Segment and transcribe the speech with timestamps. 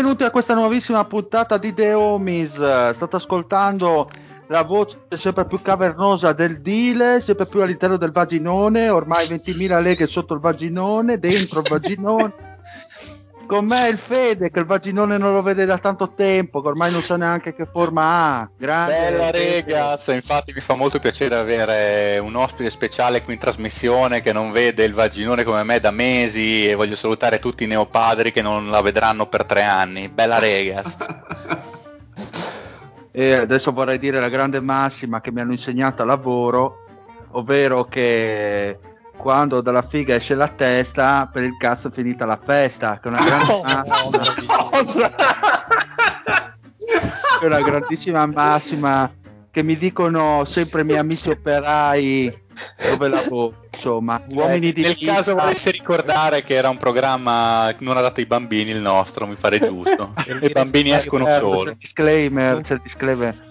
[0.00, 2.54] Benvenuti a questa nuovissima puntata di The Homies.
[2.54, 4.08] State ascoltando
[4.46, 10.06] la voce sempre più cavernosa del Dile, sempre più all'interno del vaginone, ormai 20.000 leghe
[10.06, 12.32] sotto il vaginone, dentro il vaginone.
[13.50, 16.92] Con me il Fede, che il vaginone non lo vede da tanto tempo, che ormai
[16.92, 18.50] non sa neanche che forma ha.
[18.56, 18.92] Grande.
[18.92, 24.32] Bella ragazzi, infatti mi fa molto piacere avere un ospite speciale qui in trasmissione che
[24.32, 28.40] non vede il vaginone come me da mesi e voglio salutare tutti i neopadri che
[28.40, 30.08] non la vedranno per tre anni.
[30.08, 30.96] Bella regas.
[33.12, 36.84] E adesso vorrei dire la grande massima che mi hanno insegnato a lavoro,
[37.32, 38.78] ovvero che
[39.20, 43.12] quando dalla figa esce la testa, per il cazzo è finita la festa, che è
[43.12, 43.52] una grande
[44.72, 45.12] massima,
[47.38, 49.12] che è una grandissima massima
[49.50, 52.32] che mi dicono sempre i miei amici operai
[52.90, 55.14] dove lavoro, insomma, uomini di Eh, Nel vita.
[55.14, 59.58] caso volessi ricordare che era un programma non adatto ai bambini il nostro, mi pare
[59.58, 60.12] giusto.
[60.26, 61.70] e i bambini escono Certo, C'è soli.
[61.70, 63.48] il disclaimer, c'è il disclaimer.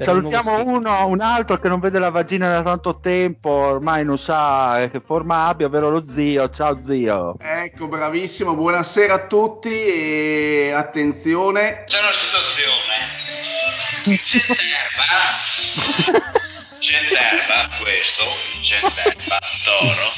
[0.00, 4.88] Salutiamo uno, un altro che non vede la vagina da tanto tempo, ormai non sa
[4.90, 6.48] che forma abbia, ovvero lo zio.
[6.48, 7.36] Ciao zio.
[7.38, 11.84] Ecco, bravissimo, buonasera a tutti e attenzione.
[11.84, 13.18] C'è una situazione.
[14.04, 14.64] Il centerba,
[16.78, 18.24] centerba questo,
[18.56, 20.12] il centerba d'oro,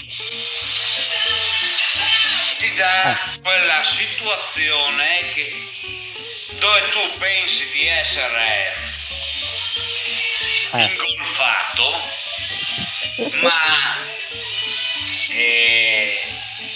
[2.58, 5.04] ti dà quella situazione
[5.34, 5.52] che,
[6.60, 8.82] dove tu pensi di essere
[10.72, 12.10] ingolfato,
[13.42, 14.10] ma
[15.28, 16.18] e,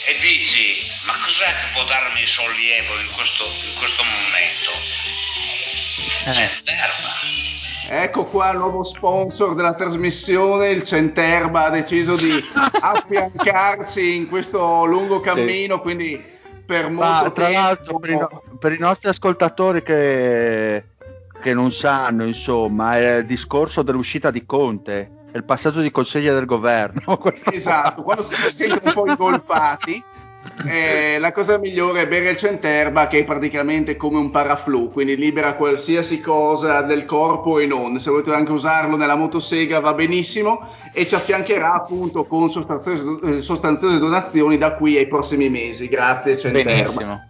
[0.07, 4.71] e dici ma cos'è che può darmi sollievo in questo, in questo momento?
[6.33, 7.15] Centerba.
[7.89, 12.33] Ecco qua il nuovo sponsor della trasmissione, il Centerba ha deciso di
[12.81, 16.21] affiancarci in questo lungo cammino, quindi
[16.67, 17.61] per molto Ma, tra tempo...
[17.61, 20.85] l'altro, per i, no- per i nostri ascoltatori che,
[21.41, 26.35] che non sanno, insomma, è il discorso dell'uscita di Conte, è il passaggio di consiglio
[26.35, 27.21] del governo.
[27.51, 30.05] Esatto, quando si sentono un po' ingolfati,
[30.67, 35.17] eh, la cosa migliore è bere il centerba che è praticamente come un paraflu, quindi
[35.17, 37.99] libera qualsiasi cosa del corpo e non.
[37.99, 43.41] Se volete anche usarlo nella motosega va benissimo e ci affiancherà appunto con sostanziose, eh,
[43.41, 45.89] sostanziose donazioni da qui ai prossimi mesi.
[45.89, 46.71] Grazie centerba.
[46.71, 47.21] Benissimo.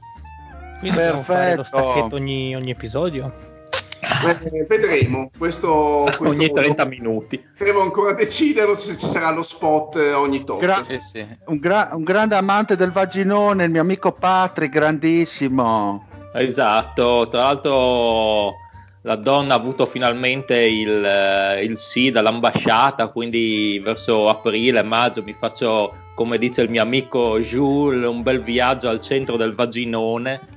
[0.78, 1.64] Quindi fare lo Perfetto.
[1.64, 3.55] stacchetto ogni, ogni episodio.
[4.00, 7.42] Eh, vedremo, questo, questo ogni 30 minuti.
[7.58, 10.60] Devo ancora decidere se ci sarà lo spot eh, ogni tot.
[10.60, 11.26] Gra- Sì, sì.
[11.46, 16.06] un, gra- un grande amante del vaginone, il mio amico Patrick, grandissimo.
[16.34, 18.54] Esatto, tra l'altro
[19.02, 25.32] la donna ha avuto finalmente il, eh, il sì dall'ambasciata, quindi verso aprile, maggio mi
[25.32, 30.40] faccio, come dice il mio amico Jules, un bel viaggio al centro del vaginone.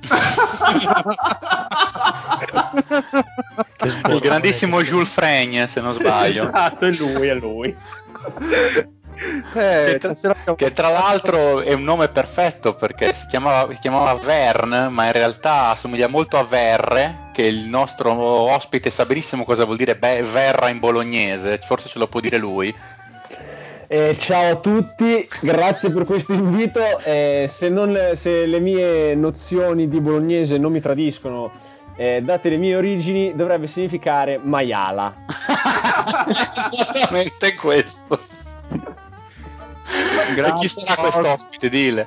[4.08, 6.44] Il grandissimo Jules Fregne, se non sbaglio.
[6.44, 7.76] Esatto, è lui, è lui.
[9.52, 14.88] Eh, Che tra, che l'altro è un nome perfetto perché si chiamava, si chiamava Vern,
[14.90, 19.76] ma in realtà assomiglia molto a Verre, che il nostro ospite sa benissimo cosa vuol
[19.76, 22.74] dire be- verra in bolognese, forse ce lo può dire lui.
[23.92, 27.00] Eh, ciao a tutti, grazie per questo invito.
[27.00, 31.50] Eh, se, non- se le mie nozioni di bolognese non mi tradiscono,
[31.96, 35.12] eh, date le mie origini, dovrebbe significare maiala.
[36.70, 38.20] Esattamente questo.
[39.82, 41.68] E chi sarà questo ospite?
[41.68, 42.06] Dile.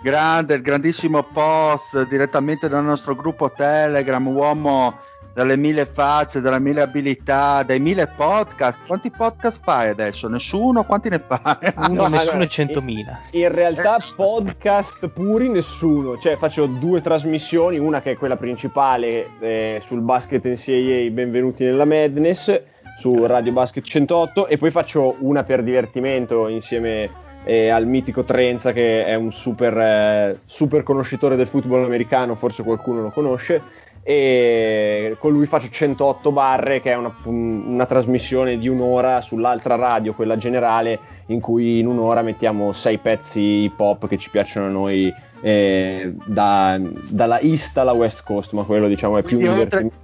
[0.00, 4.96] grande, il grandissimo post direttamente dal nostro gruppo Telegram, uomo
[5.34, 8.86] dalle mille facce, dalle mille abilità, dai mille podcast.
[8.86, 10.28] Quanti podcast fai adesso?
[10.28, 10.84] Nessuno?
[10.84, 11.74] Quanti ne fai?
[11.88, 13.18] Uno, nessuno e centomila.
[13.32, 19.82] In realtà podcast puri nessuno, cioè faccio due trasmissioni, una che è quella principale eh,
[19.84, 22.62] sul basket NCAA, benvenuti nella Madness,
[22.96, 28.72] su Radio Basket 108 e poi faccio una per divertimento insieme eh, al mitico Trenza
[28.72, 35.16] che è un super, eh, super conoscitore del football americano, forse qualcuno lo conosce e
[35.18, 40.36] con lui faccio 108 barre che è una, una, trasmissione di un'ora sull'altra radio, quella
[40.36, 45.10] generale, in cui in un'ora mettiamo sei pezzi hip hop che ci piacciono a noi
[45.40, 46.78] eh, da,
[47.08, 49.96] dalla East alla West Coast, ma quello diciamo è più quindi divertimento.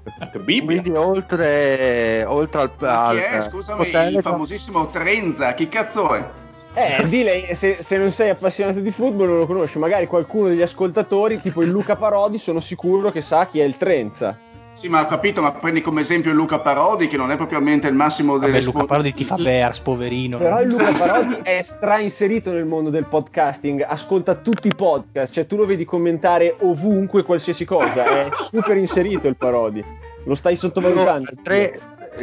[0.42, 6.39] Quindi oltre, oltre al, al, al scusami, il famosissimo Trenza, chi cazzo è?
[6.74, 10.48] Eh, di lei, se, se, non sei appassionato di football non lo conosci, magari qualcuno
[10.48, 14.48] degli ascoltatori, tipo il Luca Parodi, sono sicuro che sa chi è il Trenza.
[14.72, 17.88] Sì, ma ho capito, ma prendi come esempio il Luca Parodi, che non è propriamente
[17.88, 20.38] il massimo delle Vabbè, Luca Parodi ti fa Bears, poverino.
[20.38, 25.46] Però il Luca Parodi è strainserito nel mondo del podcasting, ascolta tutti i podcast, cioè
[25.46, 29.84] tu lo vedi commentare ovunque qualsiasi cosa, è super inserito il Parodi.
[30.24, 31.32] Lo stai sottovalutando.
[31.42, 31.78] Tre,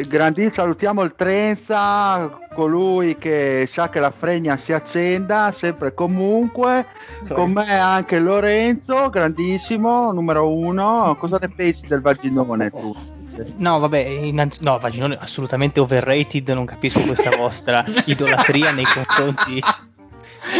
[0.08, 6.86] grandi salutiamo il Trenza, colui che sa che la fregna si accenda sempre e comunque.
[7.28, 11.16] Con me anche Lorenzo, grandissimo, numero uno.
[11.20, 12.96] Cosa ne pensi del vaginone tu?
[13.58, 19.62] No, vabbè, innanz- no, vaginone assolutamente overrated, non capisco questa vostra idolatria nei confronti.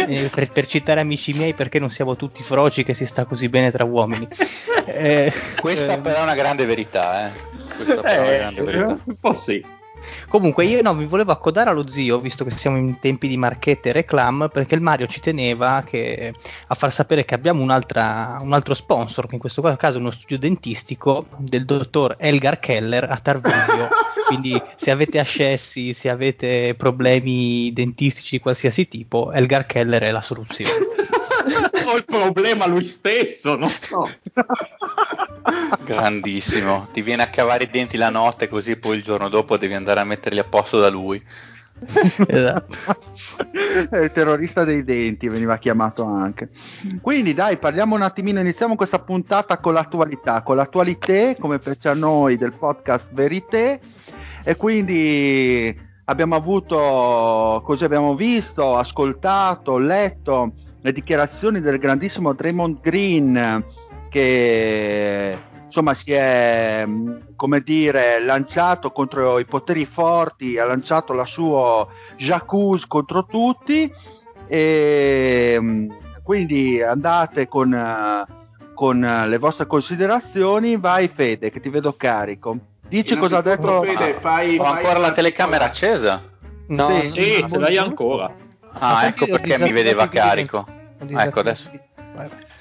[0.06, 3.48] Eh, per, per, citare amici miei, perché non siamo tutti froci che si sta così
[3.48, 4.28] bene tra uomini?
[4.90, 7.30] Eh, Questa eh, però è una grande verità, eh.
[7.84, 8.98] Questa però è una grande verità.
[9.04, 9.64] Un po' sì.
[10.28, 13.88] Comunque io no, mi volevo accodare allo zio, visto che siamo in tempi di marchette
[13.88, 16.32] e reclam, perché il Mario ci teneva che,
[16.66, 20.38] a far sapere che abbiamo un altro sponsor, che in questo caso è uno studio
[20.38, 23.88] dentistico del dottor Elgar Keller a Tarvisio.
[24.28, 30.20] Quindi se avete ascessi, se avete problemi dentistici di qualsiasi tipo, Elgar Keller è la
[30.20, 31.06] soluzione.
[31.88, 34.08] ho il problema lui stesso, non so.
[35.84, 39.74] Grandissimo, ti viene a cavare i denti la notte così poi il giorno dopo devi
[39.74, 41.22] andare a metterli a posto da lui.
[42.26, 42.76] esatto.
[43.52, 46.50] il terrorista dei denti veniva chiamato anche.
[47.00, 51.94] Quindi dai, parliamo un attimino, iniziamo questa puntata con l'attualità, con l'attualità come piace a
[51.94, 53.80] noi del podcast Verité
[54.44, 60.52] e quindi abbiamo avuto, così abbiamo visto, ascoltato, letto
[60.88, 63.64] le dichiarazioni del grandissimo Draymond Green
[64.08, 66.88] che insomma si è
[67.36, 71.86] come dire lanciato contro i poteri forti, ha lanciato la sua
[72.16, 73.92] jacuzzi contro tutti
[74.46, 75.86] e
[76.22, 78.26] quindi andate con,
[78.72, 82.56] con le vostre considerazioni, vai Fede che ti vedo carico.
[82.88, 86.22] Dici cosa ha detto Fede, fai, Ho ancora la telecamera accesa?
[86.68, 88.32] No, sì, sì ce l'hai ancora.
[88.72, 90.76] Ah, ecco perché mi vedeva carico.
[91.06, 91.70] Ecco adesso.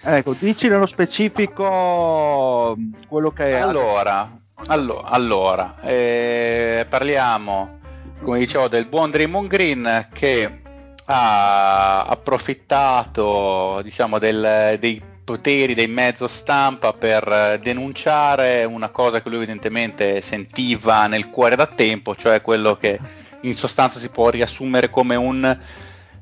[0.02, 3.56] Ecco, dici nello specifico quello che è.
[3.56, 4.36] Allora,
[4.68, 7.80] allo- allora eh, parliamo,
[8.22, 10.62] come dicevo, del buon Draymond Green che
[11.06, 19.40] ha approfittato, diciamo, del, dei poteri dei mezzo stampa per denunciare una cosa che lui
[19.40, 22.98] evidentemente sentiva nel cuore da tempo, cioè quello che
[23.42, 25.58] in sostanza si può riassumere come un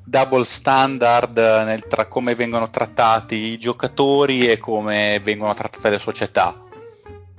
[0.05, 6.61] double standard nel tra come vengono trattati i giocatori e come vengono trattate le società.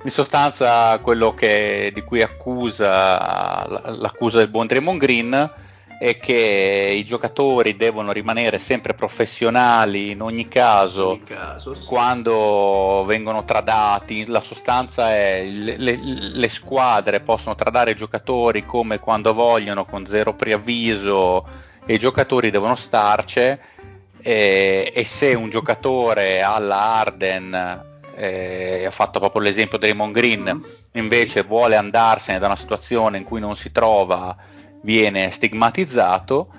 [0.03, 5.51] In sostanza quello che, di cui accusa l'accusa del buon Draymond Green
[5.99, 11.87] è che i giocatori devono rimanere sempre professionali in ogni caso, in ogni caso sì.
[11.87, 14.25] quando vengono tradati.
[14.27, 20.05] La sostanza è le, le, le squadre possono tradare i giocatori come quando vogliono, con
[20.05, 28.83] zero preavviso e i giocatori devono starci e, e se un giocatore alla Arden eh,
[28.85, 30.61] ha fatto proprio l'esempio di Raymond Green
[30.93, 34.35] invece vuole andarsene da una situazione in cui non si trova
[34.81, 36.49] viene stigmatizzato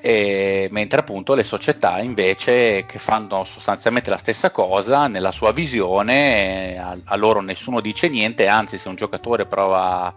[0.00, 6.78] e, mentre appunto le società invece che fanno sostanzialmente la stessa cosa nella sua visione
[6.78, 10.14] a, a loro nessuno dice niente anzi se un giocatore prova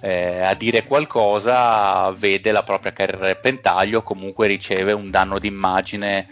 [0.00, 6.26] eh, a dire qualcosa vede la propria carriera a repentaglio, comunque riceve un danno d'immagine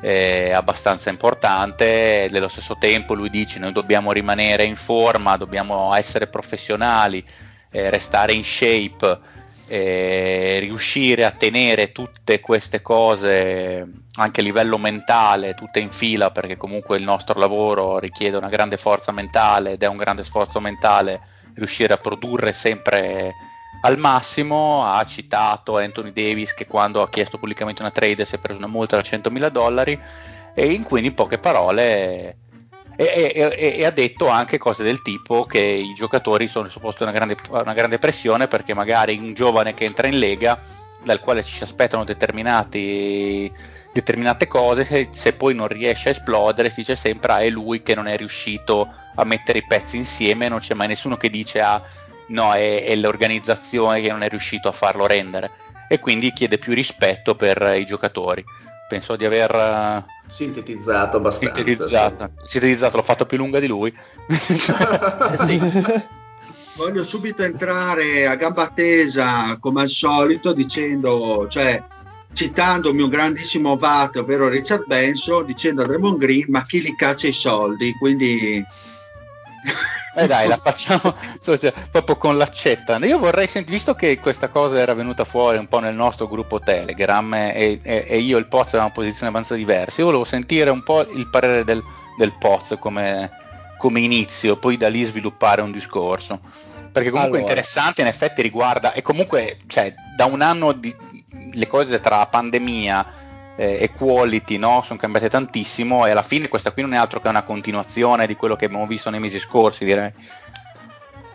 [0.00, 2.28] eh, abbastanza importante.
[2.30, 7.24] Nello stesso tempo lui dice noi dobbiamo rimanere in forma, dobbiamo essere professionali,
[7.70, 9.38] eh, restare in shape
[9.72, 16.56] eh, riuscire a tenere tutte queste cose anche a livello mentale, tutte in fila, perché
[16.56, 21.20] comunque il nostro lavoro richiede una grande forza mentale ed è un grande sforzo mentale
[21.54, 23.34] riuscire a produrre sempre
[23.82, 24.84] al massimo.
[24.84, 28.66] Ha citato Anthony Davis che quando ha chiesto pubblicamente una trade si è preso una
[28.66, 29.98] multa da 100.000 dollari
[30.54, 32.36] e in quindi in poche parole
[32.96, 37.06] e, e, e, ha detto anche cose del tipo che i giocatori sono sottoposti a
[37.06, 40.58] una grande, una grande pressione perché magari un giovane che entra in lega
[41.02, 42.04] dal quale ci si aspettano
[43.92, 47.82] determinate cose, se, se, poi non riesce a esplodere si dice sempre ah, è lui
[47.82, 51.60] che non è riuscito a mettere i pezzi insieme, non c'è mai nessuno che dice
[51.60, 51.82] ah
[52.28, 55.50] no è, è l'organizzazione che non è riuscito a farlo rendere
[55.88, 58.44] e quindi chiede più rispetto per i giocatori.
[58.88, 61.56] Penso di aver Sintetizzato abbastanza.
[61.56, 62.48] Sintetizzato, sì.
[62.50, 63.92] sintetizzato l'ho fatto più lunga di lui.
[66.76, 71.82] Voglio subito entrare a gamba tesa, come al solito, dicendo, cioè,
[72.32, 76.94] citando il mio grandissimo VAT, ovvero Richard Benson, dicendo a Draymond Green, ma chi li
[76.94, 77.92] caccia i soldi?
[77.94, 78.64] Quindi
[80.16, 81.14] eh dai, la facciamo
[81.90, 82.96] proprio con l'accetta.
[82.98, 86.60] Io vorrei sentire, visto che questa cosa era venuta fuori un po' nel nostro gruppo
[86.60, 90.70] Telegram e, e, e io e il Poz avevamo posizioni abbastanza diverse, io volevo sentire
[90.70, 91.82] un po' il parere del,
[92.16, 93.30] del Poz come,
[93.78, 96.40] come inizio, poi da lì sviluppare un discorso.
[96.92, 97.52] Perché comunque allora.
[97.52, 100.92] interessante, in effetti riguarda, e comunque cioè, da un anno di,
[101.52, 103.06] le cose tra pandemia
[103.56, 104.82] eh, e quality no?
[104.84, 108.36] sono cambiate tantissimo e alla fine questa qui non è altro che una continuazione di
[108.36, 110.12] quello che abbiamo visto nei mesi scorsi direi.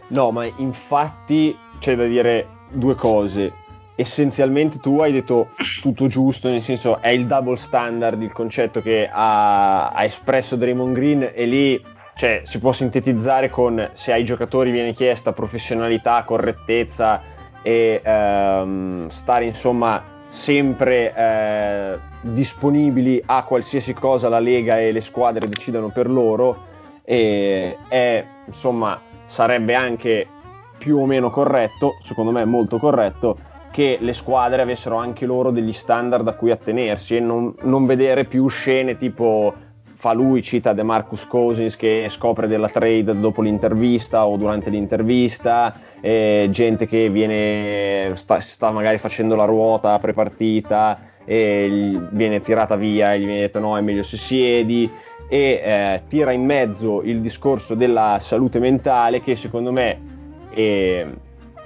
[0.07, 3.63] No, ma infatti c'è da dire due cose.
[3.95, 9.09] Essenzialmente tu hai detto tutto giusto, nel senso è il double standard il concetto che
[9.11, 11.83] ha, ha espresso Draymond Green e lì
[12.15, 17.21] cioè, si può sintetizzare con se ai giocatori viene chiesta professionalità, correttezza
[17.65, 25.47] e ehm, stare insomma sempre eh, disponibili a qualsiasi cosa la Lega e le squadre
[25.47, 26.73] decidano per loro.
[27.03, 30.27] E è, insomma sarebbe anche
[30.77, 33.35] più o meno corretto, secondo me molto corretto,
[33.71, 38.25] che le squadre avessero anche loro degli standard a cui attenersi e non, non vedere
[38.25, 39.55] più scene tipo
[40.05, 45.79] fa lui, cita De Marcus Cousins che scopre della trade dopo l'intervista o durante l'intervista,
[45.99, 53.15] eh, gente che viene, sta, sta, magari facendo la ruota prepartita e viene tirata via
[53.15, 54.87] e gli viene detto no è meglio se siedi.
[55.27, 59.99] E eh, tira in mezzo il discorso della salute mentale che secondo me
[60.51, 61.03] è,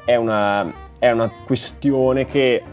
[0.05, 2.63] è, una, è una questione che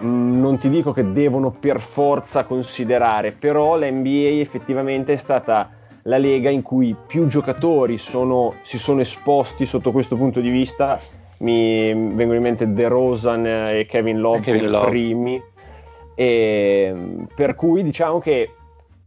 [0.00, 5.70] non ti dico che devono per forza considerare, però l'NBA effettivamente è stata
[6.02, 10.98] la lega in cui più giocatori sono, si sono esposti sotto questo punto di vista.
[11.40, 15.42] Mi vengono in mente De Rosan e Kevin Love i primi.
[16.14, 18.54] E, per cui diciamo che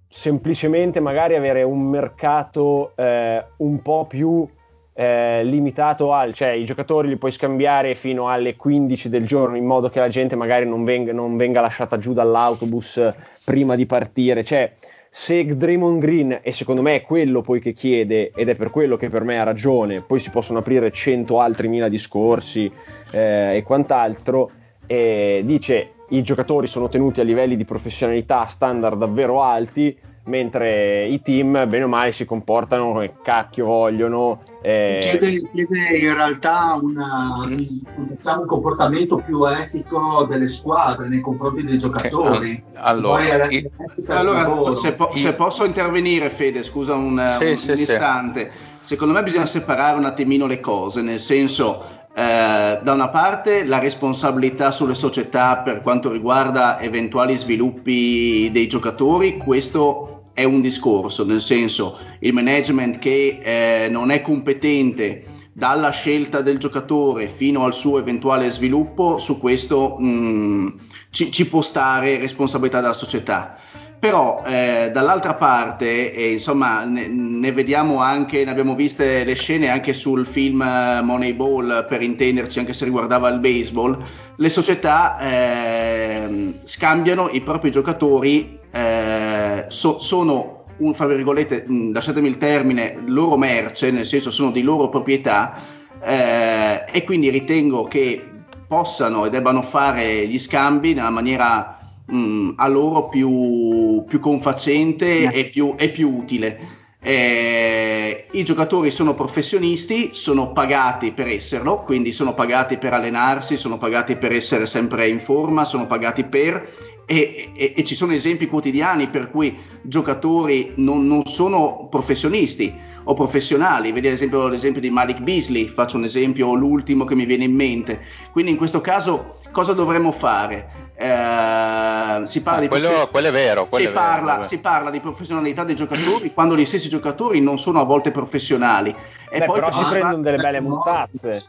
[0.07, 4.47] semplicemente magari avere un mercato eh, un po' più
[4.93, 9.65] eh, limitato al, cioè i giocatori li puoi scambiare fino alle 15 del giorno in
[9.65, 13.13] modo che la gente magari non venga, non venga lasciata giù dall'autobus
[13.45, 14.71] prima di partire, cioè
[15.13, 18.95] se Draymond Green, e secondo me è quello poi che chiede, ed è per quello
[18.95, 22.71] che per me ha ragione, poi si possono aprire cento altri mila discorsi
[23.11, 24.51] eh, e quant'altro,
[24.87, 31.21] eh, dice i giocatori sono tenuti a livelli di professionalità standard davvero alti, mentre i
[31.21, 34.41] team bene o male si comportano come cacchio vogliono.
[34.61, 34.99] Eh...
[35.01, 37.67] Chiede, chiede, in realtà una, un,
[38.09, 42.61] diciamo, un, comportamento più etico delle squadre nei confronti dei giocatori.
[42.75, 43.69] Allora, i...
[44.07, 48.51] allora se, po- se, posso intervenire Fede, scusa un, sì, un, sì, un istante.
[48.53, 48.69] Sì.
[48.83, 53.79] Secondo me bisogna separare un attimino le cose, nel senso eh, da una parte la
[53.79, 61.41] responsabilità sulle società per quanto riguarda eventuali sviluppi dei giocatori, questo è un discorso, nel
[61.41, 67.99] senso il management che eh, non è competente dalla scelta del giocatore fino al suo
[67.99, 70.67] eventuale sviluppo, su questo mh, mm,
[71.09, 73.57] ci, ci può stare responsabilità della società.
[73.99, 79.69] Però eh, dall'altra parte, eh, insomma, ne, ne, vediamo anche, ne abbiamo viste le scene
[79.69, 84.03] anche sul film eh, Moneyball, per intenderci, anche se riguardava il baseball,
[84.37, 89.30] le società eh, scambiano i propri giocatori, eh,
[89.71, 94.61] so, sono, un, fra virgolette, mm, lasciatemi il termine, loro merce, nel senso sono di
[94.61, 95.55] loro proprietà,
[96.03, 98.23] eh, e quindi ritengo che
[98.67, 105.31] possano e debbano fare gli scambi nella maniera mh, mm, a loro più, più confacente
[105.31, 106.79] e più, e più utile.
[107.03, 113.79] Eh, I giocatori sono professionisti, sono pagati per esserlo, quindi sono pagati per allenarsi, sono
[113.79, 118.47] pagati per essere sempre in forma, sono pagati per e, e, e, ci sono esempi
[118.47, 124.89] quotidiani per cui giocatori non, non, sono professionisti o professionali, vedi ad esempio l'esempio di
[124.89, 128.01] Malik Beasley, faccio un esempio, l'ultimo che mi viene in mente.
[128.31, 130.91] Quindi in questo caso cosa dovremmo fare?
[130.95, 134.59] Eh, si, parla ah, di quello, quello è vero, quello si, è parla, vero, si
[134.59, 138.95] parla di professionalità dei giocatori quando gli stessi giocatori non sono a volte professionali.
[139.29, 141.43] E Beh, poi però si prendono delle belle multazze.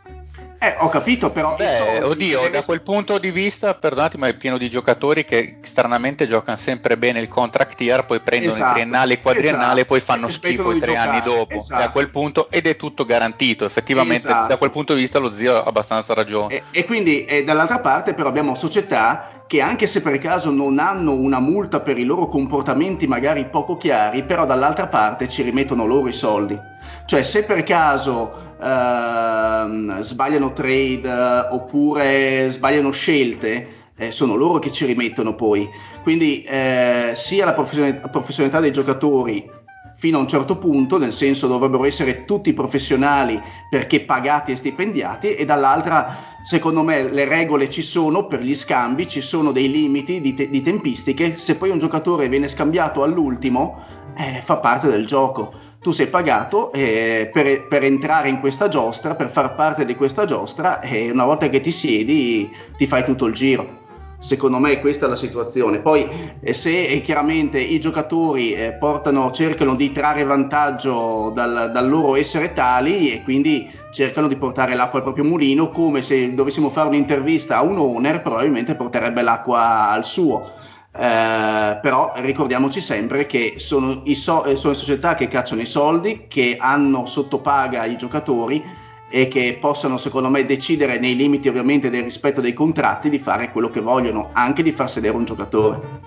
[0.63, 1.57] Eh, ho capito, però.
[1.57, 6.29] Beh, oddio, da quel punto di vista, perdonatemi, ma è pieno di giocatori che stranamente
[6.29, 9.81] giocano sempre bene il contract year, poi prendono esatto, i triennali e i quadriennali esatto,
[9.81, 11.55] e poi fanno schifo i tre giocare, anni dopo.
[11.55, 11.83] Esatto.
[11.83, 13.65] E a quel punto, ed è tutto garantito.
[13.65, 14.47] Effettivamente, Esatto.
[14.47, 16.55] da quel punto di vista, lo zio ha abbastanza ragione.
[16.55, 20.79] E, e quindi, eh, dall'altra parte, però, abbiamo società che anche se per caso non
[20.79, 25.85] hanno una multa per i loro comportamenti magari poco chiari, però dall'altra parte ci rimettono
[25.85, 26.71] loro i soldi.
[27.13, 34.73] Cioè se per caso ehm, sbagliano trade eh, oppure sbagliano scelte, eh, sono loro che
[34.73, 35.69] ci rimettono poi.
[36.03, 39.47] Quindi eh, sia la professionalità, dei giocatori
[39.95, 43.39] fino a un certo punto, nel senso dovrebbero essere tutti professionali
[43.69, 46.17] perché pagati e stipendiati, e dall'altra
[46.47, 50.49] secondo me le regole ci sono per gli scambi, ci sono dei limiti di, te-
[50.49, 55.72] di tempistiche, se poi un giocatore viene scambiato all'ultimo eh, fa parte del gioco.
[55.83, 60.25] Tu sei pagato eh, per, per, entrare in questa giostra, per far parte di questa
[60.25, 63.81] giostra e una volta che ti siedi ti fai tutto il giro.
[64.23, 65.81] Secondo me questa è la situazione.
[65.81, 66.09] Poi
[66.39, 72.15] eh, se eh, chiaramente i giocatori eh, portano, cercano di trarre vantaggio dal, dal, loro
[72.15, 76.87] essere tali e quindi cercano di portare l'acqua al proprio mulino, come se dovessimo fare
[76.87, 80.53] un'intervista a un owner, probabilmente porterebbe l'acqua al suo.
[80.95, 86.57] Eh, però ricordiamoci sempre che sono, so- eh, sono società che cacciano i soldi, che
[86.59, 88.63] hanno sottopaga i giocatori
[89.11, 93.51] e che possano secondo me decidere nei limiti ovviamente del rispetto dei contratti di fare
[93.51, 96.01] quello che vogliono, anche di far sedere un giocatore.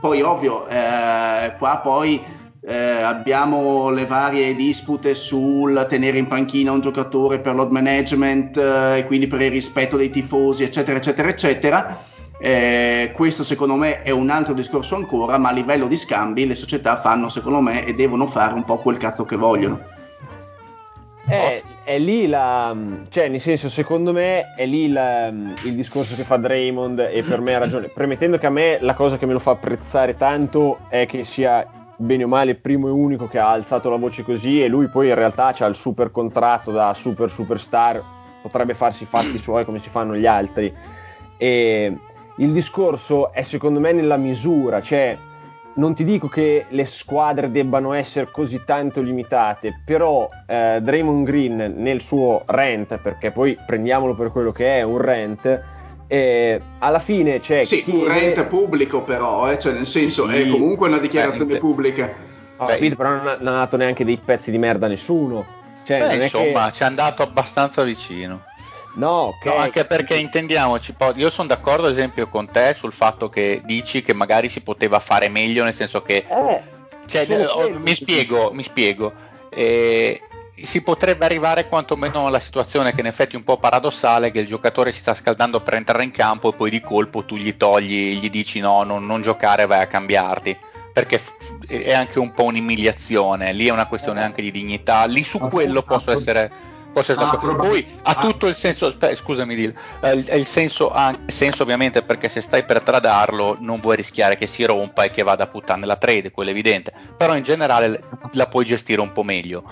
[0.00, 2.20] Poi ovvio, eh, qua poi
[2.64, 8.98] eh, abbiamo le varie dispute sul tenere in panchina un giocatore per load management eh,
[8.98, 12.10] e quindi per il rispetto dei tifosi, eccetera, eccetera, eccetera.
[12.44, 16.56] Eh, questo secondo me è un altro discorso ancora, ma a livello di scambi le
[16.56, 19.78] società fanno secondo me e devono fare un po' quel cazzo che vogliono.
[21.24, 22.74] È, è, lì la.
[23.10, 27.40] cioè, nel senso, secondo me è lì la, il discorso che fa Draymond e per
[27.40, 27.86] me ha ragione.
[27.94, 31.64] Premettendo che a me la cosa che me lo fa apprezzare tanto è che sia
[31.94, 35.10] bene o male primo e unico che ha alzato la voce così e lui poi
[35.10, 38.02] in realtà ha il super contratto da super superstar,
[38.42, 40.74] potrebbe farsi i fatti suoi come si fanno gli altri.
[41.36, 41.96] E
[42.36, 45.16] il discorso è secondo me nella misura, cioè
[45.74, 51.74] non ti dico che le squadre debbano essere così tanto limitate, però eh, Draymond Green
[51.78, 55.62] nel suo rent, perché poi prendiamolo per quello che è un rent,
[56.06, 60.42] eh, alla fine c'è sì, chi un rent pubblico però, eh, cioè nel senso sì,
[60.42, 62.12] è comunque una dichiarazione eh, pubblica.
[62.58, 65.60] Ho capito, però non ha, non ha dato neanche dei pezzi di merda a nessuno.
[65.84, 66.72] Cioè, Beh, non è insomma, che...
[66.72, 68.42] ci è andato abbastanza vicino.
[68.94, 73.62] No, no, anche perché intendiamoci, io sono d'accordo ad esempio con te sul fatto che
[73.64, 76.24] dici che magari si poteva fare meglio, nel senso che...
[76.28, 76.60] Eh,
[77.06, 79.12] cioè, eh, mi spiego, mi spiego.
[79.48, 80.20] Eh,
[80.54, 84.46] si potrebbe arrivare quantomeno alla situazione che in effetti è un po' paradossale che il
[84.46, 88.18] giocatore si sta scaldando per entrare in campo e poi di colpo tu gli togli,
[88.18, 90.56] gli dici no, non, non giocare, vai a cambiarti.
[90.92, 91.18] Perché
[91.66, 94.24] è anche un po' un'umiliazione, lì è una questione Eh.
[94.24, 96.52] anche di dignità, lì su quello Posso essere
[96.94, 102.28] Ah, Poi ha tutto il senso, scusami Dil, eh, il, senso ha senso ovviamente perché
[102.28, 105.86] se stai per tradarlo non vuoi rischiare che si rompa e che vada a puttane
[105.86, 108.02] la trade, quello è evidente, però in generale
[108.32, 109.64] la puoi gestire un po' meglio.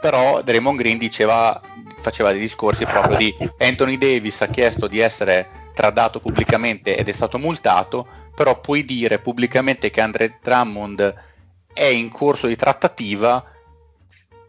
[0.00, 1.60] Però Draymond Green diceva,
[2.00, 7.12] faceva dei discorsi proprio di Anthony Davis ha chiesto di essere tradato pubblicamente ed è
[7.12, 11.14] stato multato, però puoi dire pubblicamente che Andre Drummond
[11.72, 13.51] è in corso di trattativa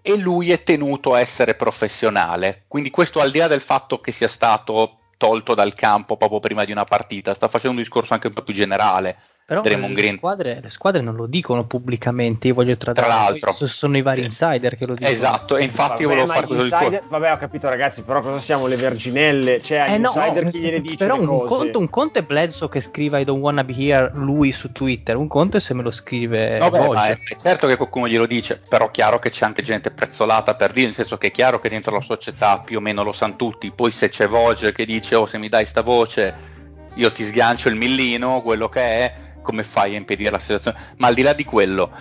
[0.06, 2.66] e lui è tenuto a essere professionale.
[2.68, 6.66] Quindi questo al di là del fatto che sia stato tolto dal campo proprio prima
[6.66, 9.18] di una partita, sta facendo un discorso anche un po' più generale.
[9.46, 10.16] Però le Green.
[10.16, 13.06] squadre, le squadre non lo dicono pubblicamente, io voglio tradare.
[13.08, 13.52] Tra l'altro.
[13.52, 15.14] Sono i vari insider che lo dicono.
[15.14, 17.10] Esatto, e infatti Vabbè, volevo fare quello del insider- tuo.
[17.10, 19.62] Vabbè, ho capito, ragazzi, però cosa siamo le verginelle?
[19.62, 21.48] Cioè, Eh no, insider chi gliene dice però le un cose?
[21.56, 25.18] conto, un conto è Bledsoe che scriva I don't wanna be here lui su Twitter,
[25.18, 28.08] un conto è se me lo scrive No, beh, ma è, è certo che qualcuno
[28.08, 31.32] glielo dice, però chiaro che c'è anche gente prezzolata per dire, nel senso che è
[31.32, 34.72] chiaro che dentro la società più o meno lo sanno tutti, poi se c'è voce
[34.72, 36.52] che dice oh se mi dai sta voce
[36.96, 40.96] io ti sgancio il millino, quello che è, come fai a impedire la situazione?
[40.98, 41.92] Ma al di là di quello,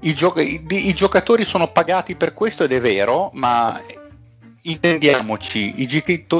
[0.00, 3.78] i, gio- i, i giocatori sono pagati per questo ed è vero, ma
[4.62, 5.88] intendiamoci, i,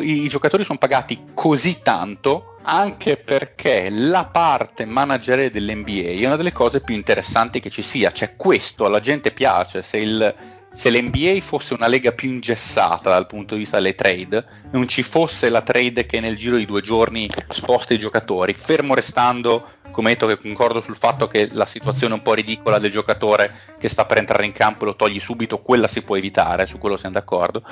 [0.03, 6.53] i, giocatori sono pagati così tanto anche perché la parte manageriale dell'NBA è una delle
[6.53, 10.35] cose più interessanti che ci sia, cioè questo alla gente piace, se, il,
[10.73, 15.03] se l'NBA fosse una lega più ingessata dal punto di vista delle trade, non ci
[15.03, 20.11] fosse la trade che nel giro di due giorni sposta i giocatori, fermo restando come
[20.11, 24.05] detto che concordo sul fatto che la situazione un po' ridicola del giocatore che sta
[24.05, 27.15] per entrare in campo e lo togli subito, quella si può evitare, su quello siamo
[27.15, 27.63] d'accordo.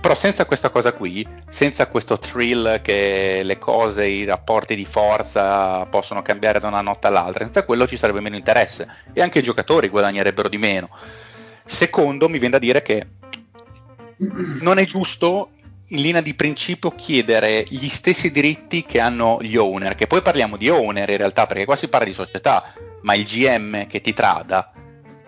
[0.00, 5.84] Però senza questa cosa qui, senza questo thrill che le cose, i rapporti di forza
[5.86, 9.42] possono cambiare da una notte all'altra, senza quello ci sarebbe meno interesse e anche i
[9.42, 10.88] giocatori guadagnerebbero di meno.
[11.64, 13.06] Secondo, mi viene da dire che
[14.60, 15.50] non è giusto
[15.88, 20.56] in linea di principio chiedere gli stessi diritti che hanno gli owner, che poi parliamo
[20.56, 22.72] di owner in realtà, perché qua si parla di società,
[23.02, 24.72] ma il GM che ti trada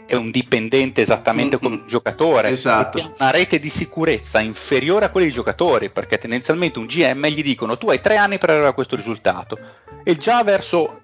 [0.07, 2.51] è un dipendente esattamente come un giocatore.
[2.51, 2.99] Esatto.
[2.99, 7.43] ha una rete di sicurezza inferiore a quella dei giocatori perché tendenzialmente un GM gli
[7.43, 9.59] dicono tu hai tre anni per arrivare a questo risultato
[10.03, 11.01] e già verso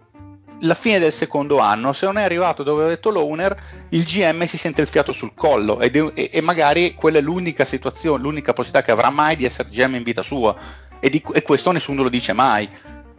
[0.60, 3.56] la fine del secondo anno se non è arrivato dove ha detto l'owner
[3.90, 7.20] il GM si sente il fiato sul collo ed è, e, e, magari quella è
[7.20, 10.54] l'unica situazione l'unica possibilità che avrà mai di essere GM in vita sua.
[10.98, 12.68] E, di, e questo nessuno lo dice mai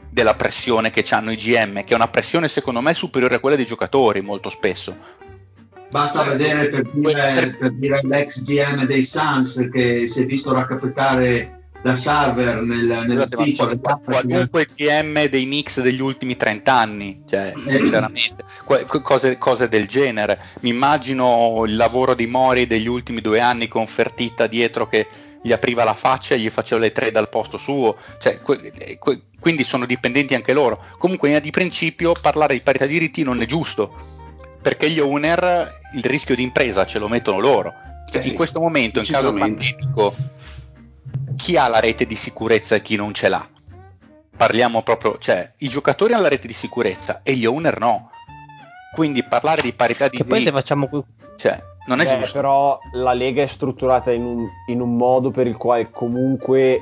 [0.10, 3.56] della pressione che hanno i GM che è una pressione secondo me superiore a quella
[3.56, 4.96] dei giocatori molto spesso.
[5.90, 11.61] Basta vedere per dire, per dire l'ex GM dei Suns che si è visto raccapettare
[11.82, 13.78] da server nel, nell'ufficio.
[13.80, 17.70] Qual- qualunque GM dei Knicks degli ultimi 30 anni, cioè, eh.
[17.70, 18.44] sinceramente,
[19.02, 20.40] cose, cose, del genere.
[20.62, 25.08] Mi immagino il lavoro di Mori degli ultimi due anni con Fertitta dietro che
[25.42, 29.22] gli apriva la faccia e gli faceva le tre dal posto suo, cioè, que- que-
[29.40, 30.84] quindi sono dipendenti anche loro.
[31.00, 34.20] Comunque, di principio, parlare di parità di diritti non è giusto
[34.62, 37.74] perché gli owner il rischio di impresa ce lo mettono loro.
[38.10, 40.16] Cioè, eh sì, in questo momento, in caso pandemico,
[41.36, 43.48] chi ha la rete di sicurezza e chi non ce l'ha?
[44.36, 48.10] Parliamo proprio, cioè, i giocatori hanno la rete di sicurezza e gli owner no.
[48.96, 50.90] Quindi parlare di parità di che poi se facciamo
[51.38, 52.34] cioè, non è Beh, giusto.
[52.34, 56.82] Però la Lega è strutturata in un, in un modo per il quale comunque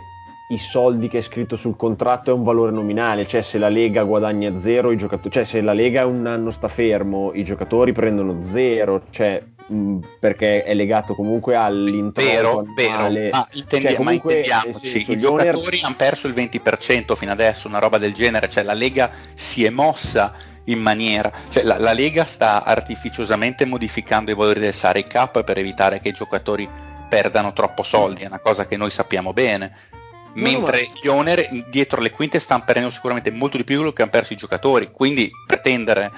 [0.52, 4.04] i soldi che è scritto sul contratto è un valore nominale, cioè se la Lega
[4.04, 8.42] guadagna zero, i giocatori, cioè se la Lega un anno sta fermo, i giocatori prendono
[8.42, 13.20] zero, cioè mh, perché è legato comunque all'introito vero, annuale.
[13.20, 15.80] Vero, ma, intendi- cioè, comunque, ma intendiamoci, senso, i giocatori owner...
[15.84, 19.70] hanno perso il 20% fino adesso, una roba del genere, cioè la Lega si è
[19.70, 20.34] mossa
[20.64, 25.60] in maniera, cioè la, la Lega sta artificiosamente modificando i valori del Sari Cup per
[25.60, 26.68] evitare che i giocatori
[27.08, 29.98] perdano troppo soldi, è una cosa che noi sappiamo bene
[30.34, 33.96] mentre no, gli owner dietro le quinte stanno perdendo sicuramente molto di più di quello
[33.96, 36.12] che hanno perso i giocatori, quindi pretendere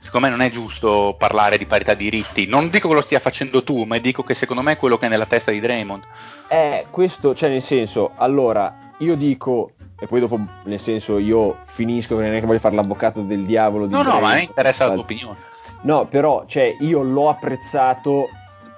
[0.00, 2.46] secondo me non è giusto parlare di parità di diritti.
[2.46, 5.06] Non dico che lo stia facendo tu, ma dico che secondo me è quello che
[5.06, 6.02] è nella testa di Draymond.
[6.48, 12.14] Eh, questo, cioè nel senso, allora, io dico, e poi dopo, nel senso, io finisco
[12.14, 13.86] perché non è che voglio fare l'avvocato del diavolo.
[13.86, 15.36] Di no, Draymond, no, ma a me interessa la tua opinione.
[15.82, 18.28] No, però, cioè, io l'ho apprezzato,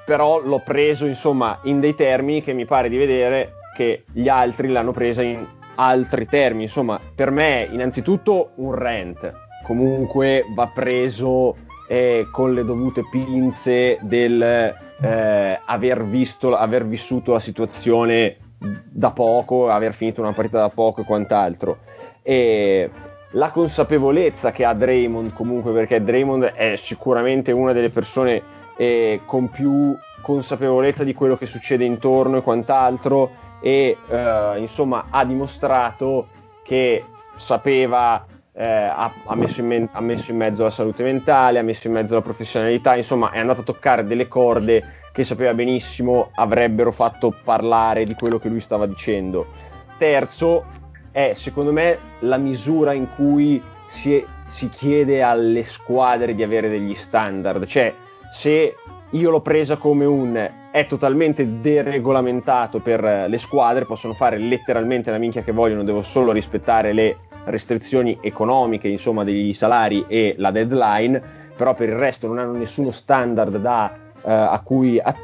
[0.05, 4.69] però l'ho preso, insomma, in dei termini che mi pare di vedere che gli altri
[4.69, 6.65] l'hanno presa in altri termini.
[6.65, 9.33] Insomma, per me, innanzitutto, un rent
[9.65, 11.57] comunque va preso
[11.89, 19.69] eh, con le dovute pinze del eh, aver, visto, aver vissuto la situazione da poco,
[19.69, 21.79] aver finito una partita da poco e quant'altro.
[22.23, 22.91] E
[23.33, 28.43] la consapevolezza che ha Draymond comunque, perché Draymond è sicuramente una delle persone
[28.77, 35.25] eh, con più consapevolezza di quello che succede intorno e quant'altro e eh, insomma ha
[35.25, 36.27] dimostrato
[36.65, 37.05] che
[37.37, 41.87] sapeva, eh, ha, ha, messo me- ha, messo in mezzo la salute mentale, ha messo
[41.87, 46.91] in mezzo la professionalità, insomma è andato a toccare delle corde che sapeva benissimo avrebbero
[46.91, 49.47] fatto parlare di quello che lui stava dicendo.
[49.97, 50.65] Terzo
[51.13, 56.69] è secondo me la misura in cui si, è, si chiede alle squadre di avere
[56.69, 57.93] degli standard, cioè
[58.33, 58.75] se
[59.11, 65.19] io l'ho presa come un è totalmente deregolamentato per le squadre, possono fare letteralmente la
[65.19, 71.21] minchia che vogliono, devo solo rispettare le restrizioni economiche, insomma, degli salari e la deadline,
[71.55, 75.15] però per il resto non hanno nessuno standard da, uh, a, cui, a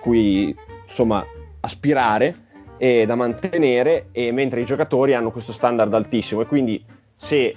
[0.00, 1.22] cui insomma,
[1.60, 2.44] aspirare
[2.78, 6.40] e da mantenere, e mentre i giocatori hanno questo standard altissimo.
[6.40, 6.82] E quindi
[7.14, 7.54] se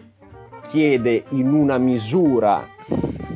[0.69, 2.67] chiede in una misura,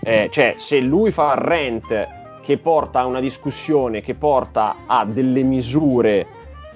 [0.03, 2.07] eh, cioè se lui fa rent
[2.43, 6.27] che porta a una discussione, che porta a delle misure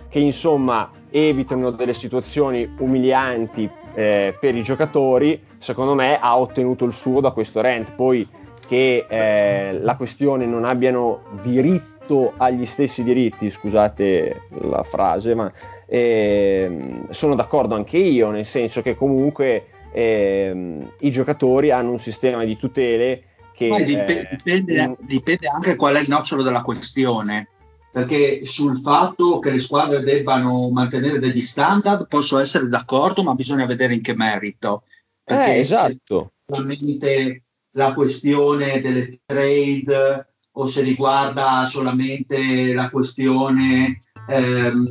[0.09, 6.93] che insomma evitano delle situazioni umilianti eh, per i giocatori, secondo me ha ottenuto il
[6.93, 7.91] suo da questo rent.
[7.95, 8.27] Poi
[8.67, 15.51] che eh, la questione non abbiano diritto agli stessi diritti, scusate la frase, ma
[15.85, 22.43] eh, sono d'accordo anche io, nel senso che comunque eh, i giocatori hanno un sistema
[22.43, 23.23] di tutele
[23.53, 23.67] che...
[23.69, 27.49] Poi dip- eh, dipende, dipende anche qual è il nocciolo della questione.
[27.91, 33.65] Perché sul fatto che le squadre debbano mantenere degli standard posso essere d'accordo, ma bisogna
[33.65, 34.83] vedere in che merito.
[35.23, 36.33] Perché Eh, esatto.
[36.45, 44.85] solamente la questione delle trade o se riguarda solamente la questione ehm,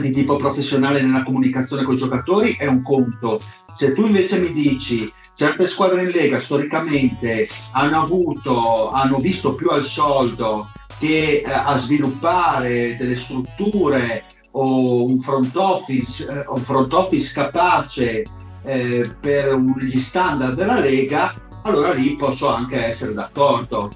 [0.00, 3.40] di tipo professionale nella comunicazione con i giocatori è un conto.
[3.76, 9.68] Se tu invece mi dici certe squadre in Lega storicamente hanno avuto, hanno visto più
[9.68, 16.90] al soldo che eh, a sviluppare delle strutture o un front office, eh, un front
[16.94, 18.22] office capace
[18.64, 21.34] eh, per un- gli standard della Lega,
[21.64, 23.90] allora lì posso anche essere d'accordo.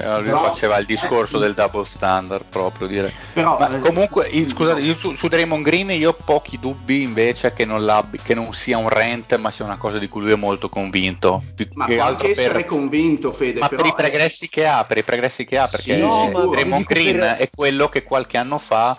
[0.00, 3.12] Cioè, lui Però- faceva il discorso eh, del double standard proprio dire.
[3.32, 7.02] Però, Ma eh, comunque, io- scusate, io su, su Draymond Green io ho pochi dubbi
[7.02, 10.32] invece che non, che non sia un rent, ma sia una cosa di cui lui
[10.32, 11.42] è molto convinto.
[11.54, 13.60] Più ma che può altro anche essere per, convinto, Fede.
[13.60, 16.48] ma però per i progressi che ha, per i progressi che ha, perché Sì, no,
[16.50, 18.96] Draymond Green per- è quello che qualche anno fa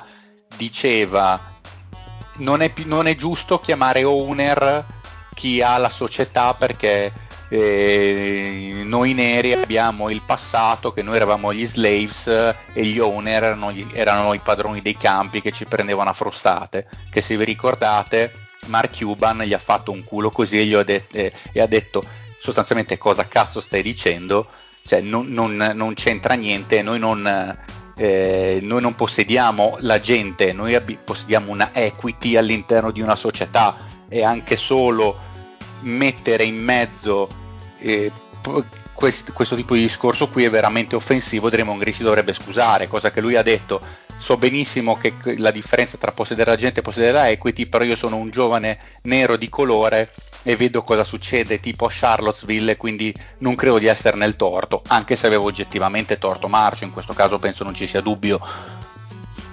[0.58, 1.40] diceva
[2.38, 4.84] non è, non è giusto chiamare owner
[5.34, 7.12] chi ha la società perché
[7.54, 13.44] eh, noi neri abbiamo il passato che noi eravamo gli slaves eh, e gli owner
[13.44, 17.44] erano, gli- erano i padroni dei campi che ci prendevano a frustate che se vi
[17.44, 18.32] ricordate
[18.68, 21.68] Mark Cuban gli ha fatto un culo così e, gli ha det- eh, e ha
[21.68, 22.02] detto
[22.40, 24.48] sostanzialmente cosa cazzo stai dicendo?
[24.86, 27.58] Cioè non, non- non c'entra niente noi non
[27.98, 33.78] eh, noi non possediamo la gente, noi abbi- possediamo una equity all'interno di una società.
[34.10, 35.16] E anche solo
[35.82, 37.28] mettere in mezzo
[37.82, 38.12] eh,
[38.94, 43.12] quest- questo tipo di discorso qui è veramente offensivo, Draymond Green si dovrebbe scusare, cosa
[43.12, 43.82] che lui ha detto.
[44.18, 47.96] So benissimo che la differenza tra possedere la gente e possedere la equity, però io
[47.96, 50.12] sono un giovane nero di colore
[50.44, 55.16] e vedo cosa succede tipo a Charlottesville, quindi non credo di essere nel torto, anche
[55.16, 58.40] se avevo oggettivamente torto Marcio, in questo caso penso non ci sia dubbio.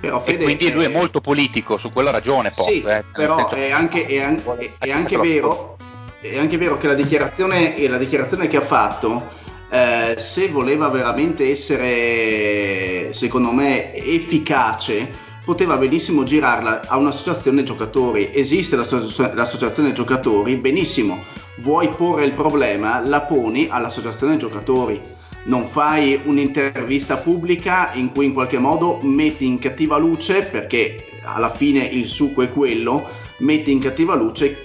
[0.00, 3.02] però, E Fede, quindi lui è molto politico, su quello ha ragione Poz, Sì, eh,
[3.12, 5.76] però senso- è anche, è an- è- è anche vero,
[6.20, 9.36] è anche vero che la dichiarazione, la dichiarazione che ha fatto,
[9.70, 18.30] eh, se voleva veramente essere, secondo me, efficace, poteva benissimo girarla a un'associazione giocatori.
[18.32, 21.24] Esiste l'associ- l'associazione giocatori, benissimo.
[21.58, 25.00] Vuoi porre il problema, la poni all'associazione giocatori.
[25.44, 31.50] Non fai un'intervista pubblica in cui in qualche modo metti in cattiva luce, perché alla
[31.50, 34.64] fine il succo è quello, metti in cattiva luce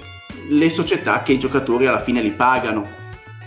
[0.49, 3.01] le società che i giocatori alla fine li pagano.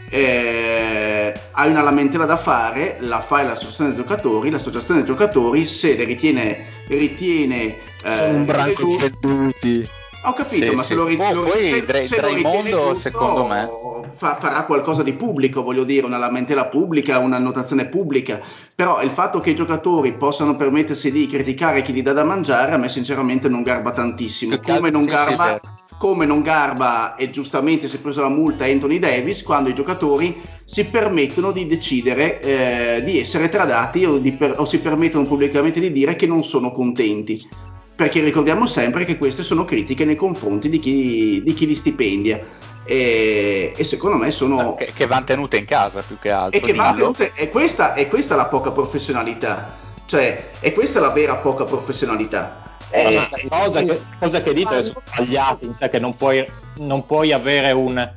[0.08, 6.64] Eh, hai una lamentela da fare, la fai all'associazione giocatori, l'associazione giocatori se le ritiene,
[6.88, 9.88] ritiene eh, un branco di venduti.
[10.24, 10.88] ho capito, Sì, ma sì.
[10.88, 13.68] se lo, ri- Poi- lo poi ritiene- se lo ritiene giusto, secondo me-
[14.14, 18.40] fa- farà qualcosa di pubblico, voglio dire, una lamentela pubblica, un'annotazione pubblica.
[18.76, 22.72] Però il fatto che i giocatori possano permettersi di criticare chi gli dà da mangiare,
[22.72, 24.56] a me sinceramente non garba tantissimo.
[24.60, 25.60] Come non garba, vero.
[25.98, 30.40] Come non garba e giustamente si è preso la multa Anthony Davis quando i giocatori
[30.64, 35.80] si permettono di decidere eh, di essere tradati o, di per- o si permettono pubblicamente
[35.80, 37.48] di dire che non sono contenti.
[37.96, 42.44] Perché ricordiamo sempre che queste sono critiche nei confronti di chi, di chi li stipendia.
[42.84, 44.74] E, e secondo me sono.
[44.74, 46.58] che, che vanno tenute in casa più che altro.
[46.58, 49.78] E che tenute- e questa, è questa la poca professionalità.
[50.04, 52.75] Cioè, è questa la vera poca professionalità.
[52.90, 56.46] Eh, Ma cosa che, cosa che dite sono sbagliate in sé che non puoi,
[56.78, 58.14] non puoi avere un-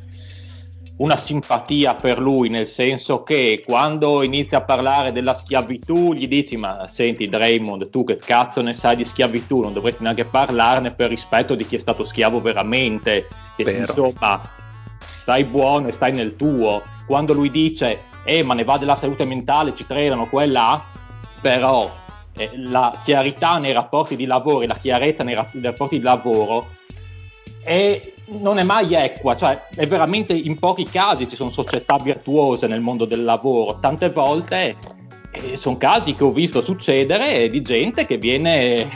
[0.98, 6.58] una simpatia per lui nel senso che quando inizia a parlare della schiavitù gli dici
[6.58, 9.62] ma senti Draymond tu che cazzo ne sai di schiavitù?
[9.62, 13.28] Non dovresti neanche parlarne per rispetto di chi è stato schiavo veramente.
[13.56, 14.42] E, insomma
[15.14, 16.82] stai buono e stai nel tuo.
[17.08, 20.84] Quando lui dice eh ma ne va della salute mentale ci tradano quella
[21.42, 21.90] però
[22.40, 26.04] eh, la chiarità nei rapporti di lavoro e la chiarezza nei, ra- nei rapporti di
[26.04, 26.70] lavoro
[27.62, 32.68] è- non è mai equa, cioè è veramente in pochi casi ci sono società virtuose
[32.68, 34.76] nel mondo del lavoro, tante volte
[35.54, 38.88] sono casi che ho visto succedere di gente che viene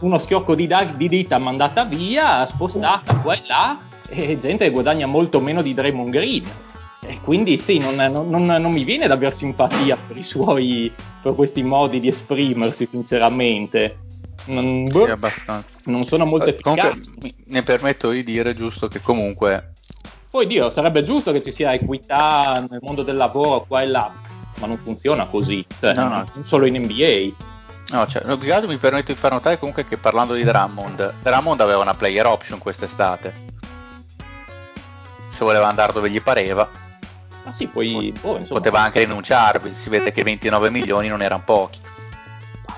[0.00, 4.70] uno schiocco di, da- di dita mandata via, spostata qua e là, e gente che
[4.70, 6.44] guadagna molto meno di Draymond Green.
[7.06, 10.92] E quindi sì, non, non- non- non mi viene da aver simpatia per i suoi,
[11.22, 13.98] per questi modi di esprimersi, sinceramente.
[14.46, 15.78] Non, boh, Sì, abbastanza.
[15.84, 17.18] non sono molto Eh, comunque, efficaci.
[17.22, 19.72] mi, ne permetto di dire giusto che comunque
[20.30, 24.12] Poi Dio, sarebbe giusto che ci sia equità nel mondo del lavoro qua e là,
[24.58, 26.24] ma non funziona così, cioè, No, no.
[26.34, 27.32] non solo in NBA.
[27.96, 31.14] No, cioè, più che altro mi permetto di far notare comunque che parlando di Drummond,
[31.22, 33.32] Drummond aveva una player option quest'estate.
[35.30, 36.68] Se voleva andare dove gli pareva,
[37.44, 39.74] Ma sì, poi boh, insomma, poteva anche rinunciarvi.
[39.76, 41.78] Si vede che 29 milioni non erano pochi.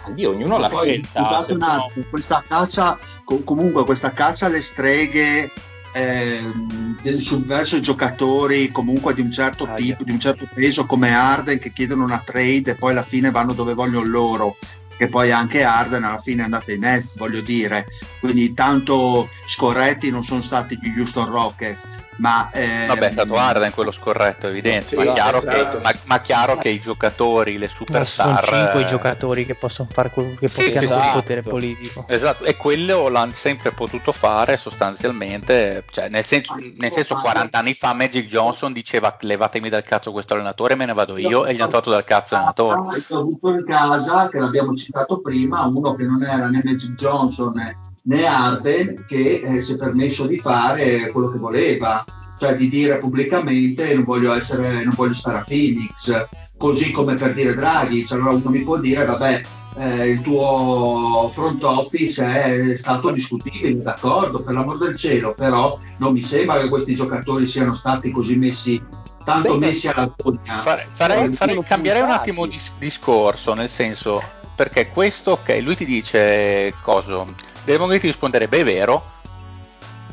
[0.09, 1.45] Dio, ognuno ha la Poi, scelta.
[1.49, 5.51] un attimo, questa caccia, co- comunque questa caccia alle streghe
[5.93, 10.87] ehm, del subverso i giocatori comunque di un certo Ah, tipo, di un certo peso
[10.87, 14.57] come Arden che chiedono una trade e poi alla fine vanno dove vogliono loro
[14.97, 17.87] che poi anche Arden alla fine è andata in Nets voglio dire
[18.21, 23.73] quindi tanto scorretti non sono stati gli Houston Rockets ma ehm, Vabbè, è stato Arden
[23.73, 24.87] quello scorretto, è evidente.
[24.89, 25.77] Sì, ma, chiaro esatto.
[25.77, 28.45] che, ma, ma chiaro che i giocatori, le Ma sono superstar.
[28.45, 32.05] cinque i eh, giocatori che possono fare quello che, Sì, sì, il potere politico.
[32.09, 37.75] Esatto, e quello l'hanno sempre potuto fare sostanzialmente, cioè nel senso, nel senso 40 anni
[37.75, 41.61] fa Magic Johnson diceva levatemi dal cazzo questo allenatore me ne vado io e gli
[41.61, 42.79] hanno tolto dal cazzo l'allenatore.
[43.11, 47.53] Ho avuto in casa, che l'abbiamo citato prima, uno che non era né Magic Johnson
[47.55, 52.05] né, né Arden, che eh, si è permesso di fare quello che voleva,
[52.39, 57.35] cioè di dire pubblicamente non voglio, essere, non voglio stare a Phoenix, così come per
[57.35, 59.41] dire Draghi, allora uno mi può dire vabbè
[59.79, 62.25] eh, il tuo front office
[62.71, 67.47] è stato discutibile, d'accordo, per l'amor del cielo, però non mi sembra che questi giocatori
[67.47, 68.83] siano stati così messi,
[69.25, 70.59] tanto Beh, messi alla gogna.
[70.59, 74.23] Fare- Eh, farei- sono cambierei un attimo di discorso, nel senso,
[74.55, 77.35] perché questo, ok, lui ti dice coso,
[77.67, 79.05] Demogorgon ti risponderebbe è vero,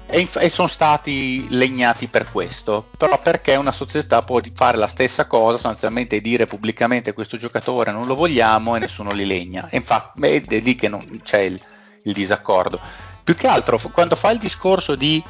[0.07, 4.87] e, inf- e sono stati legnati per questo, però perché una società può fare la
[4.87, 9.77] stessa cosa, sostanzialmente dire pubblicamente questo giocatore non lo vogliamo e nessuno li legna, e
[9.77, 11.59] infatti è, lì che non c'è il,
[12.03, 12.79] il disaccordo.
[13.23, 15.23] Più che altro, quando fa il discorso di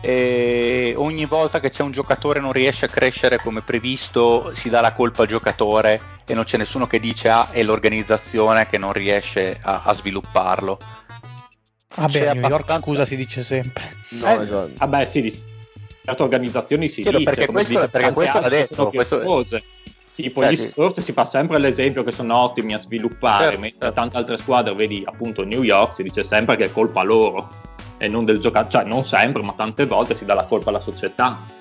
[0.00, 4.68] e ogni volta che c'è un giocatore che non riesce a crescere come previsto si
[4.68, 8.78] dà la colpa al giocatore e non c'è nessuno che dice ah è l'organizzazione che
[8.78, 10.78] non riesce a, a svilupparlo
[11.98, 13.90] Vabbè, C'è a New York abbastanza- scusa si dice sempre.
[14.10, 14.70] No, Eh, esatto.
[14.76, 15.42] Vabbè, sì, di
[16.04, 19.60] certe organizzazioni si Sì, dice, perché questo- dice perché questo l'ha detto, questo-.
[20.14, 20.56] Tipo Cioè, gli.
[20.56, 23.94] Spurs si fa sempre l'esempio che sono ottimi a sviluppare, Certo, mentre certo.
[23.94, 27.48] tante altre squadre, vedi appunto New York, si dice sempre che è colpa loro
[27.98, 30.80] e non del giocatore, cioè non sempre, ma tante volte si dà la colpa alla
[30.80, 31.56] società.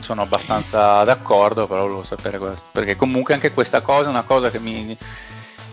[0.00, 4.50] sono abbastanza d'accordo però volevo sapere questo perché comunque anche questa cosa è una cosa
[4.50, 4.96] che mi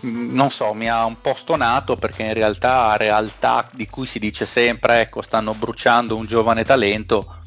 [0.02, 4.46] non so, mi ha un po' stonato perché in realtà realtà di cui si dice
[4.46, 7.38] sempre ecco stanno bruciando un giovane talento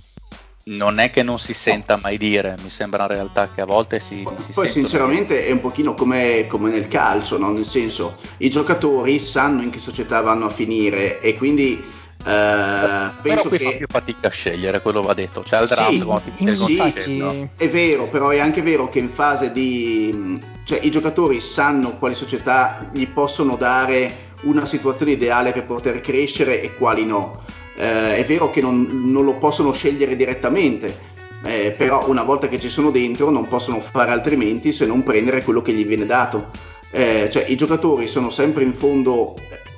[0.66, 4.00] non è che non si senta mai dire, mi sembra una realtà che a volte
[4.00, 7.52] si, si Poi sinceramente è un pochino come, come nel calcio, no?
[7.52, 11.84] nel senso i giocatori sanno in che società vanno a finire e quindi
[12.24, 15.44] Però penso fa che più fatica a scegliere, quello va detto.
[15.44, 17.50] Cioè al draft Sì, sì, scelgono.
[17.56, 20.40] è vero, però è anche vero che in fase di...
[20.64, 26.62] cioè i giocatori sanno quali società gli possono dare una situazione ideale per poter crescere
[26.62, 27.44] e quali no.
[27.76, 31.12] Eh, è vero che non, non lo possono scegliere direttamente,
[31.44, 35.44] eh, però una volta che ci sono dentro non possono fare altrimenti se non prendere
[35.44, 36.50] quello che gli viene dato.
[36.92, 39.34] Eh, cioè i giocatori sono sempre in fondo,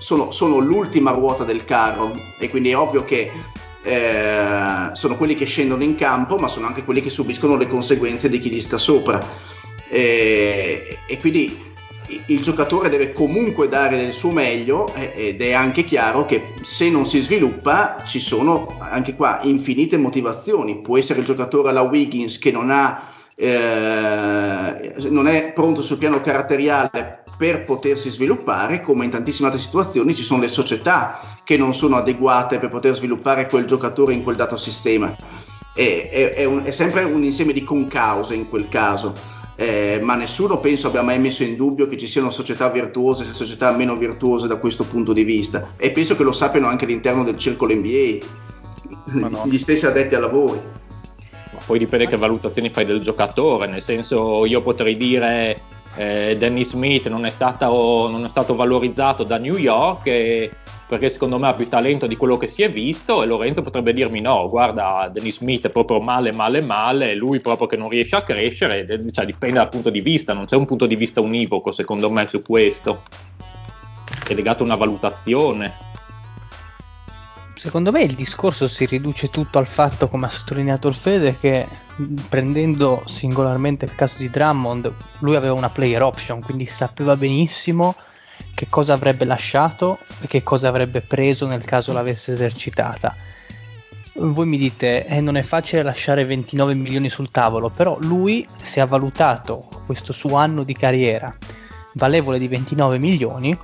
[0.06, 3.32] sono, sono l'ultima ruota del carro e quindi è ovvio che
[3.82, 8.30] eh, sono quelli che scendono in campo, ma sono anche quelli che subiscono le conseguenze
[8.30, 9.20] di chi gli sta sopra.
[9.89, 11.74] E, e quindi
[12.28, 17.08] il- giocatore deve comunque dare del suo meglio ed è anche chiaro che se non
[17.08, 20.82] si sviluppa ci sono anche qua infinite motivazioni.
[20.82, 26.22] Può essere il giocatore alla Wiggins che non ha eh, non è pronto sul piano
[26.22, 31.74] caratteriale per potersi sviluppare, come in tantissime altre situazioni ci sono le società che non
[31.74, 35.13] sono adeguate per poter sviluppare quel giocatore in quel dato sistema.
[35.74, 39.13] È, è- è un- è sempre un insieme di concause in quel caso.
[39.58, 43.34] Eh, ma nessuno penso abbia mai messo in dubbio che ci siano società virtuose e
[43.34, 47.24] società meno virtuose da questo punto di vista e penso che lo sappiano anche all'interno
[47.24, 48.18] del circolo NBA
[49.30, 49.43] no.
[49.45, 50.60] gli stessi addetti ai lavori
[51.53, 55.55] Ma poi dipende che valutazioni fai del giocatore, nel senso io potrei dire
[55.96, 60.52] eh, Danny Smith non è, stato, non è stato valorizzato da New York e-
[60.88, 63.91] perché secondo me ha più talento di quello che si è visto e Lorenzo potrebbe
[63.91, 68.16] dirmi no, guarda Danny Smith è proprio male male male, lui proprio che non riesce
[68.16, 71.72] a crescere, cioè dipende dal punto di vista, non c'è un punto di vista univoco
[71.72, 73.02] secondo me su questo,
[74.28, 75.95] è legato a una valutazione.
[77.66, 81.68] Secondo me il discorso si riduce tutto al fatto, come ha sottolineato il Fede, che
[82.30, 87.95] prendendo singolarmente il caso di Drummond, lui aveva una player option, quindi sapeva benissimo
[88.53, 93.16] che cosa avrebbe lasciato e che cosa avrebbe preso nel caso l'avesse esercitata.
[94.13, 98.80] voi mi dite eh, non è facile lasciare 29 milioni sul tavolo, però lui se
[98.80, 101.36] ha valutato questo suo anno di carriera
[101.93, 103.57] valevole di 29 milioni,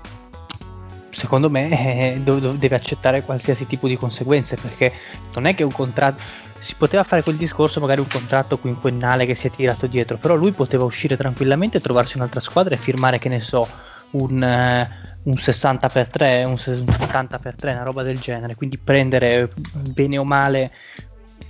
[1.22, 1.70] secondo me
[2.16, 4.92] eh, deve accettare qualsiasi tipo di conseguenze perché
[5.34, 6.22] non è che un contratto
[6.58, 10.36] si poteva fare quel discorso magari un contratto quinquennale che si è tirato dietro però
[10.36, 13.68] lui poteva uscire tranquillamente trovarsi un'altra squadra e firmare che ne so
[14.12, 14.90] un, eh,
[15.24, 18.56] un 60 x 3 un 70 x 3 una roba del genere.
[18.56, 19.50] Quindi prendere
[19.94, 20.72] bene o male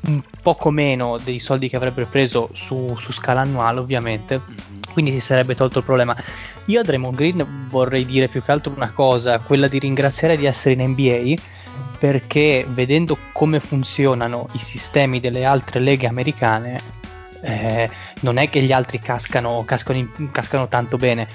[0.04, 4.42] un poco meno dei soldi che avrebbe preso su, su scala annuale ovviamente
[4.92, 6.16] quindi si sarebbe tolto il problema.
[6.66, 10.46] Io a Draymond Green vorrei dire più che altro una cosa quella di ringraziare di
[10.46, 11.34] essere in NBA
[12.00, 16.82] perché vedendo come funzionano i sistemi delle altre leghe americane
[17.42, 17.90] eh,
[18.22, 21.28] non è che gli altri cascano, cascano, in- cascano tanto bene.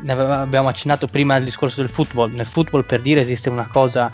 [0.00, 2.32] Ne abbiamo accennato prima al discorso del football.
[2.32, 4.10] Nel football per dire esiste una cosa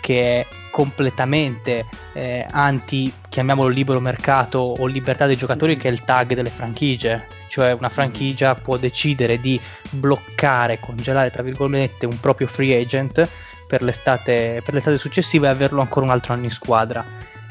[0.00, 0.46] che è
[0.78, 6.50] completamente eh, anti, chiamiamolo libero mercato o libertà dei giocatori, che è il tag delle
[6.50, 7.26] franchigie.
[7.48, 9.60] Cioè una franchigia può decidere di
[9.90, 13.28] bloccare, congelare, tra virgolette, un proprio free agent
[13.66, 17.04] per l'estate, per l'estate successiva e averlo ancora un altro anno in squadra.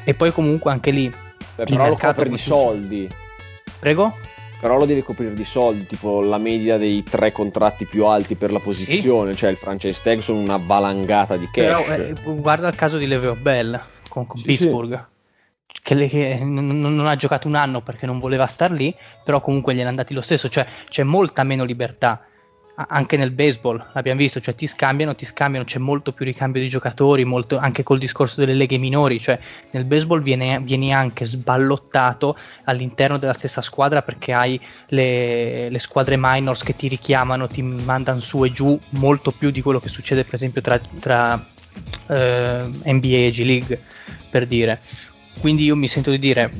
[0.04, 1.12] E poi comunque anche lì...
[1.54, 3.06] Beh, però lo copre di soldi.
[3.78, 4.16] Prego?
[4.60, 8.50] Però lo deve coprire di soldi, tipo la media dei tre contratti più alti per
[8.50, 11.98] la posizione, cioè il franchise tag sono una valangata di Però cash.
[11.98, 15.06] eh, guarda il caso di Leveo Bell con, con Sì, Pittsburgh.
[15.80, 18.92] Che, le- che non, non- non ha giocato un anno perché non voleva star lì,
[19.22, 22.20] però comunque gliene è andati lo stesso, cioè c'è molta meno libertà.
[22.86, 26.68] Anche nel baseball l'abbiamo visto, cioè ti scambiano, ti scambiano, c'è molto più ricambio di
[26.68, 29.36] giocatori, molto- anche col discorso delle leghe minori, cioè
[29.72, 34.60] nel baseball viene, vieni anche sballottato all'interno della stessa squadra perché hai
[34.90, 39.60] le, le squadre minors che ti richiamano, ti mandano su e giù molto più di
[39.60, 41.44] quello che succede per esempio tra, tra
[42.06, 43.82] eh, NBA e G League
[44.30, 44.80] per dire.
[45.40, 46.50] Quindi io mi sento di dire,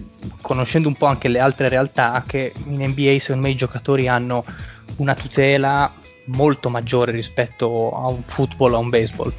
[0.41, 4.45] conoscendo un po' anche le altre realtà, che in NBA secondo me i giocatori hanno
[4.97, 5.93] una tutela
[6.29, 9.33] molto maggiore rispetto a un football o a un baseball.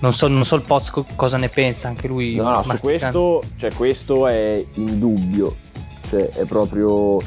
[0.00, 2.34] Non so, non so il Poz co- cosa ne pensa, anche lui.
[2.34, 5.54] No, no, su questo, cioè, questo è indubbio.
[6.08, 7.18] Cioè, è proprio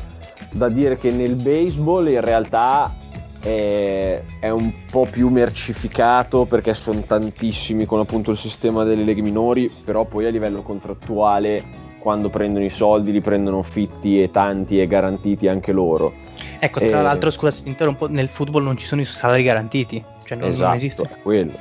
[0.51, 2.95] da dire che nel baseball in realtà
[3.39, 9.21] è, è un po' più mercificato perché sono tantissimi con appunto il sistema delle leghe
[9.21, 14.79] minori, però poi a livello contrattuale quando prendono i soldi li prendono fitti e tanti
[14.79, 16.22] e garantiti anche loro.
[16.63, 19.43] Ecco, tra Eh, l'altro, scusa se ti interrompo, nel football non ci sono i salari
[19.43, 21.03] garantiti, cioè non, non esatto, esiste.
[21.03, 21.51] è quello.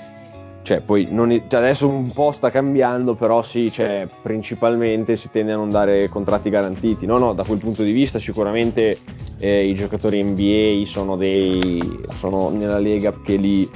[0.62, 5.28] Cioè, poi non è- cioè, adesso un po' sta cambiando, però sì, cioè, principalmente si
[5.28, 7.04] tende a non dare contratti garantiti.
[7.04, 9.00] No, no, da quel punto di vista sicuramente
[9.38, 11.82] eh, i giocatori NBA sono dei
[12.16, 13.68] sono nella lega che li,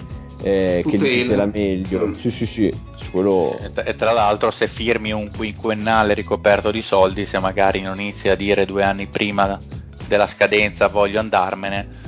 [0.44, 1.46] eh, che li Tutela.
[1.52, 2.14] meglio.
[2.14, 6.70] Sì, sì, sì, su quello E tra- E tra l'altro, se firmi un quinquennale ricoperto
[6.70, 9.60] di soldi, se magari non inizi a dire due anni prima
[10.08, 12.04] della scadenza voglio andarmene,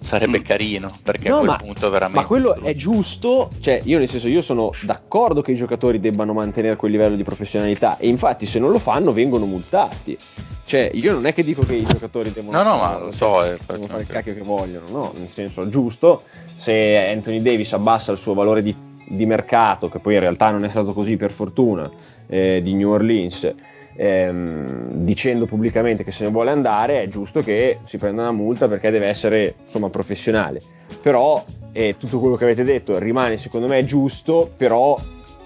[0.00, 0.42] sarebbe Mm.
[0.42, 2.20] carino perché No, a quel ma- punto veramente.
[2.20, 6.32] Ma quello è giusto, cioè io nel senso io sono d'accordo che i giocatori debbano
[6.32, 10.16] mantenere quel livello di professionalità e infatti se non lo fanno vengono multati.
[10.64, 13.44] Cioè io non è che dico che i giocatori devono No, no, ma lo so,
[13.44, 16.22] eh, devono fare il cacchio che vogliono, no, nel senso giusto,
[16.56, 18.74] se Anthony Davis abbassa il suo valore di,
[19.08, 21.88] di mercato, che poi in realtà non è stato così per fortuna,
[22.26, 23.54] eh, di New Orleans,
[23.96, 28.68] ehm, dicendo pubblicamente che se ne vuole andare, è giusto che si prenda una multa
[28.68, 30.60] perché deve essere insomma professionale.
[31.02, 34.98] Però eh, tutto quello che avete detto rimane secondo me giusto, però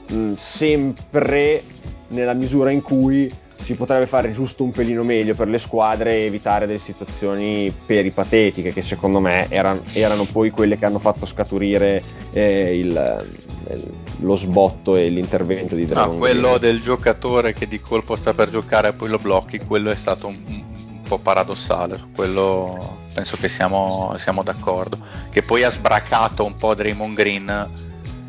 [0.08, 1.62] mh, sempre
[2.08, 3.30] nella misura in cui
[3.62, 8.72] si potrebbe fare giusto un pelino meglio per le squadre e evitare delle situazioni peripatetiche
[8.72, 12.02] che secondo me erano, erano poi quelle che hanno fatto scaturire
[12.32, 13.26] eh, il-
[13.70, 18.32] il- lo sbotto e l'intervento di No, Dragon quello del giocatore che di colpo sta
[18.34, 22.98] per giocare e poi lo blocchi, quello è stato un, un po' paradossale, su quello
[23.14, 24.98] penso che siamo, siamo d'accordo.
[25.30, 27.68] Che poi ha sbracato un po' Draymond Green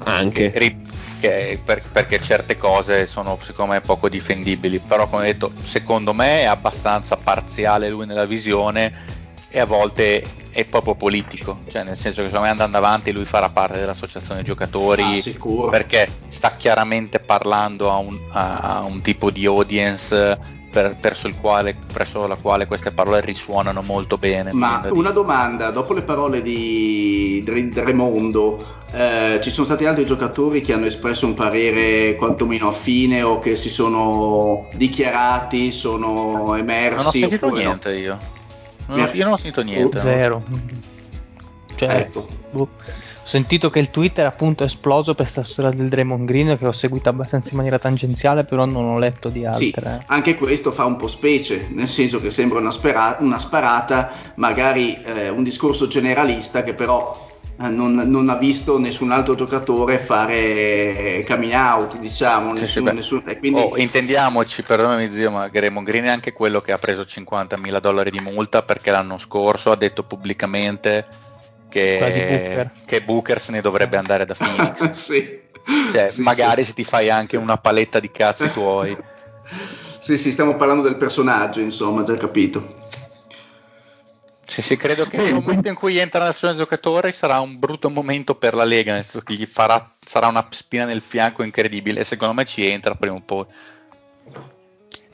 [0.03, 0.75] anche che-
[1.21, 6.41] che- per- perché certe cose sono secondo me poco difendibili, però come detto secondo me
[6.41, 9.19] è abbastanza parziale lui nella visione
[9.49, 13.23] e a volte è proprio politico, cioè nel senso che secondo me andando avanti lui
[13.25, 15.21] farà parte dell'associazione giocatori Ah,
[15.69, 21.35] perché sta chiaramente parlando a un, a- a un tipo di audience per- verso, il
[21.39, 24.51] quale, presso la quale queste parole risuonano molto bene.
[24.53, 30.61] Ma una domanda, dopo le parole di Dre- Dremondo, eh, ci sono stati altri giocatori
[30.61, 36.97] che hanno espresso un parere quantomeno affine o che si sono dichiarati, sono emersi?
[36.97, 37.53] Non ho sentito no?
[37.55, 38.17] niente io.
[38.87, 39.97] Non ho- io non ho sentito niente.
[39.97, 40.03] no.
[40.03, 40.43] Zero.
[41.75, 42.27] Cioè, Ecco.
[42.51, 42.69] boh.
[43.31, 46.73] Sentito che il Twitter appunto è esploso per questa storia del Draymond Green che ho
[46.73, 50.03] seguito abbastanza in maniera tangenziale, però non ho letto di Sì, altre.
[50.07, 54.97] anche questo fa un po' specie, nel senso che sembra una, spera- una sparata, magari
[55.01, 57.29] eh, un discorso generalista che però
[57.61, 62.93] eh, non, non ha visto nessun altro giocatore fare coming out, diciamo, Sì, nessun, sì,
[62.95, 66.77] nessun- e quindi Oh, intendiamoci, perdonami zio, ma Gremon Green è anche quello che ha
[66.77, 71.29] preso 50.000 dollari di multa perché l'anno scorso ha detto pubblicamente
[71.71, 72.71] che Booker.
[72.85, 74.91] che Booker se ne dovrebbe andare da Phoenix.
[74.93, 75.39] sì.
[75.91, 76.69] Cioè, Sì, magari sì.
[76.69, 77.43] se ti fai anche Sì.
[77.43, 78.95] una paletta di cazzi tuoi.
[79.99, 82.79] Sì, sì, stiamo parlando del personaggio, insomma, già capito.
[84.43, 87.89] Sì, sì, credo che nel momento in cui entra nel suo giocatore sarà un brutto
[87.89, 92.01] momento per la Lega, nel senso che gli farà, sarà una spina nel fianco incredibile
[92.01, 93.45] e secondo me ci entra prima o poi.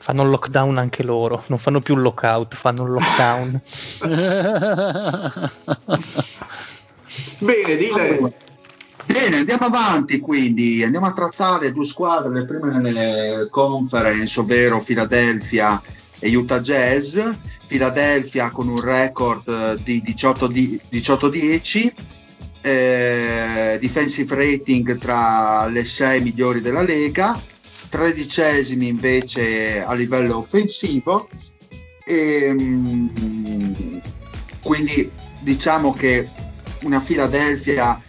[0.00, 3.60] Fanno lockdown anche loro, non fanno più lockout, fanno lockdown.
[7.38, 8.32] Bene, dile.
[9.06, 15.80] Bene, andiamo avanti quindi, andiamo a trattare due squadre, le prime nelle conference, ovvero Philadelphia
[16.18, 17.18] e Utah Jazz.
[17.66, 21.92] Philadelphia con un record eh, di 18 di- 18-10,
[22.62, 27.38] eh, defensive rating tra le 6 migliori della Lega,
[27.88, 31.28] tredicesimi invece a livello offensivo.
[32.04, 33.98] E, mm,
[34.62, 35.10] quindi
[35.40, 36.28] diciamo che
[36.82, 38.00] una Philadelphia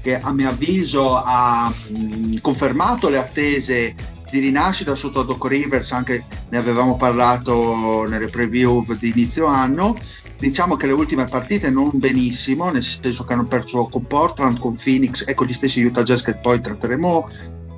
[0.00, 3.94] che a mio avviso ha mh, confermato le attese
[4.30, 9.96] di rinascita sotto Doc Rivers, anche ne avevamo parlato nelle preview di inizio anno.
[10.38, 14.76] Diciamo che le ultime partite non benissimo, nel senso che hanno perso con Portland, con
[14.76, 17.28] Phoenix e con gli stessi Utah Jazz che poi tratteremo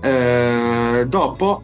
[0.01, 1.63] eh, dopo.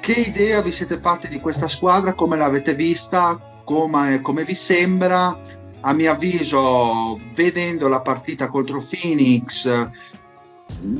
[0.00, 2.14] Che idea vi siete fatti di questa squadra?
[2.14, 3.62] Come l'avete vista?
[3.64, 5.58] Come, come vi sembra?
[5.82, 9.68] A mio avviso, vedendo la partita contro Phoenix,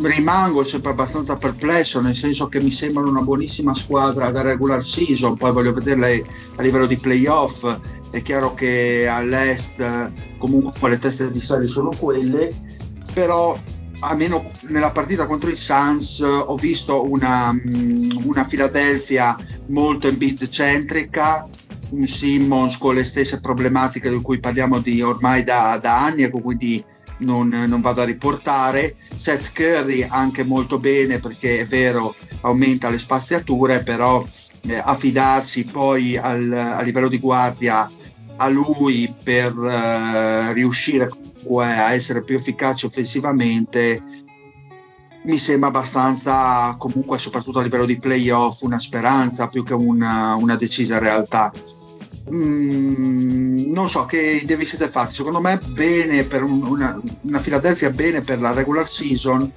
[0.03, 5.37] rimango sempre abbastanza perplesso, nel senso che mi sembra una buonissima squadra da regular season,
[5.37, 6.25] poi voglio vederle
[6.57, 7.79] a livello di playoff.
[8.11, 12.53] È chiaro che all'est comunque le teste di serie sono quelle,
[13.13, 13.57] però
[14.01, 19.37] almeno nella partita contro i Suns ho visto una, mm, una Philadelphia
[19.67, 21.49] molto Embiid centrica,
[21.91, 26.43] un Simmons con le stesse problematiche di cui parliamo ormai da, da anni e con
[26.43, 26.83] quindi
[27.19, 28.97] non, non vado a riportare.
[29.15, 34.25] Seth Curry anche molto bene perché è vero aumenta le spaziature, però
[34.63, 37.91] eh, affidarsi poi al, a livello di guardia
[38.37, 41.11] a lui per eh, riuscire
[41.43, 44.03] comunque a essere più efficace offensivamente
[45.23, 50.57] mi sembra abbastanza comunque soprattutto a livello di playoff una speranza più che una, una
[50.57, 51.53] decisa realtà.
[52.33, 55.15] Mm, non so che idee vi siete fatti.
[55.15, 59.51] Secondo me bene per un- una, una Philadelphia bene per la regular season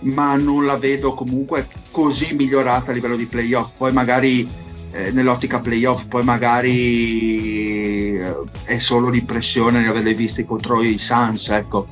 [0.00, 3.74] ma non la vedo comunque così migliorata a livello di playoff.
[3.76, 4.46] Poi magari
[4.94, 11.48] eh, nell'ottica playoff poi magari eh, è solo l'impressione di averli visti contro i Suns
[11.48, 11.86] ecco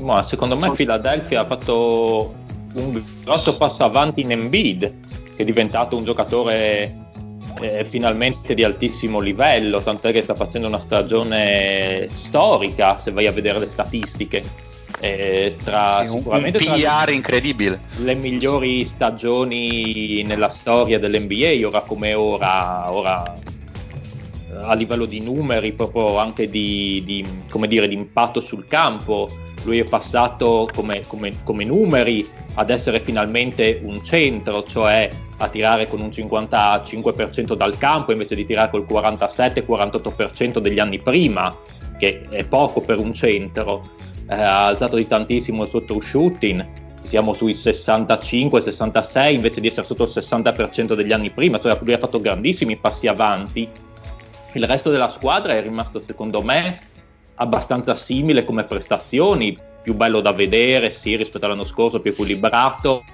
[0.00, 2.34] Ma secondo me So- Philadelphia ha fatto
[2.74, 4.94] un grosso passo avanti in Embiid,
[5.34, 7.06] che è diventato un giocatore
[7.60, 13.32] eh, finalmente di altissimo livello, tant'è che sta facendo una stagione storica, se vai a
[13.32, 14.66] vedere le statistiche.
[15.00, 17.80] Eh, tra, Sì, un, un sicuramente tra le- PR incredibile.
[17.98, 23.38] le migliori stagioni nella storia dell'NBA, ora come ora, ora
[24.62, 29.28] a livello di numeri, proprio anche di, di, come dire, di impatto sul campo.
[29.64, 35.08] Lui è passato come, come- come numeri ad essere finalmente un centro, cioè
[35.40, 41.56] a tirare con un 55% dal campo invece di tirare col 47-48% degli anni prima,
[41.98, 43.90] che è poco per un centro.
[44.28, 46.66] Eh, ha alzato di tantissimo il suo shooting,
[47.00, 51.98] siamo sui 65-66 invece di essere sotto il 60% degli anni prima, cioè lui ha
[51.98, 53.68] fatto grandissimi passi avanti.
[54.52, 56.80] Il resto della squadra è rimasto secondo me
[57.36, 63.04] abbastanza simile come prestazioni, più bello da vedere, sì, rispetto all'anno scorso, più equilibrato,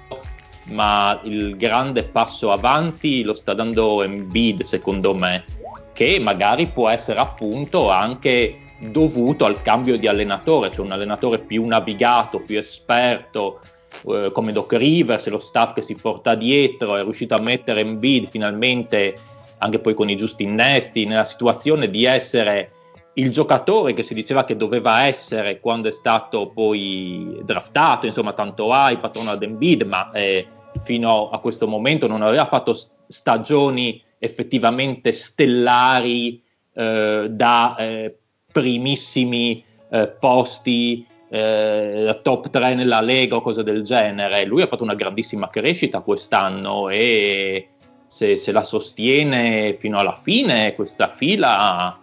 [0.65, 5.45] ma il grande passo avanti lo sta dando Embiid secondo me,
[5.93, 11.65] che magari può essere appunto anche dovuto al cambio di allenatore, cioè un allenatore più
[11.65, 13.59] navigato, più esperto,
[14.07, 18.27] eh, come Doc Rivers lo staff che si porta dietro, è riuscito a mettere Embiid
[18.27, 19.15] finalmente,
[19.59, 22.71] anche poi con i giusti innesti, nella situazione di essere
[23.13, 28.67] il giocatore che si diceva che doveva essere quando è stato poi draftato, insomma tanto
[28.71, 30.45] hype attorno ad Embiid, ma eh,
[30.83, 38.17] fino a questo momento non aveva fatto stagioni effettivamente stellari eh, da eh,
[38.55, 44.45] primissimi eh, posti eh, top 3 nella Lega o cose del genere.
[44.45, 47.67] Lui ha fatto una grandissima crescita quest'anno e
[48.07, 51.99] se, se la sostiene fino alla fine questa fila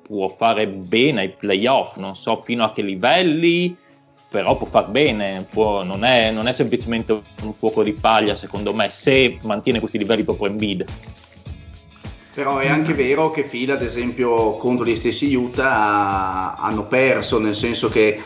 [0.00, 3.76] può fare bene ai playoff, non so fino a che livelli,
[4.28, 8.72] però può far bene, può, non, è, non, è, semplicemente un fuoco di paglia secondo
[8.72, 10.84] me se mantiene questi livelli proprio in bid.
[12.40, 17.54] Però è anche vero che Fila, ad esempio, contro gli stessi Utah hanno perso, nel
[17.54, 18.18] senso che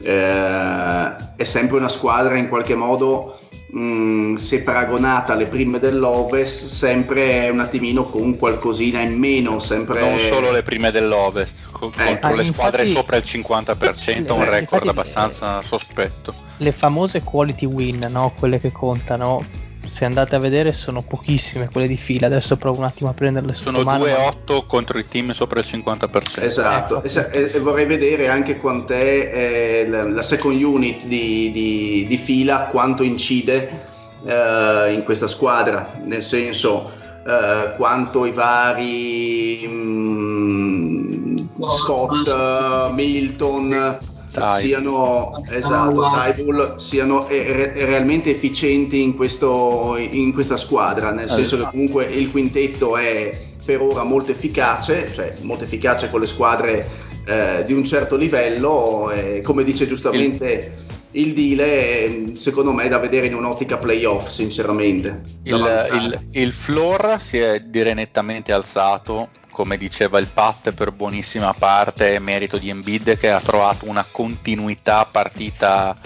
[0.00, 3.38] eh, è sempre una squadra in qualche modo
[3.70, 10.00] mh, mm, se paragonata alle prime dell'Ovest sempre un attimino con qualcosina in meno sempre...
[10.00, 12.04] non solo le prime dell'Ovest co- eh.
[12.04, 18.32] contro le squadre sopra il 50% un record abbastanza sospetto le famose quality win no?
[18.38, 22.84] quelle che contano se andate a vedere sono pochissime quelle di fila, adesso provo un
[22.84, 24.62] attimo a prenderle su Sono 2-8 ma...
[24.66, 26.42] contro i team sopra il 50%.
[26.42, 27.30] Esatto, ecco.
[27.32, 32.66] e, e, vorrei vedere anche quant'è eh, la, la, second unit di, di, di fila,
[32.70, 33.86] quanto incide
[34.24, 36.92] eh, in questa squadra, nel senso
[37.26, 43.98] eh, quanto i vari mh, mm, Scott, Milton
[44.30, 44.58] Tybull.
[44.58, 51.68] siano, esatto, Tybull, siano re- realmente efficienti in, questo, in, questa squadra, nel senso che
[51.70, 56.90] comunque il quintetto è per ora molto efficace, cioè molto efficace con le squadre
[57.26, 60.96] eh, di un certo livello, e come dice giustamente...
[61.12, 65.22] Il deal è secondo me da vedere in un'ottica playoff, sinceramente.
[65.44, 71.52] Il, il, il floor si è direi nettamente alzato come diceva il Pat per buonissima
[71.52, 75.96] parte merito di Embiid che ha trovato una continuità partita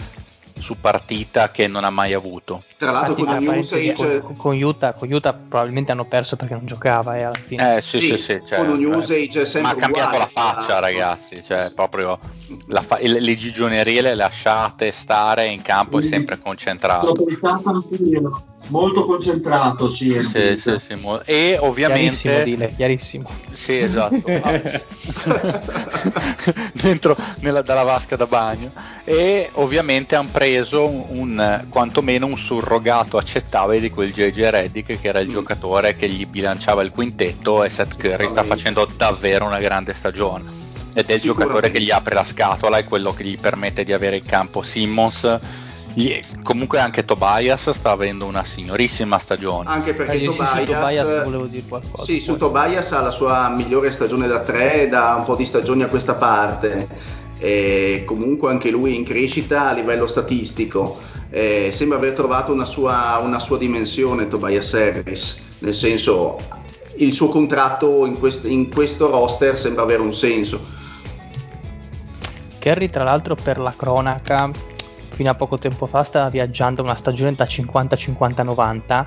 [0.59, 2.63] su partita che non ha mai avuto.
[2.79, 4.21] Tra l'altro con, usage...
[4.21, 7.77] con, con, Utah, con, Utah, probabilionerie hanno perso perché non giocava eh, alla fine.
[7.77, 10.79] Eh sì sì, sì, sì cioè, con un usage sempre Ma ha cambiato la faccia
[10.79, 12.19] ragazzi, cioè proprio
[12.81, 17.13] fa- le, le gigionerie le lasciate stare in campo è sempre concentrato
[18.69, 23.31] molto concentrato sì, sì, sì, sì mo- e ovviamente chiarissimo, dile, chiarissimo.
[23.53, 24.23] sì esatto.
[26.73, 28.73] Dentro nella, dalla vasca da bagno.
[29.05, 35.09] E ovviamente hanno preso un, un, quantomeno un surrogato accettabile di quel JJ Reddick che
[35.09, 35.33] era il mm.
[35.33, 40.61] giocatore che gli bilanciava il quintetto e Seth Curry sta facendo davvero una grande stagione.
[40.95, 43.95] Ed è il giocatore che gli apre la scatola e quello che gli permette di
[43.95, 45.39] avere in campo Simmons
[46.43, 49.68] comunque anche Tobias sta avendo una signorissima stagione.
[49.68, 52.05] Anche perché eh, Tobias, su Tobias volevo dire qualcosa.
[52.05, 55.82] Sì, su Tobias ha la sua migliore stagione da tre da un po' di stagioni
[55.82, 56.88] a questa parte.
[57.38, 61.01] E comunque anche lui in crescita a livello statistico.
[61.30, 66.36] Eh, sembra aver trovato una sua, una sua dimensione Tobias Harris, nel senso
[66.97, 70.80] il suo contratto in, quest- in questo roster sembra avere un senso.
[72.59, 74.51] Kerry tra l'altro per la cronaca
[75.23, 79.07] fino a poco tempo fa stava viaggiando una stagione da 50-50-90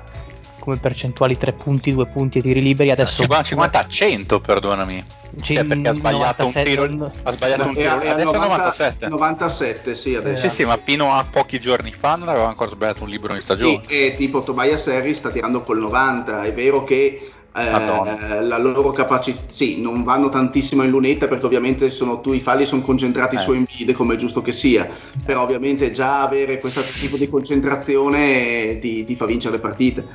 [0.58, 2.90] come percentuali 3 punti, 2 punti e tiri liberi.
[2.90, 5.04] Adesso 50 a 100, perdonami.
[5.38, 7.92] C- cioè perché ha sbagliato 97, un tiro, ha sbagliato un tiro.
[7.92, 9.08] Adesso è 97.
[9.08, 10.48] 97, sì, adesso.
[10.48, 13.40] Sì, sì, ma fino a pochi giorni fa non aveva ancora sbagliato un libro in
[13.40, 13.82] stagione.
[13.86, 16.42] Sì, e tipo Tobias Harris sta tirando col 90.
[16.42, 21.88] È vero che eh, la loro capacità, sì, non vanno tantissimo in lunetta perché ovviamente
[21.88, 23.38] sono, tu, i falli sono concentrati eh.
[23.38, 24.86] su Embiid come è giusto che sia,
[25.24, 30.06] però ovviamente già avere questo tipo di concentrazione ti, ti fa vincere le partite.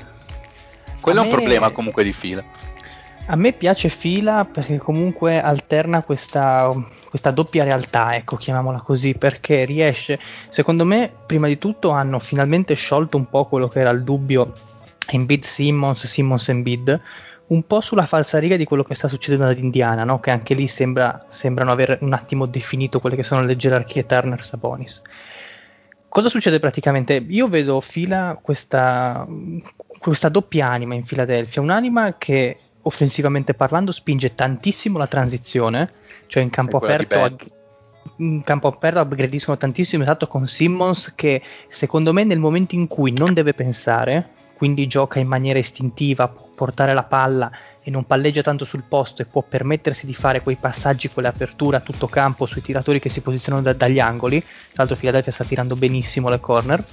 [0.99, 2.43] Quello è un problema comunque di fila.
[3.27, 6.69] A me piace Fila perché comunque alterna questa,
[7.07, 10.19] questa, doppia realtà, ecco, chiamiamola così, perché riesce,
[10.49, 14.51] secondo me, prima di tutto hanno finalmente sciolto un po' quello che era il dubbio
[15.07, 16.99] Embiid Simmons, Simmons Embiid,
[17.51, 20.19] un po' sulla falsariga di quello che sta succedendo ad Indiana, no?
[20.19, 24.43] che anche lì sembra, sembrano aver un attimo definito quelle che sono le gerarchie Turner
[24.43, 25.01] Sabonis.
[26.07, 27.23] Cosa succede praticamente?
[27.27, 29.27] Io vedo fila questa,
[29.97, 35.89] questa doppia anima in Filadelfia, un'anima che offensivamente parlando spinge tantissimo la transizione,
[36.27, 37.37] cioè in campo aperto
[38.17, 43.11] in campo aperto aggrediscono tantissimo esatto con Simmons che secondo me nel momento in cui
[43.11, 44.31] non deve pensare
[44.61, 47.49] quindi gioca in maniera istintiva, può portare la palla
[47.81, 51.77] e non palleggia tanto sul posto e può permettersi di fare quei passaggi, quelle aperture
[51.77, 54.39] a tutto campo sui tiratori che si posizionano da, dagli angoli.
[54.39, 56.85] Tra l'altro Philadelphia sta tirando benissimo le corner.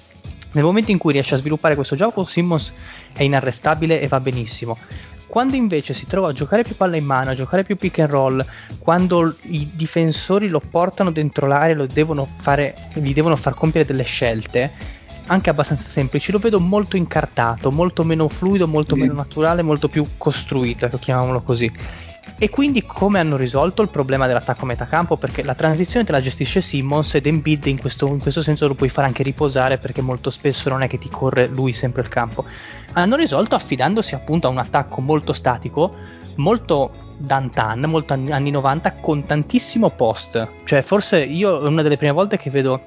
[0.52, 2.72] Nel momento in cui riesce a sviluppare questo gioco, Simmons
[3.12, 4.78] è inarrestabile e va benissimo.
[5.26, 8.10] Quando invece si trova a giocare più palla in mano, a giocare più pick and
[8.10, 8.46] roll,
[8.78, 14.96] quando i difensori lo portano dentro l'area e gli devono far compiere delle scelte,
[15.28, 19.00] anche abbastanza semplici, lo vedo molto incartato, molto meno fluido, molto mm.
[19.00, 21.72] meno naturale, molto più costruito, ecco, chiamiamolo così.
[22.40, 25.16] E quindi come hanno risolto il problema dell'attacco a metacampo?
[25.16, 28.74] Perché la transizione te la gestisce Simmons ed Embiid in questo, in questo senso lo
[28.74, 32.08] puoi fare anche riposare perché molto spesso non è che ti corre lui sempre il
[32.08, 32.44] campo.
[32.92, 35.92] Hanno risolto affidandosi appunto a un attacco molto statico,
[36.36, 40.48] molto Dantan, molto anni 90, con tantissimo post.
[40.62, 42.80] Cioè forse io è una delle prime volte che vedo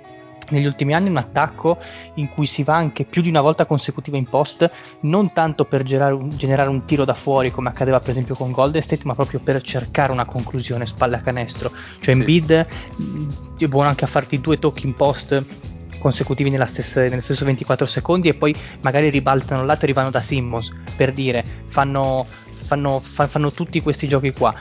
[0.49, 1.77] negli ultimi anni un attacco
[2.15, 4.69] in cui si va anche più di una volta consecutiva in post,
[5.01, 8.51] non tanto per generare un, generare un tiro da fuori come accadeva per esempio con
[8.51, 11.71] Golden State, ma proprio per cercare una conclusione spalle a canestro.
[11.99, 12.51] Cioè in bid
[13.57, 15.43] è buono anche a farti due tocchi in post
[15.99, 20.09] consecutivi nella stessa, nello stesso 24 secondi e poi magari ribaltano il lato e arrivano
[20.09, 22.25] da Simmons per dire fanno,
[22.63, 24.53] fanno, fa, fanno tutti questi giochi qua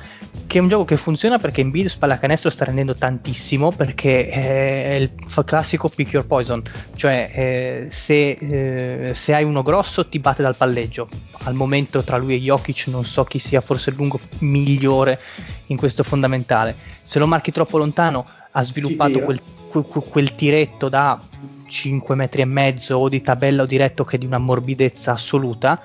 [0.47, 4.95] che è un gioco che funziona perché in build pallacanestro sta rendendo tantissimo perché è
[4.95, 5.13] il
[5.45, 6.61] classico pick your poison,
[6.97, 11.09] cioè eh, se, eh, se, hai uno grosso ti batte dal palleggio.
[11.45, 15.21] Al momento tra lui e Jokic non so chi sia forse il lungo migliore
[15.67, 16.77] in questo fondamentale.
[17.03, 21.21] Se lo marchi troppo lontano ha sviluppato quel, quel, quel tiretto da
[21.69, 25.81] 5 metri e mezzo o di tabella o diretto che è di una morbidezza assoluta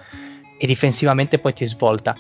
[0.58, 2.16] e difensivamente poi ti svolta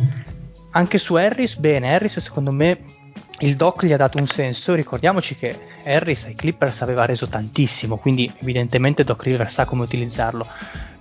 [0.76, 2.94] anche su Harris, bene, Harris secondo me
[3.40, 7.98] il doc gli ha dato un senso, ricordiamoci che Harris ai Clippers aveva reso tantissimo,
[7.98, 10.46] quindi evidentemente Doc River sa come utilizzarlo.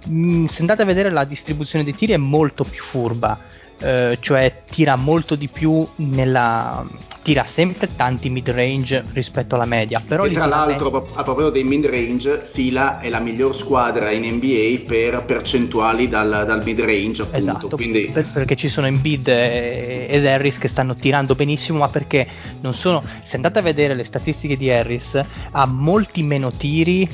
[0.08, 3.38] Mm, se andate a vedere la distribuzione dei tiri è molto più furba,
[3.78, 6.84] eh, cioè tira molto di più nella,
[7.24, 10.00] tira sempre tanti mid range rispetto alla media.
[10.06, 14.34] Però e tra l'altro, a proposito dei mid range, Fila è la miglior squadra in
[14.34, 17.22] NBA per percentuali dal, dal mid range.
[17.22, 17.38] Appunto.
[17.38, 18.10] Esatto, Quindi...
[18.12, 22.26] per, perché ci sono Embiid ed Harris che stanno tirando benissimo, ma perché
[22.60, 23.02] non sono.
[23.22, 25.18] Se andate a vedere le statistiche di Harris,
[25.50, 27.08] ha molti meno tiri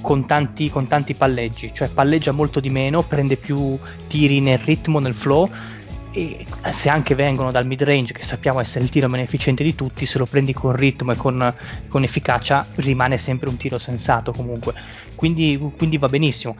[0.00, 4.98] con tanti, con tanti, palleggi, cioè palleggia molto di meno, prende più tiri nel ritmo,
[4.98, 5.48] nel flow
[6.12, 9.74] e se anche vengono dal mid range che sappiamo essere il tiro meno efficiente di
[9.74, 11.54] tutti se lo prendi con ritmo e con,
[11.88, 14.74] con efficacia rimane sempre un tiro sensato comunque.
[15.14, 16.56] Quindi, quindi, va benissimo.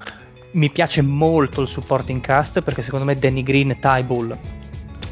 [0.53, 4.36] Mi piace molto il supporting cast perché secondo me Danny Green, Ty Bull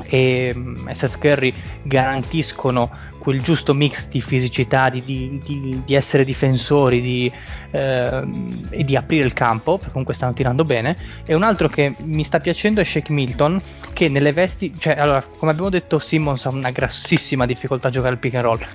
[0.04, 0.54] e,
[0.86, 7.00] e Seth Curry garantiscono quel giusto mix di fisicità, di, di, di, di essere difensori
[7.00, 7.30] di,
[7.70, 8.22] eh,
[8.70, 10.96] e di aprire il campo, perché comunque stanno tirando bene.
[11.24, 13.60] E un altro che mi sta piacendo è Shake Milton,
[13.92, 18.14] che nelle vesti, cioè allora, come abbiamo detto, Simmons ha una grossissima difficoltà a giocare
[18.14, 18.66] il pick and roll.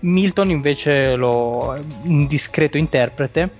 [0.00, 3.50] Milton invece lo, un discreto interprete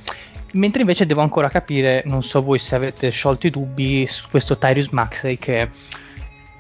[0.55, 4.57] mentre invece devo ancora capire, non so voi se avete sciolto i dubbi su questo
[4.57, 5.69] Tyrus Maxey che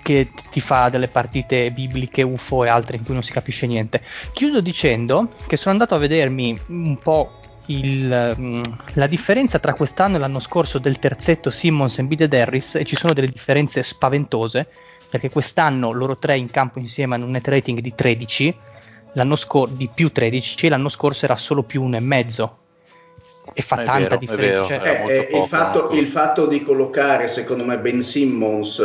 [0.04, 4.02] che ti fa delle partite bibliche, UFO e altre in cui non si capisce niente.
[4.34, 8.62] Chiudo dicendo che sono andato a vedermi un po' il, mm,
[8.94, 12.96] la differenza tra quest'anno e l'anno scorso del terzetto Simmons, Embiid ed Harris e ci
[12.96, 14.68] sono delle differenze spaventose
[15.10, 18.56] perché quest'anno loro tre in campo insieme hanno un net rating di 13
[19.12, 22.48] l'anno scorso di più 13 l'anno scorso era solo più 1,5
[23.52, 27.28] e fa è tanta vero, differenza cioè, eh, eh, il, fatto, il, fatto, di collocare
[27.28, 28.82] secondo me Ben Simmons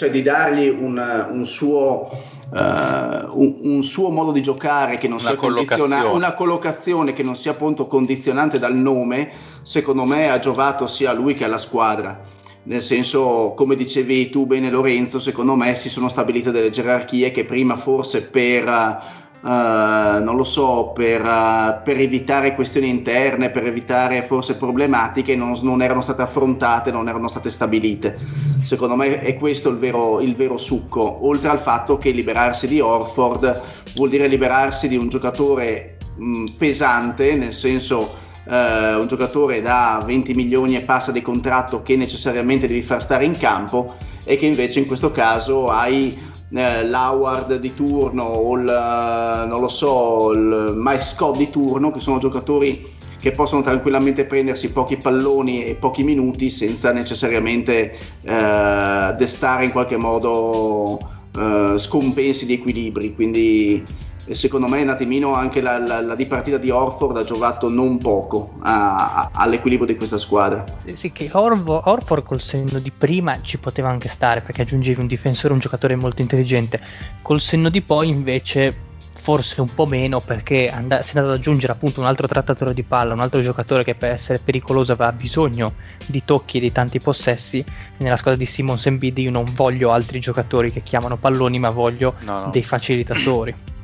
[0.00, 2.08] cioè di dargli un, un, suo,
[2.50, 7.22] uh, un, un, suo, modo di giocare che non una sia condizionante, una collocazione che
[7.22, 9.30] non sia appunto condizionante dal nome,
[9.60, 12.18] secondo me ha giovato sia a lui che alla squadra.
[12.62, 17.44] Nel senso, come dicevi tu bene Lorenzo, secondo me si sono stabilite delle gerarchie che
[17.44, 19.02] prima forse per
[19.42, 25.58] Uh, non lo so, per, uh, per, evitare questioni interne, per evitare forse problematiche, non,
[25.62, 28.18] non, erano state affrontate, non erano state stabilite.
[28.62, 32.80] Secondo me è questo il vero, il vero succo, oltre al fatto che liberarsi di
[32.80, 33.62] Orford
[33.94, 38.14] vuol dire liberarsi di un giocatore mh, pesante, nel senso
[38.44, 43.24] uh, un giocatore da 20 milioni e passa di contratto che necessariamente devi far stare
[43.24, 48.68] in campo e che invece in questo caso hai eh, l'Howard di turno o il,
[48.68, 54.24] eh, non lo so, il Mike Scott di turno, che sono giocatori che possono tranquillamente
[54.24, 60.98] prendersi pochi palloni e pochi minuti senza necessariamente eh, destare in qualche modo
[61.36, 63.14] eh, scompensi di equilibri.
[63.14, 63.84] Quindi
[64.30, 67.98] e secondo me un attimino anche la, la, la dipartita di Orford ha giocato non
[67.98, 70.64] poco a, a, all'equilibrio di questa squadra.
[70.94, 75.08] Sì, che Orvo, Orford col senno di prima ci poteva anche stare perché aggiungevi un
[75.08, 76.80] difensore, un giocatore molto intelligente.
[77.22, 78.72] Col senno di poi invece
[79.20, 82.72] forse un po' meno perché and- si è andato ad aggiungere appunto un altro trattatore
[82.72, 85.74] di palla, un altro giocatore che per essere pericoloso aveva bisogno
[86.06, 87.64] di tocchi e di tanti possessi.
[87.96, 92.14] Nella squadra di Simons Embiid io non voglio altri giocatori che chiamano palloni, ma voglio
[92.20, 92.50] no, no.
[92.52, 93.78] dei facilitatori.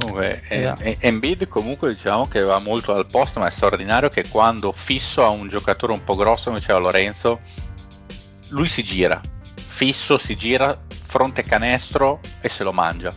[0.00, 0.76] Comunque, yeah.
[0.78, 5.22] eh, Embiid comunque diciamo che va molto al posto, ma è straordinario che quando fisso
[5.22, 7.40] a un giocatore un po' grosso, come diceva Lorenzo,
[8.48, 9.20] lui si gira,
[9.54, 13.12] fisso, si gira, fronte canestro e se lo mangia.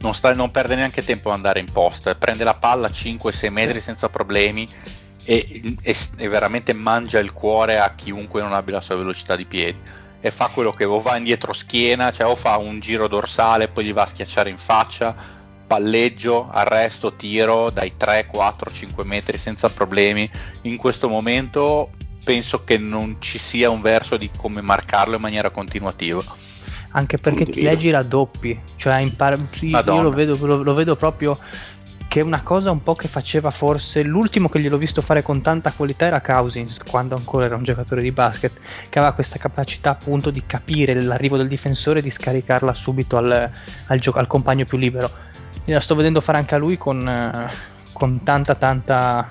[0.00, 3.50] Non, sta, non perde neanche tempo ad andare in post, prende la palla a 5-6
[3.50, 4.66] metri senza problemi
[5.24, 9.44] e, e, e, veramente mangia il cuore a chiunque non abbia la sua velocità di
[9.44, 9.78] piedi
[10.20, 13.84] e fa quello che o va indietro schiena, cioè o fa un giro dorsale, poi
[13.84, 15.14] gli va a schiacciare in faccia,
[15.66, 20.28] palleggio, arresto, tiro dai 3, 4, 5 metri senza problemi.
[20.62, 21.90] In questo momento
[22.22, 26.22] penso che non ci sia un verso di come marcarlo in maniera continuativa.
[26.92, 31.38] Anche perché ti leggi raddoppi, cioè impar- io lo vedo, lo, lo vedo proprio
[32.10, 35.42] che è una cosa un po' che faceva forse l'ultimo che gliel'ho visto fare con
[35.42, 38.52] tanta qualità era Cousins quando ancora era un giocatore di basket
[38.88, 43.48] che aveva questa capacità appunto di capire l'arrivo del difensore e di scaricarla subito al,
[43.86, 45.08] al, gio- al compagno più libero.
[45.64, 47.48] E la sto vedendo fare anche a lui con,
[47.92, 49.30] con tanta tanta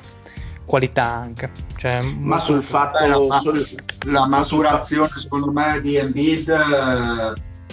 [0.64, 1.52] qualità anche.
[1.76, 3.68] Cioè, ma sul fatto la, sul,
[4.06, 6.48] la maturazione secondo me di Embiid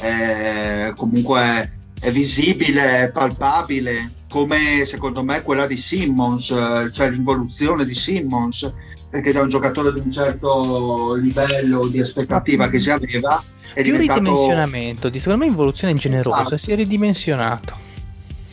[0.00, 7.08] eh, è comunque è visibile, è palpabile, come secondo me quella di Simmons, eh, cioè
[7.08, 8.70] l'involuzione di Simmons,
[9.08, 13.92] perché da un giocatore di un certo livello di aspettativa che si aveva è più
[13.92, 14.20] diventato...
[14.20, 16.56] ridimensionamento, di secondo me involuzione ingenerosa, esatto.
[16.58, 17.84] si è ridimensionato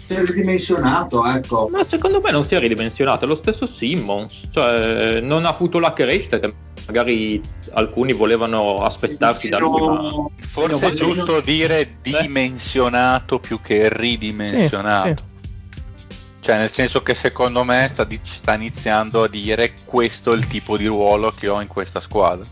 [0.06, 1.68] si è ridimensionato, ecco.
[1.70, 5.80] Ma secondo me non si è ridimensionato, è lo stesso Simmons, cioè non ha avuto
[5.80, 6.54] la crescita che
[6.88, 7.42] magari
[7.74, 10.32] alcuni volevano aspettarsi da lui.
[10.38, 15.08] Forse è giusto dire dimensionato più che ridimensionato.
[15.08, 15.33] Sì, sì.
[16.44, 20.76] Cioè, nel senso che secondo me sta, sta, iniziando a dire questo è il tipo
[20.76, 22.46] di ruolo che ho in questa squadra.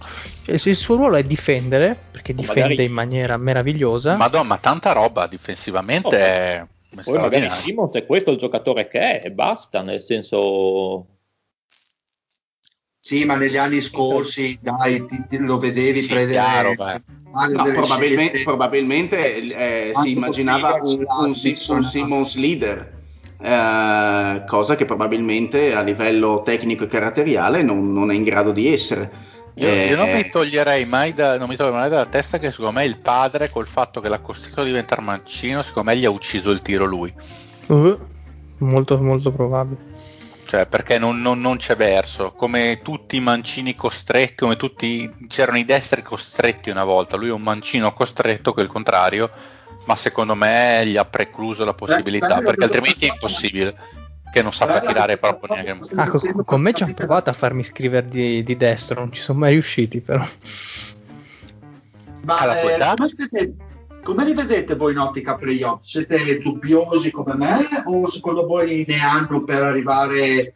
[0.45, 2.85] Cioè, il suo ruolo è difendere, perché difende magari...
[2.85, 4.15] in maniera meravigliosa.
[4.15, 6.65] Madonna, ma tanta roba difensivamente oh, è.
[7.03, 11.07] Poi magari Simons è questo il giocatore che è e basta, nel senso
[12.97, 16.39] sì, ma negli anni scorsi, dai, ti, ti lo vedevi sì, prendere.
[16.39, 21.33] Chiaro, no, probabilmente, probabilmente eh, si immaginava un, un,
[21.67, 22.99] un, Simmons leader.
[23.43, 28.71] Eh, cosa che probabilmente a livello tecnico e caratteriale non, non è in grado di
[28.71, 29.29] essere.
[29.55, 32.51] Io, eh, io, non mi toglierei mai, da, non mi toglierei mai dalla testa che
[32.51, 36.05] secondo me il padre col fatto che l'ha costretto a diventare mancino secondo me gli
[36.05, 37.13] ha ucciso il tiro lui.
[37.67, 37.97] Uh,
[38.59, 39.89] molto molto probabile.
[40.45, 45.57] Cioè perché non, non, non, c'è verso, come tutti i mancini costretti, come tutti, c'erano
[45.57, 49.29] i destri costretti una volta, lui è un mancino costretto che è il contrario,
[49.86, 53.75] ma secondo me gli ha precluso la possibilità, perché altrimenti è impossibile,
[54.32, 55.95] che non sappia tirare proprio neanche...
[55.95, 59.21] Ah, con, con me ci hanno provato a farmi scrivere di, di destro, non ci
[59.21, 60.25] sono mai riusciti però.
[62.23, 63.55] Ma eh, come, vedete,
[64.03, 65.84] come li vedete voi in ottica playoff?
[65.84, 70.53] Siete dubbiosi come me o secondo voi ne hanno per arrivare?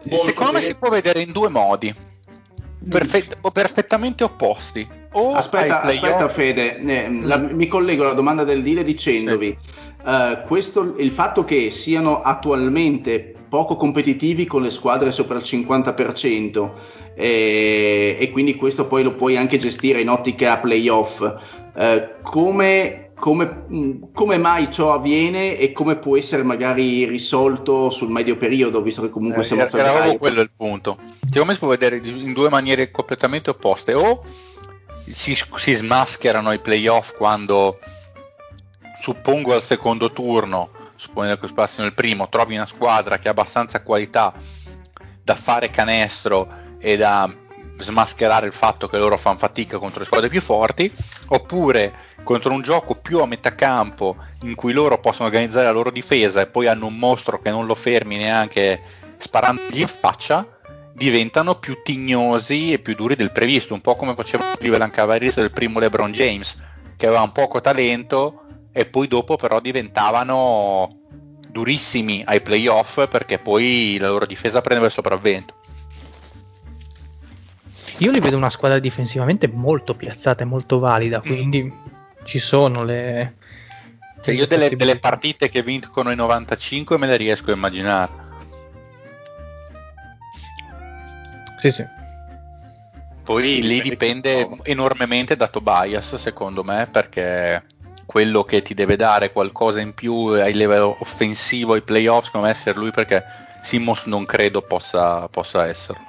[0.00, 2.88] Secondo me si può vedere in due modi, mm.
[2.88, 5.00] Perfett- perfettamente opposti.
[5.12, 7.22] O aspetta, aspetta Fede, eh, mm.
[7.24, 10.08] la, mi collego alla domanda del Dile dicendovi sì.
[10.08, 16.70] uh, questo, il fatto che siano attualmente poco competitivi con le squadre sopra il 50%
[17.14, 21.22] e, e quindi questo poi lo puoi anche gestire in ottica playoff
[21.74, 28.10] eh, come, come, mm, come, mai ciò avviene e come può essere magari risolto sul
[28.10, 30.98] medio periodo, visto che comunque eh, siamo era, era quello il punto.
[31.20, 33.94] Secondo me si può vedere in due maniere completamente opposte.
[33.94, 34.22] O
[35.12, 37.78] si, si smascherano ai playoff quando,
[39.00, 43.82] suppongo al secondo turno, supponendo che passino il primo, trovi una squadra che ha abbastanza
[43.82, 44.32] qualità
[45.22, 46.48] da fare canestro
[46.78, 47.30] e da
[47.78, 50.92] smascherare il fatto che loro fanno fatica contro le squadre più forti,
[51.28, 51.92] oppure
[52.22, 56.40] contro un gioco più a metà campo in cui loro possono organizzare la loro difesa
[56.40, 58.80] e poi hanno un mostro che non lo fermi neanche
[59.18, 60.46] sparandogli in faccia,
[60.94, 65.50] diventano più tignosi e più duri del previsto, un po' come faceva Cleveland Cavaliers del
[65.50, 66.58] primo LeBron James,
[66.96, 70.98] che aveva un poco talento e poi dopo però diventavano
[71.48, 75.54] durissimi ai playoff perché poi la loro difesa prendeva il sopravvento.
[77.98, 81.20] Io li vedo una squadra difensivamente molto piazzata e molto valida, mm.
[81.20, 81.70] quindi mm.
[82.24, 83.36] ci sono le...
[84.22, 88.21] Cioè io delle, delle, partite che vincono i 95 me le riesco a immaginare.
[91.62, 91.86] Sì, sì.
[93.22, 97.62] Poi lì dipende enormemente da Tobias, secondo me, perché
[98.04, 102.76] quello che ti deve dare qualcosa in più a livello offensivo ai playoffs, come essere
[102.76, 103.22] lui, perché
[103.62, 106.04] Simmons non credo possa, possa esserlo.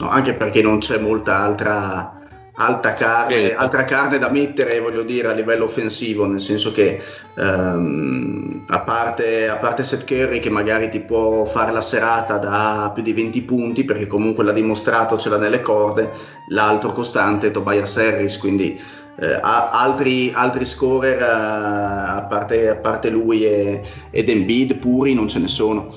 [0.00, 2.23] No, anche perché non c'è molta altra,
[2.56, 3.54] alta carne, eh.
[3.54, 7.00] altra carne da mettere, voglio dire, a livello offensivo, nel senso che
[7.34, 12.90] um, a, parte, a parte Seth Curry che magari ti può fare la serata da
[12.94, 16.12] più di 20 punti, perché comunque l'ha dimostrato, ce l'ha nelle corde,
[16.48, 18.80] l'altro costante è Tobias Harris, quindi
[19.16, 25.28] eh, altri, altri scorer eh, a, parte, a, parte, lui e, ed Embiid puri non
[25.28, 25.94] ce ne sono.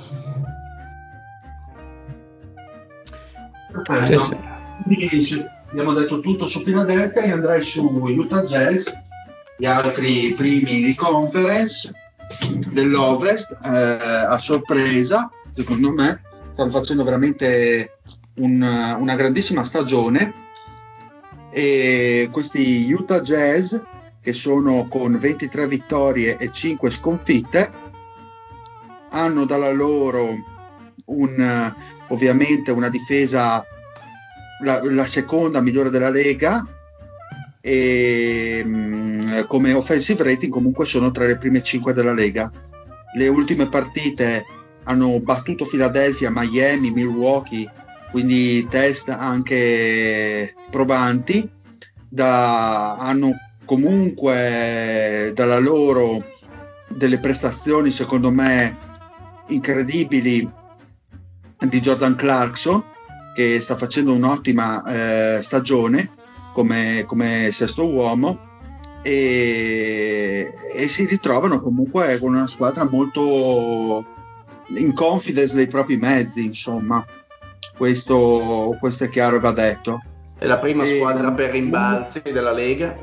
[3.84, 4.56] Perfetto.
[5.70, 8.88] Abbiamo detto tutto su Philadelphia e andrei su Utah Jazz,
[9.58, 11.92] gli altri primi di conference
[12.72, 17.98] dell'Ovest, eh, a sorpresa, secondo me, stanno facendo veramente
[18.36, 20.46] un, una grandissima stagione.
[21.52, 23.76] E questi Utah Jazz
[24.22, 27.72] che sono con 23 vittorie e 5 sconfitte
[29.12, 30.28] hanno dalla loro
[31.06, 31.74] un,
[32.10, 33.66] ovviamente una difesa
[34.64, 36.66] la, la seconda migliore della Lega
[37.62, 42.52] e mh, come offensive rating comunque sono tra le prime 5 della Lega.
[43.16, 44.46] Le ultime partite
[44.84, 47.70] hanno battuto Philadelphia, Miami, Milwaukee
[48.12, 51.50] quindi test anche probanti,
[52.08, 53.32] da, hanno
[53.66, 56.24] comunque dalla loro
[56.88, 58.78] delle prestazioni secondo me
[59.48, 60.50] incredibili
[61.60, 62.84] di Jordan Clarkson
[63.38, 66.10] che sta facendo un'ottima eh, stagione
[66.54, 68.40] come, come, sesto uomo
[69.04, 74.04] e, e, si ritrovano comunque con una squadra molto
[74.70, 77.06] in confidence dei propri mezzi insomma
[77.78, 80.02] questo, questo è chiaro e va detto.
[80.40, 82.98] È la prima e, squadra per rimbalzi della Lega?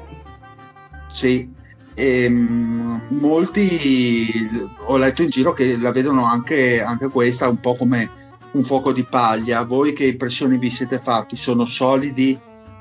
[1.07, 1.49] Sì,
[1.95, 4.51] e, um, molti
[4.87, 8.11] ho letto in giro che la vedono anche, anche, questa un po' come
[8.55, 9.65] un fuoco di paglia.
[9.65, 11.37] Voi che impressioni vi siete fatti?
[11.37, 12.39] Sono solidi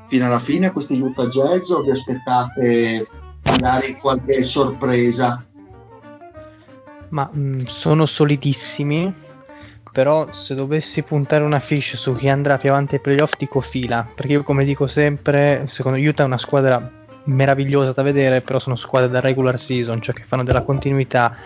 [0.08, 3.08] fino alla fine questi Utah Jazz o vi aspettate
[3.44, 5.46] magari qualche sorpresa?
[7.10, 9.14] Ma mh, mm, sono solidissimi
[9.94, 14.10] però se dovessi puntare una fish su chi andrà più avanti ai playoff dico fila,
[14.14, 16.92] perché io come dico sempre, secondo Utah è una squadra
[17.26, 21.38] meravigliosa da vedere, però sono squadre da regular season, cioè che fanno della continuità,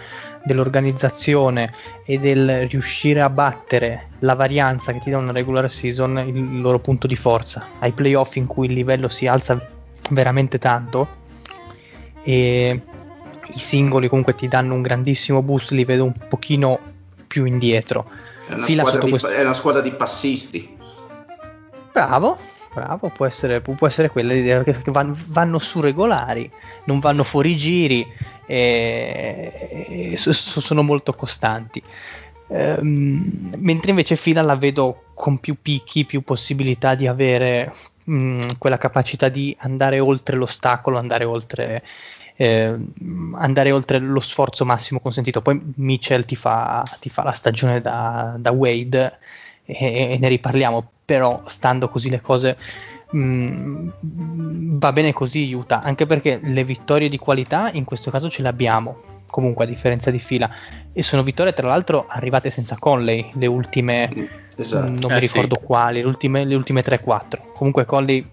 [0.47, 1.71] dell'organizzazione
[2.03, 6.79] e del riuscire a battere la varianza che ti dà una regular season il loro
[6.79, 7.67] punto di forza.
[7.79, 9.63] Ai playoff in cui il livello si alza
[10.09, 11.07] veramente tanto
[12.23, 12.81] e
[13.45, 16.79] i singoli comunque ti danno un grandissimo boost, li vedo un pochino
[17.27, 18.09] più indietro
[18.47, 19.27] è una, squadra di, questo...
[19.27, 20.77] è una squadra di passisti.
[21.91, 22.37] Bravo,
[22.73, 26.49] bravo, può essere, può essere quella l'idea che vanno, vanno, su regolari,
[26.85, 28.07] non vanno fuori giri
[28.47, 31.83] e, e sono molto costanti.
[32.49, 37.73] Ehm, mentre invece Fila la vedo con più picchi, più possibilità di avere
[38.05, 41.83] mh, quella capacità di andare oltre l'ostacolo, andare oltre
[42.37, 42.75] eh,
[43.33, 45.41] andare oltre lo sforzo massimo consentito.
[45.41, 49.17] Poi Mitchell ti fa, ti fa la stagione da, da Wade
[49.65, 52.57] e, e, ne riparliamo, però stando così le cose
[53.09, 58.29] mh, mm, va bene così aiuta, anche perché le vittorie di qualità in questo caso
[58.29, 59.01] ce le abbiamo.
[59.29, 60.49] Comunque, a differenza di fila,
[60.93, 64.09] e sono vittorie tra l'altro arrivate senza Conley, le ultime,
[64.55, 64.87] esatto.
[64.87, 65.65] non eh, mi ricordo sì.
[65.65, 67.53] quali, le ultime, le ultime 3-4.
[67.53, 68.25] Comunque, Conley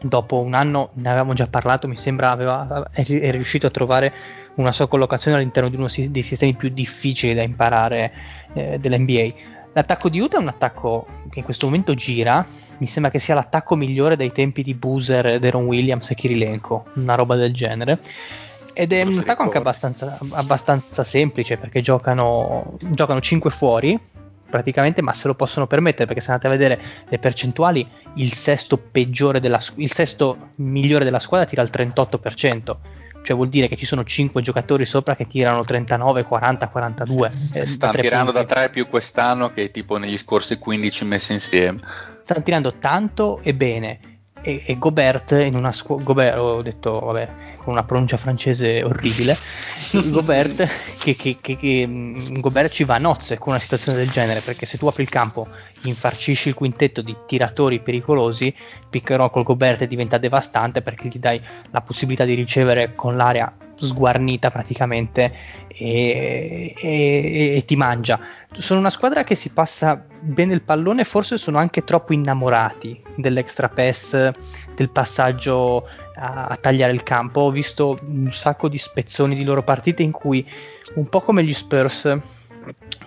[0.00, 4.12] dopo un anno, ne avevamo già parlato, mi sembra aveva, è, è riuscito a trovare
[4.54, 8.12] una sua collocazione all'interno di uno dei sistemi più difficili da imparare
[8.52, 9.50] eh, dell'NBA.
[9.74, 12.44] L'attacco di Utah è un attacco che in questo momento gira,
[12.78, 17.14] mi sembra che sia l'attacco migliore dai tempi di Boozer, Deron Williams e Kirilenko, una
[17.14, 18.00] roba del genere.
[18.74, 23.98] Ed è un attacco anche abbastanza, abbastanza semplice perché giocano, giocano 5 fuori,
[24.48, 28.76] praticamente, ma se lo possono permettere perché se andate a vedere le percentuali, il sesto
[28.76, 32.76] peggiore della il sesto migliore della squadra tira il 38%.
[33.22, 37.30] Cioè vuol dire che ci sono 5 giocatori sopra che tirano 39, 40, 42.
[37.54, 38.46] Eh, stanno tirando punti.
[38.46, 41.80] da 3 più quest'anno che tipo negli scorsi 15 messi insieme.
[42.24, 44.11] Stanno tirando tanto e bene
[44.42, 49.36] e, e Gobert in una scuola Gobert ho detto vabbè con una pronuncia francese orribile
[50.10, 50.68] Gobert
[50.98, 54.40] che, che, che, che, mm, Gobert ci va a nozze con una situazione del genere
[54.40, 55.46] perché se tu apri il campo
[55.82, 58.54] infarcisci il quintetto di tiratori pericolosi
[58.90, 61.40] piccherò col Gobert diventa devastante perché gli dai
[61.70, 63.52] la possibilità di ricevere con l'area
[63.86, 65.32] sguarnita praticamente
[65.68, 68.18] e, e, e, ti mangia.
[68.52, 73.68] Sono una squadra che si passa bene il pallone, forse sono anche troppo innamorati dell'extra
[73.68, 74.30] pass,
[74.74, 77.40] del passaggio a, a tagliare il campo.
[77.40, 80.46] Ho visto un sacco di spezzoni di loro partite in cui,
[80.94, 82.18] un po' come gli Spurs,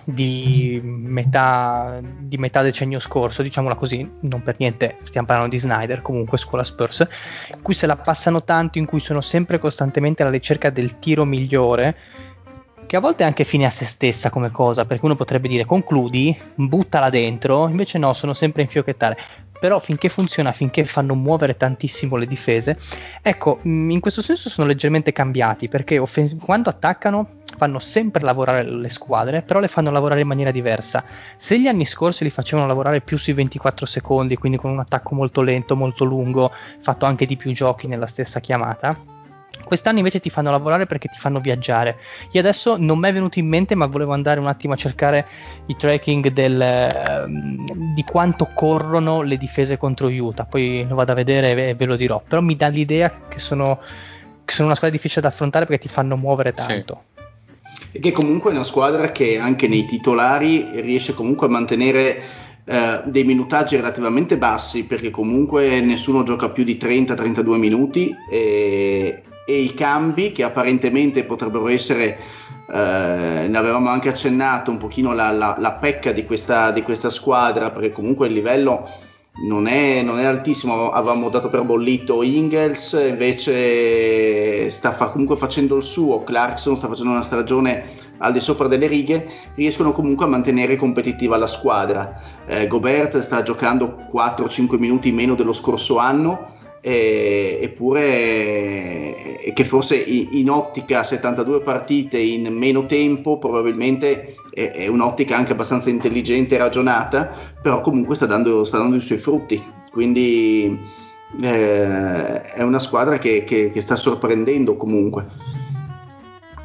[0.04, 6.02] di metà, di metà decennio scorso, diciamola così, non per niente stiamo parlando di Snyder,
[6.02, 7.06] comunque scuola Spurs,
[7.54, 11.24] in cui se la passano tanto, in cui sono sempre costantemente alla ricerca del tiro
[11.24, 11.96] migliore,
[12.86, 15.64] che a volte è anche fine a se stessa come cosa, perché uno potrebbe dire
[15.64, 19.18] concludi, buttala dentro, invece no, sono sempre a infiocchettare.
[19.58, 22.76] Però finché funziona, finché fanno muovere tantissimo le difese,
[23.22, 28.64] ecco, mh, in questo senso sono leggermente cambiati perché offens- quando attaccano fanno sempre lavorare
[28.64, 31.04] le squadre, però le fanno lavorare in maniera diversa.
[31.36, 35.14] Se gli anni scorsi li facevano lavorare più sui 24 secondi, quindi con un attacco
[35.14, 39.15] molto lento, molto lungo, fatto anche di più giochi nella stessa chiamata,
[39.64, 41.98] Quest'anno invece ti fanno lavorare perché ti fanno viaggiare.
[42.32, 45.26] Io adesso non mi è venuto in mente, ma volevo andare un attimo a cercare
[45.66, 50.44] i tracking del, ehm, di quanto corrono le difese contro Utah.
[50.44, 52.22] Poi lo vado a vedere e ve lo dirò.
[52.26, 53.80] Però mi dà l'idea che sono,
[54.44, 57.02] che sono una squadra difficile da affrontare perché ti fanno muovere tanto.
[57.90, 62.22] E che comunque è una squadra che anche nei titolari riesce comunque a mantenere
[62.68, 69.60] eh, dei minutaggi relativamente bassi perché comunque nessuno gioca più di 30-32 minuti e, e
[69.60, 72.18] i cambi che apparentemente potrebbero essere,
[72.72, 77.08] eh, ne avevamo anche accennato un pochino la, la, la pecca di questa, di questa,
[77.08, 78.90] squadra, perché comunque il livello
[79.38, 85.76] non è, non è, altissimo, avevamo dato per bollito Ingels, invece sta fa, comunque facendo
[85.76, 87.84] il suo, Clarkson sta facendo una stagione
[88.18, 92.18] al di sopra delle righe, riescono comunque a mantenere competitiva la squadra.
[92.46, 99.96] Eh, Gobert sta giocando 4-5 minuti meno dello scorso anno, eh, eppure eh, che forse
[99.96, 106.58] in, ottica 72 partite in meno tempo probabilmente è, è, un'ottica anche abbastanza intelligente e
[106.58, 109.62] ragionata, però comunque sta dando, sta dando i suoi frutti.
[109.90, 110.78] Quindi
[111.42, 115.26] eh, è una squadra che, che, che, sta sorprendendo comunque.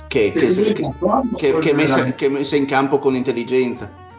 [0.07, 4.09] Che, che, che, messa, che è messa in campo con intelligenza.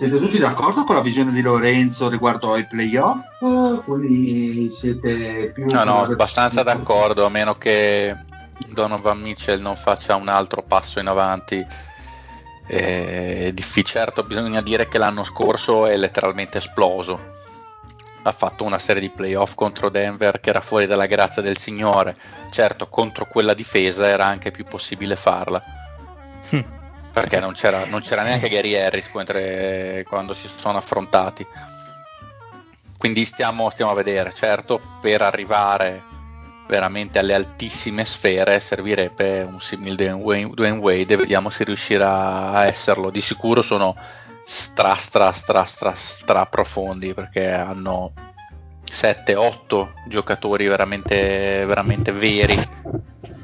[0.00, 3.84] Siete tutti d'accordo con la visione di Lorenzo riguardo ai playoff?
[3.84, 5.66] Quindi siete più...
[5.66, 8.16] No, no, abbastanza d'accordo, a meno che
[8.68, 11.62] Donovan Mitchell non faccia un altro passo in avanti.
[12.66, 17.20] Difficile, certo bisogna dire che l'anno scorso è letteralmente esploso.
[18.22, 22.16] Ha fatto una serie di playoff contro Denver che era fuori dalla grazia del Signore.
[22.48, 25.62] Certo, contro quella difesa era anche più possibile farla.
[26.52, 26.78] Hm
[27.12, 31.46] perché non c'era, non c'era neanche Gary Harris quando si sono affrontati.
[32.98, 36.02] Quindi stiamo, stiamo, a vedere, certo, per arrivare
[36.68, 43.10] veramente alle altissime sfere servirebbe un simile Dwayne Wade, vediamo se riuscirà a esserlo.
[43.10, 43.96] Di sicuro sono
[44.44, 48.12] stra stra stra stra stra profondi perché hanno
[48.84, 52.58] 7-8 giocatori veramente, veramente veri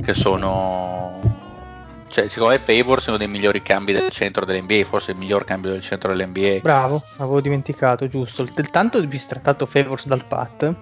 [0.04, 1.35] che sono
[2.16, 5.44] cioè, secondo me Favors è uno dei migliori cambi del centro dell'NBA, forse il miglior
[5.44, 6.60] cambio del centro dell'NBA.
[6.62, 8.48] Bravo, avevo dimenticato, giusto.
[8.54, 10.74] Del tanto bistrattato Favors dal Pat,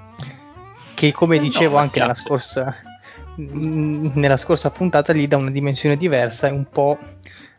[0.95, 2.77] che come dicevo no, anche nella scorsa,
[3.35, 6.99] nella scorsa puntata gli dà una dimensione diversa, è un po'...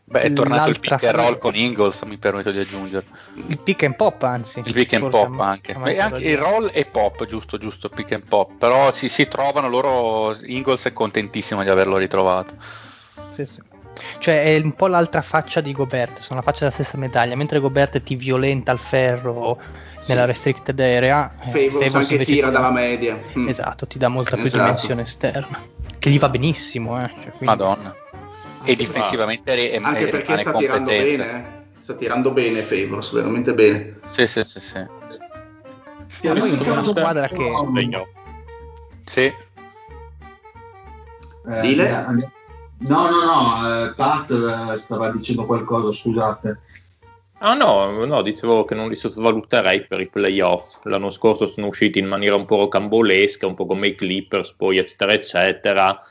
[0.07, 3.05] Beh, è tornato il pick and roll con Ingles, mi permetto di aggiungere.
[3.47, 4.61] Il pick and pop, anzi.
[4.63, 5.73] Il pick and pop anche.
[5.73, 8.51] Beh, anche il roll e pop, giusto, giusto, pick and pop.
[8.57, 12.53] Però si, si trovano loro, Ingles è contentissimo di averlo ritrovato.
[13.31, 13.61] Sì, sì.
[14.19, 17.59] Cioè è un po' l'altra faccia di Gobert, sono la faccia della stessa medaglia, mentre
[17.59, 19.57] Gobert ti violenta al ferro
[19.97, 20.11] sì.
[20.11, 23.19] nella restricted area, eh, Favors, Favors anche tira dalla media.
[23.37, 23.47] Mm.
[23.47, 24.63] Esatto, ti dà molta più esatto.
[24.63, 25.61] dimensione esterna,
[25.97, 27.01] che gli va benissimo.
[27.01, 27.07] Eh.
[27.07, 27.45] Cioè, quindi...
[27.45, 27.95] Madonna.
[28.63, 31.43] E difensivamente è, anche perché sta tirando bene, eh.
[31.79, 33.99] sta tirando bene Favors, veramente bene.
[34.09, 34.77] Sì, sì, sì, sì.
[36.21, 38.07] E poi una squadra che...
[39.05, 39.33] Sì.
[41.47, 42.33] Eh, Dile?
[42.77, 46.59] No, no, no, eh, Pat eh, stava dicendo qualcosa, scusate.
[47.39, 50.83] Ah no, no, dicevo che non li sottovaluterei per i playoff.
[50.83, 54.77] L'anno scorso sono usciti in maniera un po' rocambolesca, un po' come i Clippers, poi
[54.77, 56.01] eccetera eccetera.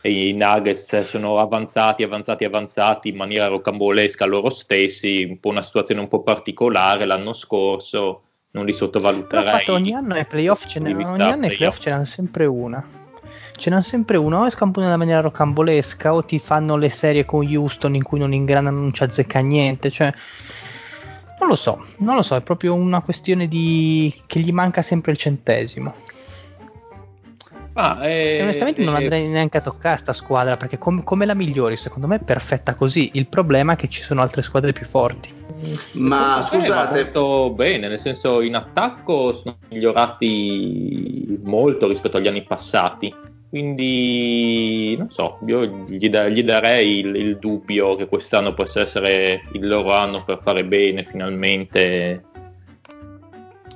[0.00, 5.62] E I Nuggets sono avanzati, avanzati, avanzati in maniera rocambolesca loro stessi, un po' una
[5.62, 9.64] situazione un po' particolare l'anno scorso, non li sottovaluterei.
[9.64, 13.02] Però ogni anno ai playoff ce n'è, ogni anno ai playoff ce n'hanno sempre una
[13.56, 17.46] ce n'hanno sempre uno, o scampano nella maniera rocambolesca, o ti fanno le serie con
[17.46, 20.12] Houston in cui non ingranano, non ci azzecca niente, cioè
[21.38, 25.12] non lo so, non lo so, è proprio una questione di che gli manca sempre
[25.12, 25.94] il centesimo.
[27.76, 31.26] Ah, eh, e onestamente eh, non andrei neanche a toccare sta squadra perché com- come
[31.26, 33.10] la migliori secondo me è perfetta così.
[33.14, 35.32] Il problema è che ci sono altre squadre più forti.
[35.94, 37.02] Ma scusate.
[37.02, 43.12] molto bene nel senso in attacco sono migliorati molto rispetto agli anni passati
[43.54, 49.42] quindi, non so, io gli, da, gli darei il, il, dubbio che quest'anno possa essere
[49.52, 52.24] il loro anno per fare bene finalmente.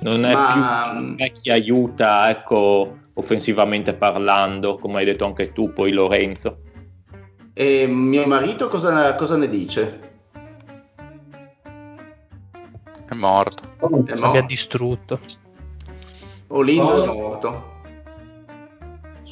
[0.01, 1.15] Non è Ma...
[1.15, 6.57] più chi aiuta, ecco, offensivamente parlando, come hai detto anche tu, poi Lorenzo.
[7.53, 10.07] E mio marito cosa, cosa ne dice?
[13.13, 13.63] morto.
[13.77, 14.45] È Mi ha morto.
[14.45, 15.19] distrutto.
[16.47, 17.77] Olindo è morto.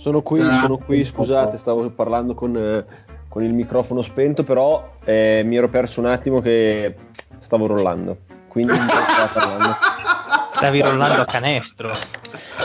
[0.08, 2.86] Sono qui, Ah, sono qui, scusate, stavo parlando con, eh,
[3.28, 6.96] con il microfono spento, però eh, mi ero perso un attimo che
[7.40, 8.16] stavo rollando.
[8.48, 9.76] Quindi stavo parlando.
[10.58, 11.90] Stavi rollando a canestro.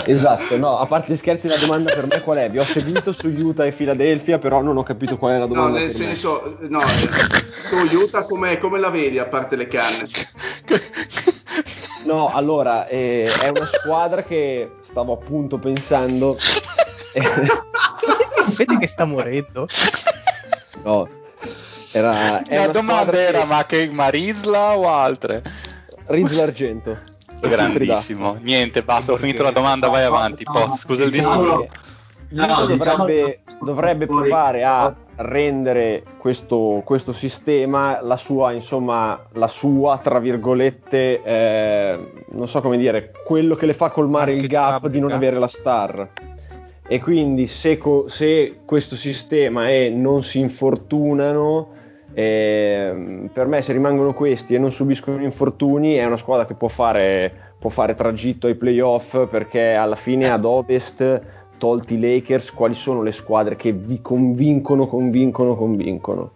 [0.07, 2.49] Esatto, no, a parte gli scherzi, la domanda per me qual è?
[2.49, 5.53] Vi ho seguito su Utah e Philadelphia, però non ho capito qual è la No,
[5.55, 5.79] domanda.
[5.81, 6.05] nel per me.
[6.07, 6.81] senso, no,
[7.69, 10.05] tu Utah come, come la vedi a parte le canne?
[12.05, 16.37] No, allora, eh, è una squadra che stavo appunto pensando.
[17.13, 17.23] Eh,
[18.57, 19.67] Vedi che sta morendo.
[20.85, 21.09] no,
[21.93, 25.43] era, La domanda era che- ma che Marisla o altre?
[26.07, 26.99] Riz d'Argento.
[27.41, 28.37] Grandissimo.
[28.41, 30.45] Niente, basta, ho finito la domanda, vai avanti.
[30.45, 31.67] Poz, scusa il disturbo.
[32.29, 39.49] No, L'Inter diciamo- dovrebbe, dovrebbe provare a rendere questo, questo sistema la sua, insomma, la
[39.49, 44.87] sua, tra virgolette, eh, non so come dire, quello che le fa colmare il gap
[44.87, 46.09] di non avere la star.
[46.93, 51.69] E quindi se, co- se questo sistema è non si infortunano,
[52.13, 56.69] eh, per me se rimangono questi e non subiscono infortuni è una squadra che può
[56.69, 61.23] fare, può fare tragitto ai playoff perché alla fine ad ovest
[61.57, 66.33] tolti i Lakers, quali sono le squadre che vi convincono, convincono, convincono?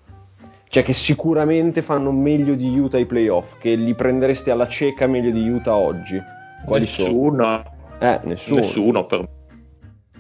[0.71, 5.33] Cioè che sicuramente fanno meglio di Utah ai playoff, che li prendereste alla cieca meglio
[5.33, 6.19] di Utah oggi.
[6.65, 7.09] Quali sono?
[7.11, 7.63] Nessuno,
[7.99, 8.61] Eh, nessuno.
[8.61, 9.36] nessuno per me.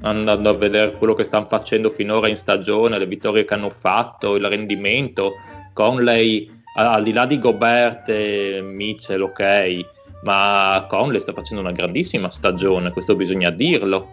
[0.02, 4.36] Andando a vedere quello che stanno facendo finora in stagione, le vittorie che hanno fatto,
[4.36, 5.32] il rendimento,
[5.72, 9.78] Conley, al di là di Gobert e Mitchell, ok,
[10.22, 14.12] ma Conley sta facendo una grandissima stagione, questo bisogna dirlo.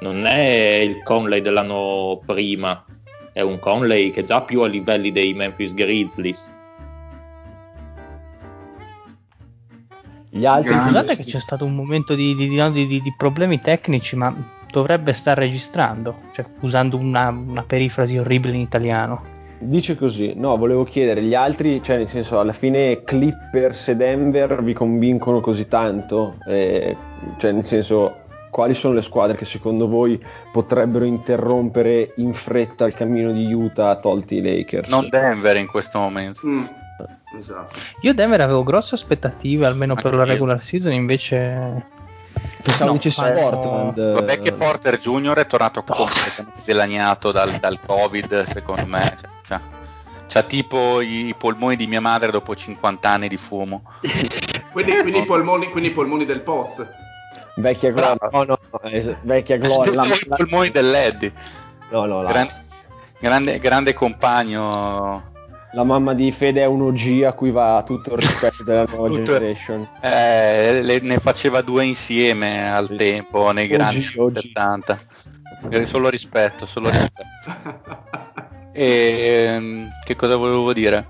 [0.00, 2.84] Non è il Conley dell'anno prima,
[3.32, 6.52] è un Conley che è già più a livelli dei Memphis Grizzlies.
[10.28, 10.86] Gli altri Grande.
[10.88, 14.34] Scusate che c'è stato un momento di, di- di- di- di problemi tecnici, ma
[14.72, 19.20] dovrebbe star registrando, cioè usando una, una perifrasi orribile in italiano.
[19.58, 24.60] Dice così, no, volevo chiedere, gli altri, cioè nel senso, alla fine Clippers e Denver
[24.60, 26.38] vi convincono così tanto?
[26.48, 26.96] Eh,
[27.36, 30.20] cioè nel senso, quali sono le squadre che secondo voi
[30.50, 34.88] potrebbero interrompere in fretta il cammino di Utah tolti i Lakers?
[34.88, 36.40] Non Denver in questo momento.
[36.44, 36.64] Mm,
[37.38, 37.78] esatto.
[38.00, 40.28] Io Denver avevo grosse aspettative, almeno per Anche la io.
[40.32, 42.00] regular season, invece...
[42.62, 44.12] Pensavo no, dicessi fanno- Portland.
[44.12, 49.16] Vabbè che Porter Junior è tornato completamente dilaniato dal, dal Covid, secondo me.
[49.20, 49.60] Cioè, c'ha,
[50.28, 53.82] c'ha tipo i polmoni di mia madre dopo 50 anni di fumo.
[54.72, 56.86] Quindi, quindi, i polmoni, quindi i polmoni del post.
[57.56, 58.58] Vecchia gloria, no, no,
[59.22, 59.92] vecchia gloria.
[59.92, 61.30] la- i polmoni dell'Eddie.
[61.90, 62.48] no, no, la, Gran-
[63.18, 65.31] grande, grande compagno.
[65.74, 69.08] La mamma di Fede è un OG a cui va tutto il rispetto della nuova
[69.08, 69.88] Tutto- generation.
[70.00, 72.96] Eh, le- ne faceva due insieme al Sì, sì.
[72.96, 74.28] tempo, nei grandi OG.
[74.30, 74.98] anni 70.
[75.70, 77.22] Eh, Solo rispetto, solo rispetto.
[78.72, 81.06] E, ehm, che cosa volevo dire?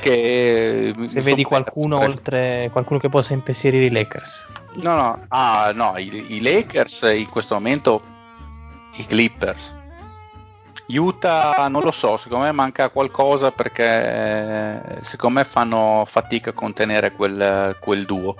[0.00, 4.46] Che Se vedi qualcuno oltre qualcuno che possa impensierire i Lakers.
[4.76, 8.02] No, no, ah, no, i, i Lakers in questo momento,
[8.96, 9.74] i Clippers.
[10.86, 16.54] Utah non lo so, secondo me manca qualcosa perché eh, secondo me fanno fatica a
[16.54, 18.36] contenere quel, quel duo.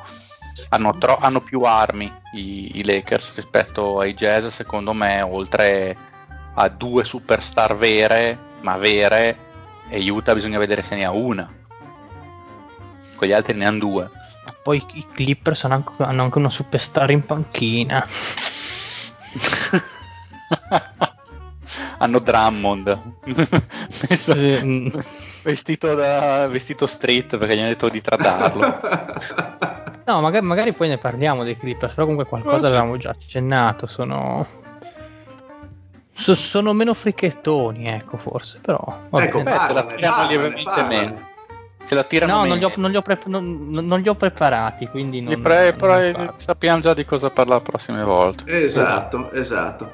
[0.68, 5.96] Hanno, tro- hanno più armi i, i Lakers rispetto ai Jazz, secondo me, oltre
[6.54, 9.38] a due superstar vere, ma vere,
[9.88, 11.50] e Utah bisogna vedere se ne ha una.
[13.14, 14.10] Con gli altri ne hanno due.
[14.62, 18.06] Poi i Clippers hanno anche, hanno anche una superstar in panchina.
[21.98, 22.98] hanno Drummond
[24.08, 24.88] Messo- Mm.
[25.42, 28.80] vestito da vestito street perché gli hanno detto di trattarlo
[30.06, 33.86] No, magari, magari poi ne parliamo dei Clippers, però comunque qualcosa avevamo già accennato.
[33.86, 34.46] Sono.
[36.12, 38.78] so- sono meno fricchettoni, ecco, forse, però.
[39.08, 39.56] va Ecco, bene.
[39.56, 41.32] Beh, se la tirano lievemente meno
[41.84, 44.14] se la tirano No, meno non li, ho, non, li pre- non- non- li ho
[44.14, 46.34] preparati, quindi non, Li pre- parlo.
[46.36, 49.92] sappiamo già di cosa parlare le prossime volte Esatto, esatto.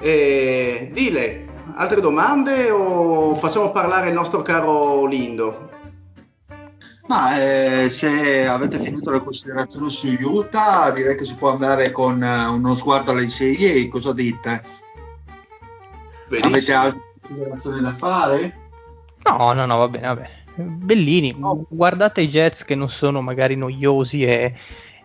[0.00, 5.66] E, Dile, altre domande o facciamo parlare il nostro caro Lindo?
[7.08, 12.22] Ma eh, se avete finito le considerazioni su Utah, direi che si può andare con
[12.22, 13.88] eh, uno sguardo alle NCAA.
[13.88, 14.62] Cosa dite?
[16.26, 16.78] Avete Benissimo.
[16.78, 18.58] altre considerazioni da fare?
[19.24, 20.36] No, no, no, va bene, va bene.
[20.54, 21.34] Bellini,
[21.68, 24.54] guardate i Jets che non sono magari noiosi e,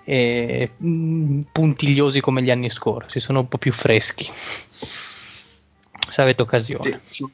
[0.03, 4.30] e, mm, puntigliosi come gli anni scorsi, sono un po' più freschi.
[6.14, 7.02] Se avete occasione.
[7.10, 7.26] Sì,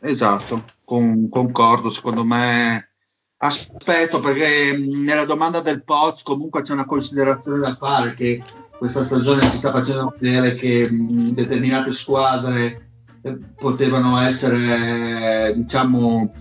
[0.00, 1.90] esatto, con- concordo.
[1.90, 2.94] Secondo me
[3.44, 8.42] Aspetto perché mh, nella domanda del Poz comunque c'è una considerazione da fare che
[8.78, 12.88] questa stagione si sta facendo vedere che mh, determinate squadre
[13.20, 16.32] eh, potevano essere diciamo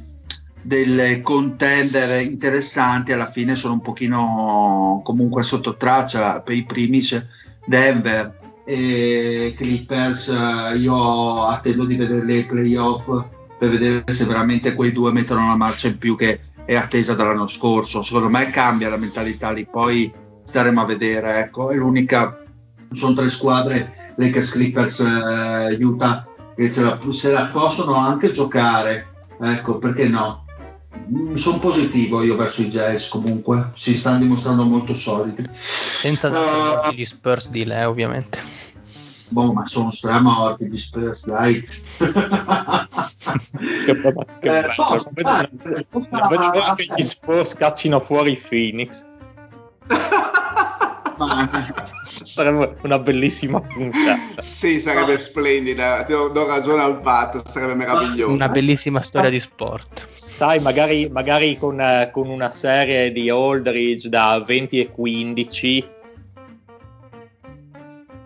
[0.62, 7.22] delle contender interessanti alla fine sono un pochino comunque sotto traccia per i primi c'è
[7.66, 10.28] Denver e Clippers
[10.78, 13.08] io attendo di vedere le playoff
[13.58, 17.48] per vedere se veramente quei due mettono la marcia in più che è attesa dall'anno
[17.48, 18.02] scorso.
[18.02, 20.12] Secondo me cambia la mentalità lì poi
[20.44, 21.70] staremo a vedere ecco.
[21.70, 22.40] È l'unica
[22.94, 29.08] sono tre squadre Lakers Clippers eh, Utah che la, se la possono anche giocare
[29.42, 30.43] ecco perché no
[31.36, 33.72] sono positivo io verso i Jazz comunque.
[33.74, 35.48] Si stanno dimostrando molto solidi.
[35.54, 38.40] Senza Uh, gli Spurs di lei, ovviamente.
[39.30, 41.64] boh ma sono stramorti gli Spurs dai.
[43.86, 44.62] Che, bello, che Eh,
[45.22, 49.06] dai, non che gli Spurs caccino fuori i Phoenix.
[52.06, 54.42] Sarebbe una bellissima puntata.
[54.42, 56.06] Sì, sarebbe splendida.
[56.08, 58.32] Do, do ragione al Pat, sarebbe meraviglioso.
[58.32, 60.08] Una bellissima storia di sport.
[60.14, 65.88] Sai, magari, magari con, eh, con una serie di Aldridge da 20 e 15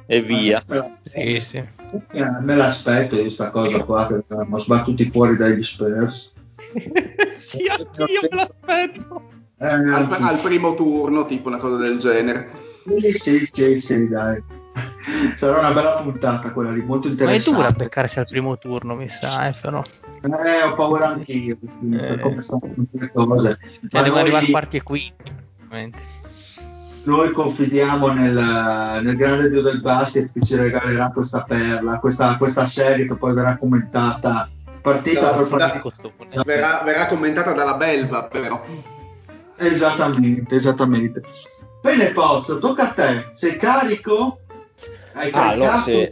[0.08, 0.64] e via.
[1.04, 1.58] Sì, sì.
[1.58, 6.34] Eh, me l'aspetto io sta cosa qua che abbiamo sbattuti fuori dagli Spurs
[7.36, 9.22] sì, anch'io me l'aspetto.
[9.60, 12.66] Eh, Al, al primo turno, tipo una cosa del genere.
[13.00, 14.42] Sì, sì, sì, sì, dai.
[15.36, 17.60] Sarà una bella puntata quella lì, molto Ma è interessante.
[17.60, 19.82] dura beccarsi al primo turno, mi sa, eh, però.
[20.22, 22.20] Eh, ho paura anch'io per Eh.
[22.20, 23.58] come stanno le cose.
[23.60, 25.32] Cioè, Ma devono noi, arrivare quarti e quinti.
[25.64, 25.98] ovviamente.
[27.06, 28.34] noi confidiamo nel,
[29.02, 33.34] nel grande dio del basket che ci regalerà questa perla, questa, questa serie che poi
[33.34, 34.50] verrà commentata
[34.82, 36.44] partita Da- per partita.
[36.44, 38.62] Verrà, verrà commentata dalla Belva, però.
[39.56, 41.22] Esattamente, esattamente.
[41.82, 43.30] Bene, Pozzo, tocca a te.
[43.34, 44.40] Sei carico?
[45.14, 46.12] Hai Ah, allora, se,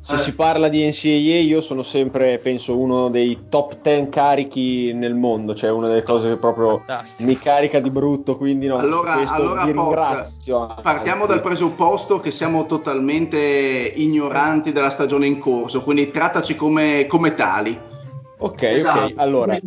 [0.00, 4.92] se Eh, si parla di NCAA, io sono sempre, penso, uno dei top 10 carichi
[4.92, 7.28] nel mondo, cioè una delle cose che proprio Fantastico.
[7.28, 10.74] mi carica di brutto, quindi no, Allora- questo allora, vi ringrazio.
[10.82, 11.28] Partiamo anzi.
[11.28, 17.78] dal presupposto che siamo totalmente ignoranti della stagione in corso, quindi trattaci come, come tali.
[18.38, 19.04] Ok, esatto.
[19.06, 19.58] ok, allora,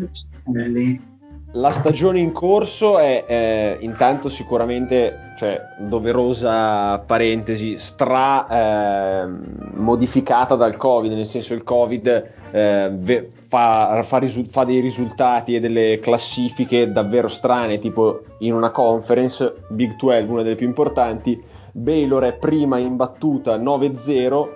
[0.54, 1.10] Lì.
[1.54, 10.78] La stagione in corso è eh, intanto sicuramente, cioè, doverosa parentesi, stra ehm, modificata dal
[10.78, 16.90] Covid, nel senso il Covid eh, fa, fa risu- fa dei risultati e delle classifiche
[16.90, 21.38] davvero strane, tipo in una conference, Big 12, una delle più importanti,
[21.74, 24.48] Baylor è prima in battuta 9-0,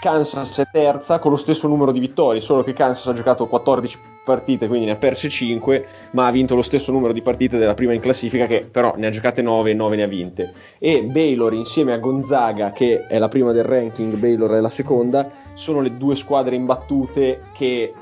[0.00, 3.98] Kansas è terza con lo stesso numero di vittorie, solo che Kansas ha giocato 14
[4.24, 7.74] partite, quindi ne ha perse 5, ma ha vinto lo stesso numero di partite della
[7.74, 10.52] prima in classifica, che però ne ha giocate 9 e 9 ne ha vinte.
[10.78, 15.30] E Baylor insieme a Gonzaga, che è la prima del ranking, Baylor è la seconda,
[15.54, 17.92] sono le due squadre imbattute che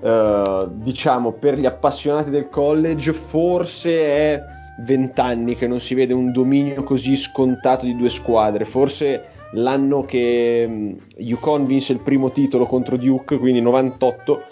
[0.00, 4.42] eh, diciamo per gli appassionati del college forse è
[4.78, 8.64] vent'anni che non si vede un dominio così scontato di due squadre.
[8.64, 10.96] Forse l'anno che mh,
[11.32, 14.42] UConn vinse il primo titolo contro Duke, quindi 98.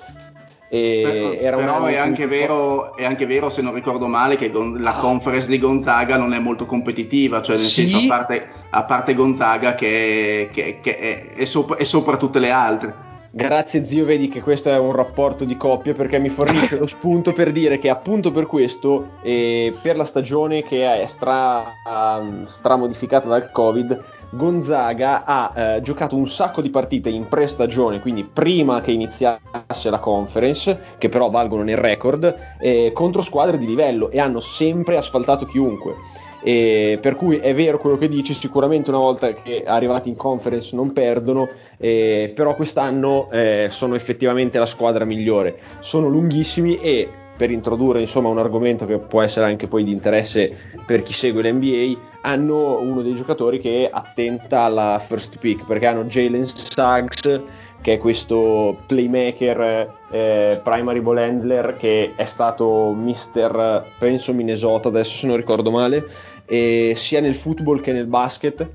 [0.69, 4.95] E Però, però è, anche vero, è anche vero, se non ricordo male, che la
[4.95, 7.87] conference di Gonzaga non è molto competitiva, cioè nel Sì.
[7.87, 12.41] senso a parte, a parte Gonzaga che, che- che è, è sopra, è sopra tutte
[12.41, 12.95] le altre.
[13.31, 17.33] Grazie zio, vedi che questo è un rapporto di coppia perché mi fornisce lo spunto
[17.33, 23.27] per dire che appunto per questo, eh, per la stagione che è stra, um, stramodificata
[23.29, 24.03] dal Covid,
[24.35, 29.99] Gonzaga ha eh, giocato un sacco di partite in pre-stagione, quindi prima che iniziasse la
[29.99, 35.47] conference, che però valgono nel record, eh, contro squadre di livello e hanno sempre asfaltato
[35.47, 35.95] chiunque.
[36.43, 40.77] E per cui è vero quello che dici, sicuramente una volta che arrivati in conference
[40.77, 41.49] non perdono,
[41.79, 45.59] eh, però quest'anno eh, sono effettivamente la squadra migliore.
[45.79, 50.57] Sono lunghissimi e per introdurre insomma un argomento che può essere anche poi di interesse
[50.87, 56.05] per chi segue l'NBA, hanno uno dei giocatori che attenta alla first pick perché hanno
[56.05, 57.43] Jalen Suggs
[57.81, 65.17] che è questo playmaker eh, primary ball handler che è stato mister penso Minnesota adesso
[65.17, 66.07] se non ricordo male
[66.47, 68.67] sia nel football che nel basket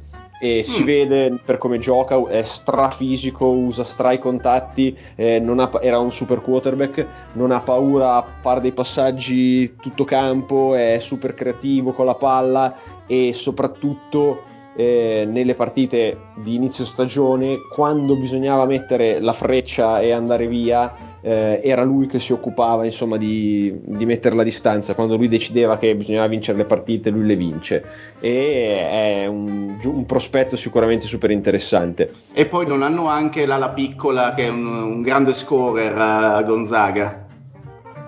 [0.41, 0.85] e si Mm.
[0.85, 6.11] vede per come gioca, è strafisico, usa stra i contatti, eh, non ha- era un
[6.11, 12.05] super quarterback, non ha paura a fare dei passaggi tutto campo, è super creativo con
[12.05, 12.73] la palla
[13.05, 14.43] e soprattutto
[14.79, 21.59] eh, nelle partite di inizio stagione, quando bisognava mettere la freccia e andare via, eh,
[21.61, 24.95] era lui che si occupava insomma di, di mettere la distanza.
[24.95, 27.83] Quando lui decideva che bisognava vincere le partite, lui le vince.
[28.21, 32.13] E è un, un prospetto sicuramente super interessante.
[32.31, 37.25] E poi non hanno anche l'ala piccola che è un, un grande scorer a Gonzaga.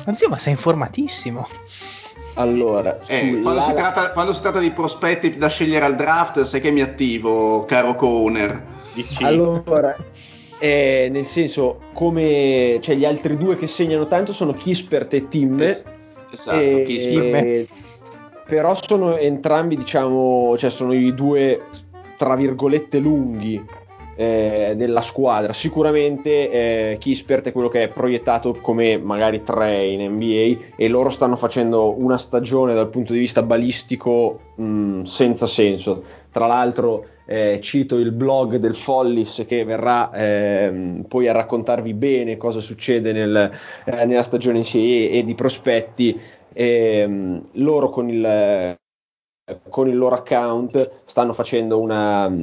[0.06, 1.46] Oddio, ma sei informatissimo.
[2.36, 6.62] Allora, eh, quando, si tratta, quando, si tratta, di prospetti da scegliere al draft, sai
[6.62, 8.64] che mi attivo, caro co-owner.
[9.20, 9.96] Allora,
[10.60, 15.62] eh, nel senso, come cioè, gli altri due che segnano tanto sono Kispert e Tim.
[15.62, 15.84] Es-
[16.32, 17.68] esatto, e, Kispert.
[18.48, 21.62] però sono entrambi, diciamo, cioè sono i due
[22.16, 23.60] tra virgolette lunghi
[24.16, 25.54] eh, della squadra.
[25.54, 31.10] Sicuramente eh, Kispert è quello che è proiettato come magari tre in NBA e loro
[31.10, 36.04] stanno facendo una stagione dal punto di vista balistico mh, senza senso.
[36.32, 42.38] Tra l'altro eh, cito il blog del Follis che verrà eh, poi a raccontarvi bene
[42.38, 43.52] cosa succede nel,
[43.86, 46.20] eh, nella stagione in sé e, e di prospetti.
[46.54, 48.78] Ehm, loro con il,
[49.70, 52.34] con il loro account stanno facendo una,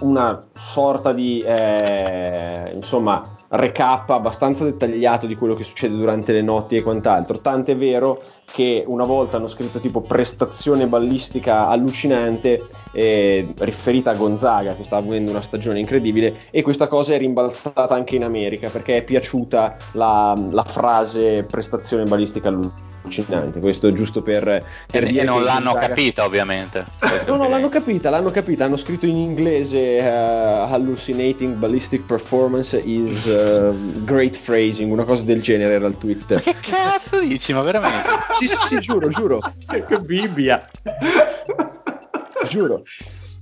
[0.00, 6.76] una sorta di eh, insomma recap abbastanza dettagliato di quello che succede durante le notti
[6.76, 7.38] e quant'altro.
[7.38, 8.20] Tant'è vero
[8.54, 14.94] che una volta hanno scritto tipo prestazione ballistica allucinante eh, riferita a Gonzaga che sta
[14.94, 19.76] avendo una stagione incredibile e questa cosa è rimbalzata anche in America perché è piaciuta
[19.94, 23.58] la, la frase prestazione ballistica allucinante.
[23.58, 24.44] Questo giusto per,
[24.86, 25.88] per e, e non l'hanno Gonzaga...
[25.88, 26.86] capita ovviamente.
[27.26, 28.66] No no l'hanno capita l'hanno capita.
[28.66, 33.74] Hanno scritto in inglese uh, hallucinating ballistic performance is uh,
[34.04, 36.34] great phrasing una cosa del genere era il tweet.
[36.34, 37.52] Ma che cazzo dici?
[37.52, 38.08] Ma veramente
[38.46, 39.40] sì, sì, sì, giuro, giuro.
[39.86, 40.68] che Bibbia.
[42.48, 42.82] giuro.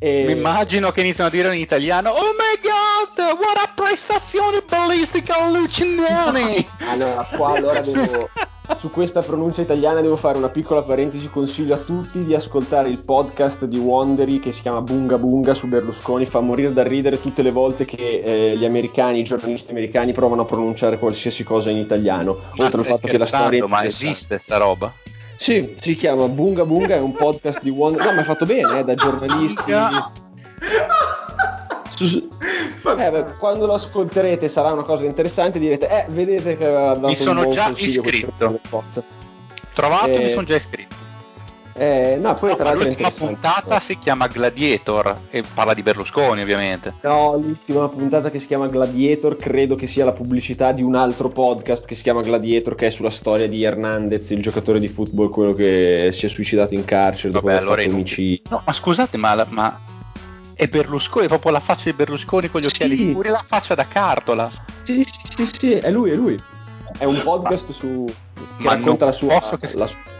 [0.04, 0.24] E...
[0.24, 5.36] Mi immagino che iniziano a dire in italiano Oh my god, what a prestazione ballistica
[5.36, 6.66] allucinante!
[6.90, 8.28] allora, qua allora devo...
[8.78, 12.98] Su questa pronuncia italiana devo fare una piccola parentesi, consiglio a tutti di ascoltare il
[12.98, 17.42] podcast di Wondery che si chiama Bunga Bunga su Berlusconi, fa morire da ridere tutte
[17.42, 21.76] le volte che eh, gli americani, i giornalisti americani provano a pronunciare qualsiasi cosa in
[21.76, 23.64] italiano, ma oltre al fatto che la storia...
[23.68, 24.92] Ma esiste sta roba?
[25.42, 28.06] Sì, si chiama Bunga Bunga, è un podcast di Wonder...
[28.06, 29.72] No, ma è fatto bene, eh, da giornalisti...
[31.96, 32.28] Su...
[32.96, 37.08] Eh, beh, quando lo ascolterete sarà una cosa interessante direte eh vedete che aveva dato
[37.08, 38.58] mi sono già iscritto.
[39.72, 41.01] trovato e mi eh, sono già iscritto
[41.74, 46.94] eh, no, poi no, tra l'ultima puntata si chiama Gladiator e parla di Berlusconi ovviamente.
[47.00, 51.30] No, l'ultima puntata che si chiama Gladiator credo che sia la pubblicità di un altro
[51.30, 55.30] podcast che si chiama Gladiator che è sulla storia di Hernandez, il giocatore di football,
[55.30, 58.42] quello che si è suicidato in carcere dopo aver allora fatto omicidi.
[58.50, 59.80] No, ma scusate, ma, ma,
[60.54, 63.06] è Berlusconi, è proprio la faccia di Berlusconi con gli occhiali sì.
[63.06, 64.50] pure la faccia da cartola.
[64.82, 66.38] Sì, sì, sì, sì, è lui, è lui.
[66.98, 68.04] È un podcast ma, su
[68.58, 69.70] che racconta la sua, che...
[69.74, 70.11] la sua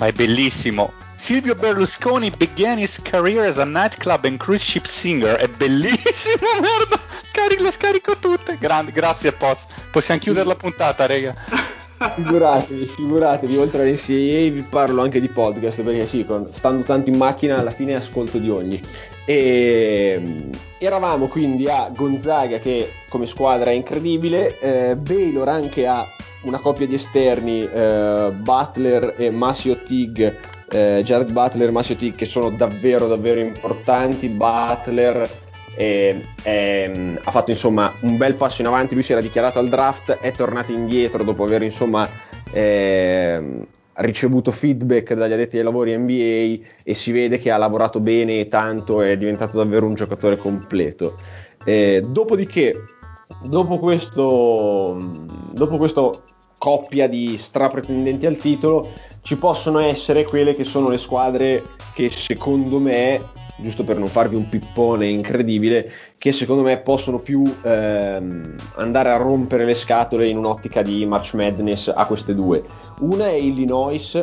[0.00, 0.92] ma è bellissimo.
[1.16, 5.36] Silvio Berlusconi began his career as a nightclub and cruise ship singer.
[5.36, 6.98] È bellissimo, merda.
[7.22, 8.56] Scarico, le scarico tutte.
[8.58, 9.66] Grande, grazie Poz.
[9.92, 11.34] Possiamo chiudere la puntata, rega.
[12.00, 17.58] Figuratevi, figuratevi, oltre all'NCAA vi parlo anche di podcast perché sì, stando tanto in macchina
[17.58, 18.80] alla fine ascolto di ogni.
[19.26, 20.48] E
[20.78, 26.08] eravamo quindi a Gonzaga che come squadra è incredibile, eh, Baylor anche ha
[26.42, 30.36] una coppia di esterni, eh, Butler e Masio Tig,
[30.70, 34.28] eh, Jared Butler e Masio Tig, che sono davvero davvero importanti.
[34.28, 35.28] Butler
[35.74, 36.90] è, è,
[37.22, 40.30] ha fatto insomma un bel passo in avanti, lui si era dichiarato al draft, è
[40.32, 42.08] tornato indietro dopo aver insomma
[42.52, 48.40] eh, ricevuto feedback dagli addetti ai lavori NBA e si vede che ha lavorato bene
[48.40, 51.16] e tanto, è diventato davvero un giocatore completo.
[51.64, 52.74] Eh, dopodiché
[53.42, 54.96] dopo questo,
[55.52, 56.24] dopo questo
[56.60, 58.92] coppia di strapretendenti al titolo
[59.22, 61.62] ci possono essere quelle che sono le squadre
[61.94, 63.22] che secondo me
[63.56, 69.16] giusto per non farvi un pippone incredibile che secondo me possono più ehm, andare a
[69.16, 72.62] rompere le scatole in un'ottica di March Madness a queste due.
[73.00, 74.20] Una è Illinois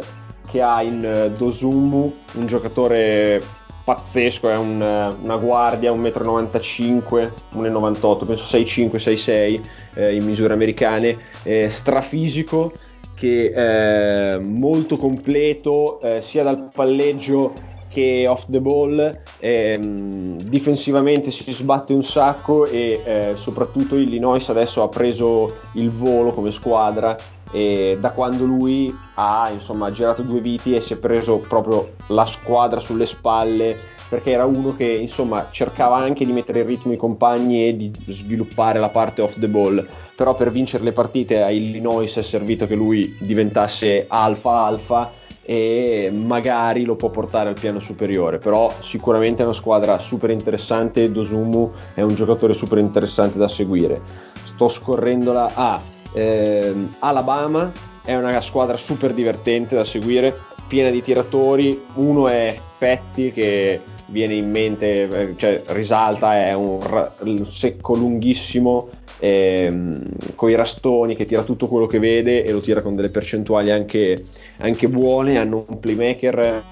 [0.47, 3.41] che ha in Dosumu un giocatore
[3.88, 4.81] pazzesco, è un,
[5.22, 9.61] una guardia, 1,95 m, 1,98 penso 6,5, 6,6
[9.95, 12.73] eh, in misure americane, eh, strafisico
[13.15, 17.53] che è eh, molto completo eh, sia dal palleggio
[17.88, 24.84] che off the ball, ehm, difensivamente si sbatte un sacco e eh, soprattutto Illinois adesso
[24.84, 27.15] ha preso il volo come squadra
[27.52, 32.26] e da quando lui ha insomma girato due viti e si è preso proprio la
[32.26, 36.98] squadra sulle spalle perché era uno che insomma cercava anche di mettere in ritmo i
[36.98, 41.49] compagni e di sviluppare la parte off the ball, però per vincere le partite a
[41.49, 45.11] Illinois è servito che lui diventasse alfa alfa
[45.49, 51.11] e magari lo può portare al piano superiore, però sicuramente è una squadra super interessante,
[51.11, 54.02] Dosumu è un giocatore super interessante da seguire.
[54.44, 55.82] Sto scorrendola a
[56.13, 57.71] ehm, Alabama,
[58.03, 60.35] è una squadra super divertente da seguire,
[60.67, 66.79] piena di tiratori, uno è Petti che viene in mente, eh, cioè risalta, è un,
[67.19, 68.89] un secco lunghissimo
[69.19, 70.03] ehm,
[70.35, 73.71] con i rastoni che tira tutto quello che vede e lo tira con delle percentuali
[73.71, 74.23] anche,
[74.57, 75.38] anche buone.
[75.38, 76.63] Hanno un playmaker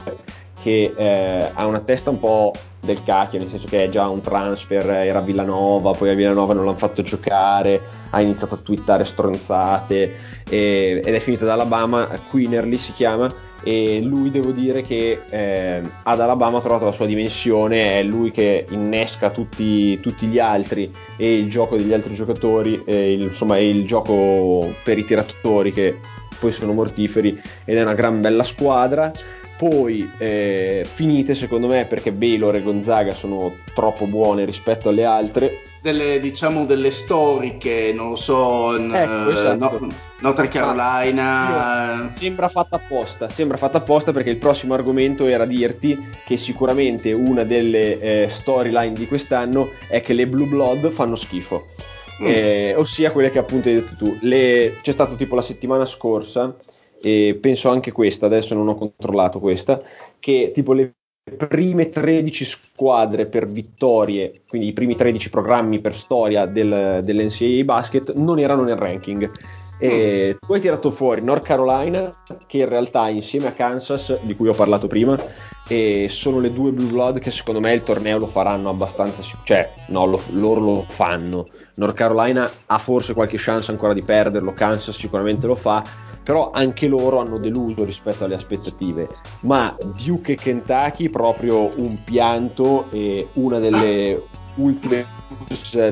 [0.65, 4.21] che eh, ha una testa un po' del cacchio, nel senso che è già un
[4.21, 7.79] transfer, era a Villanova, poi a Villanova non l'hanno fatto giocare,
[8.09, 10.15] ha iniziato a twittare stronzate
[10.49, 13.31] e, ed è finito ad Alabama, Queenerly si chiama,
[13.61, 18.31] e lui devo dire che eh, ad Alabama ha trovato la sua dimensione, è lui
[18.31, 23.57] che innesca tutti, tutti gli altri e il gioco degli altri giocatori, e il, insomma
[23.57, 25.99] è il gioco per i tiratori che
[26.39, 29.11] poi sono mortiferi ed è una gran bella squadra.
[29.57, 35.59] Poi eh, finite secondo me perché Baylor e Gonzaga sono troppo buone rispetto alle altre
[35.85, 39.77] delle, diciamo, delle storiche, non lo so, ecco, esatto.
[39.79, 39.87] no,
[40.21, 42.11] North Carolina.
[42.15, 45.95] Sembra fatta apposta, sembra fatta apposta perché il prossimo argomento era dirti
[46.25, 51.67] che sicuramente una delle eh, storyline di quest'anno è che le Blue Blood fanno schifo.
[52.23, 52.25] Mm.
[52.25, 54.17] Eh, ossia quelle che appunto hai detto tu.
[54.21, 56.55] Le, c'è stato tipo la settimana scorsa,
[57.01, 59.81] e penso anche questa, adesso non ho controllato questa,
[60.19, 60.93] che tipo le
[61.37, 68.13] prime 13 squadre per vittorie, quindi i primi 13 programmi per storia del, dell'NCAA basket,
[68.13, 69.29] non erano nel ranking.
[69.77, 72.09] E tu hai tirato fuori North Carolina,
[72.47, 75.19] che in realtà insieme a Kansas, di cui ho parlato prima,
[76.07, 80.05] sono le due Blue Blood che secondo me il torneo lo faranno abbastanza, cioè no,
[80.05, 81.45] lo, loro lo fanno.
[81.75, 85.83] North Carolina ha forse qualche chance ancora di perderlo, Kansas sicuramente lo fa,
[86.25, 89.07] però anche loro hanno deluso rispetto alle aspettative.
[89.41, 94.21] Ma Duke e Kentucky proprio un pianto e una delle
[94.55, 95.05] ultime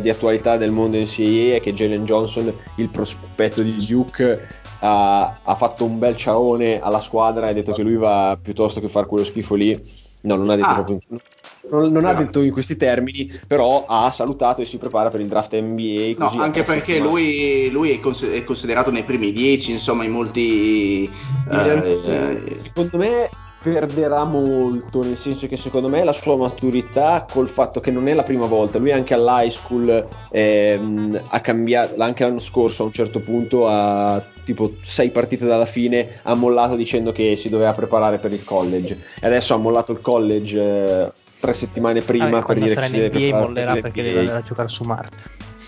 [0.02, 4.48] di attualità del mondo NCAA è che Jalen Johnson, il prospetto di Duke,
[4.80, 8.80] ha, ha, fatto un bel ciaone alla squadra e ha detto che lui va piuttosto
[8.80, 9.72] che fare quello schifo lì.
[10.22, 10.74] No, non ha detto ah.
[10.74, 11.00] proprio
[11.70, 15.28] non, non ha detto in questi termini, però ha salutato e si prepara per il
[15.28, 16.16] draft NBA.
[16.18, 21.04] no, anche perché lui, lui è, cons- è, considerato nei primi dieci, insomma, in molti.
[21.04, 23.30] In eh, secondo me
[23.64, 28.14] perderà molto, nel senso che secondo me la sua maturità col fatto che non è
[28.14, 32.92] la prima volta, lui anche all'high school ehm, ha cambiato, anche l'anno scorso a un
[32.92, 38.18] certo punto a tipo sei partite dalla fine ha mollato dicendo che si doveva preparare
[38.18, 41.12] per il college e adesso ha mollato il college eh,
[41.44, 44.42] tre settimane prima ah, per dire che si deve NBA mollerà perché deve andare a
[44.44, 45.24] giocare su Marte.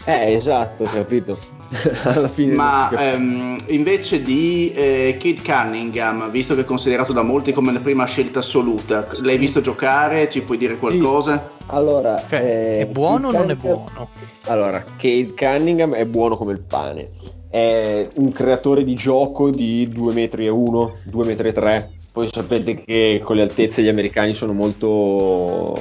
[0.05, 1.37] Eh, esatto, capito.
[2.05, 7.51] Alla fine Ma ehm, invece di eh, Kate Cunningham, visto che è considerato da molti
[7.51, 10.29] come la prima scelta assoluta, l'hai visto giocare?
[10.29, 11.49] Ci puoi dire qualcosa?
[11.57, 11.65] Sì.
[11.67, 14.07] Allora, cioè, eh, è buono o non è buono?
[14.45, 17.09] Allora, Kate Cunningham è buono come il pane.
[17.49, 22.29] È un creatore di gioco di 2 metri e 1, 2 metri e 3 poi
[22.31, 24.87] sapete che con le altezze gli americani sono molto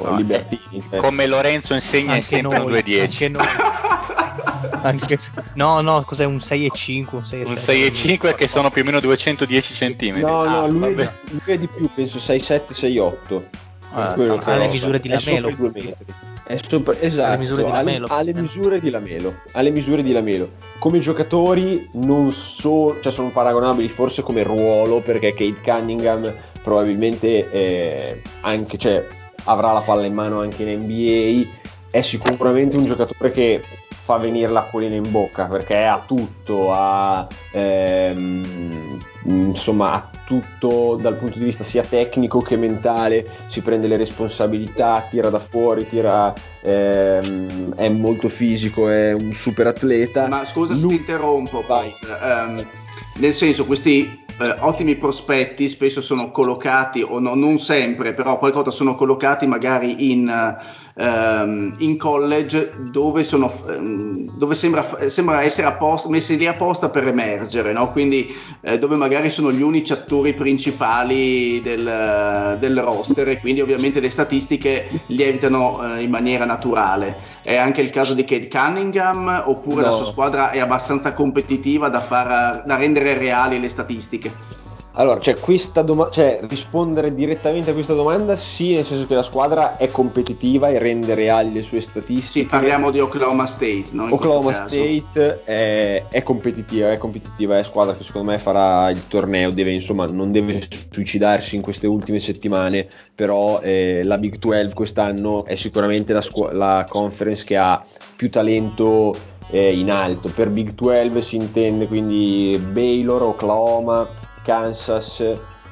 [0.04, 0.82] no, libertini.
[0.90, 3.00] Eh, come Lorenzo insegna anche è sempre noi, un 2-10.
[3.00, 3.46] Anche noi.
[4.82, 5.18] anche,
[5.54, 7.06] no, no, cos'è un 6,5?
[7.12, 10.18] Un 6,5 un 6 che sono più o meno 210 cm.
[10.18, 11.08] No, no, ah, lui, lui,
[11.44, 13.42] è di più, penso 6,7, 6,8.
[13.94, 15.50] Ah, ha le misure di Lamelo.
[16.46, 19.34] È super, esatto, alle misure, alle, alle misure di Lamelo.
[19.52, 20.50] Alle misure di Lamelo.
[20.78, 26.30] Come giocatori non so, cioè sono paragonabili forse come ruolo perché Kate Cunningham
[26.62, 29.06] probabilmente eh, anche, cioè,
[29.44, 31.48] avrà la palla in mano anche in NBA.
[31.90, 33.62] È sicuramente un giocatore che
[34.04, 41.38] fa venire l'acquolina in bocca perché ha tutto, ha, ehm, insomma, ha tutto dal punto
[41.38, 47.76] di vista sia tecnico che mentale, si prende le responsabilità, tira da fuori, tira, ehm,
[47.76, 50.28] è molto fisico, è un super atleta.
[50.28, 50.82] Ma scusa Lui...
[50.82, 52.66] se ti interrompo, um,
[53.16, 58.70] nel senso questi eh, ottimi prospetti spesso sono collocati, o no, non sempre, però qualcosa
[58.70, 60.28] sono collocati magari in...
[60.28, 66.88] Uh, ehm, in college dove, sono, ehm, dove sembra, sembra, essere apposta, messi lì apposta
[66.88, 67.90] per emergere, no?
[67.92, 74.00] quindi eh, dove magari sono gli unici attori principali del, del, roster e quindi ovviamente
[74.00, 77.32] le statistiche lievitano eh, in maniera naturale.
[77.42, 79.90] È anche il caso di Kate Cunningham oppure no.
[79.90, 84.63] la sua squadra è abbastanza competitiva da, far, da rendere reali le statistiche?
[84.96, 89.24] Allora, cioè, questa doma- cioè, rispondere direttamente a questa domanda, sì, nel senso che la
[89.24, 92.44] squadra è competitiva e rende reali le sue statistiche.
[92.44, 94.06] Sì, parliamo di Oklahoma State, no?
[94.06, 94.52] In Oklahoma.
[94.54, 99.72] State è, è competitiva, è competitiva, è squadra che secondo me farà il torneo, deve,
[99.72, 105.56] insomma, non deve suicidarsi in queste ultime settimane, però eh, la Big 12 quest'anno è
[105.56, 107.82] sicuramente la, scu- la conference che ha
[108.14, 109.12] più talento
[109.50, 110.28] eh, in alto.
[110.28, 114.06] Per Big 12 si intende quindi Baylor, Oklahoma,
[114.44, 115.22] Kansas,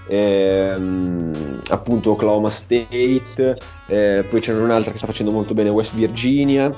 [0.08, 6.74] ehm, appunto Oklahoma State, eh, poi c'è un'altra che sta facendo molto bene, West Virginia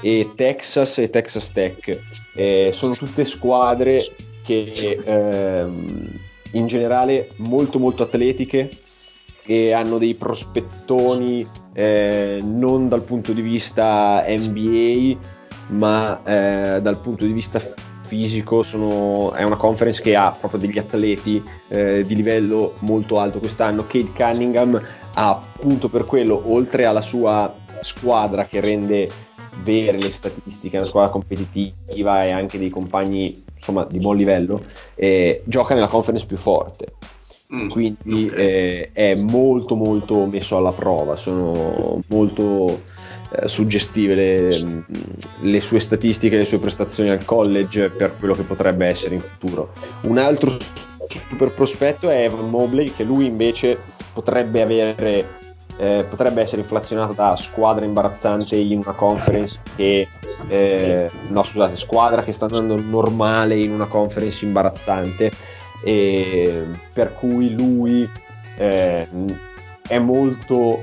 [0.00, 2.00] e Texas e Texas Tech.
[2.34, 5.86] Eh, sono tutte squadre che ehm,
[6.52, 8.70] in generale molto molto atletiche
[9.44, 15.16] e hanno dei prospettoni eh, non dal punto di vista NBA
[15.68, 17.60] ma eh, dal punto di vista
[18.08, 23.38] fisico sono, è una conference che ha proprio degli atleti eh, di livello molto alto
[23.38, 24.82] quest'anno Kate Cunningham
[25.14, 29.08] ha appunto per quello oltre alla sua squadra che rende
[29.62, 34.64] vere le statistiche una squadra competitiva e anche dei compagni insomma di buon livello
[34.94, 36.94] eh, gioca nella conference più forte
[37.54, 38.38] Mm, quindi ok.
[38.38, 42.82] eh, è molto molto messo alla prova sono molto
[43.30, 44.84] eh, suggestive le,
[45.40, 49.72] le sue statistiche le sue prestazioni al college per quello che potrebbe essere in futuro.
[50.02, 50.56] Un altro
[51.08, 53.78] super prospetto è Evan Mobley che lui invece
[54.12, 55.36] potrebbe avere
[55.78, 60.08] eh, potrebbe essere inflazionato da squadra imbarazzante in una conference che
[60.48, 65.30] eh, no scusate squadra che sta andando normale in una conference imbarazzante
[65.80, 68.08] per cui lui
[68.56, 69.06] eh,
[69.86, 70.80] è molto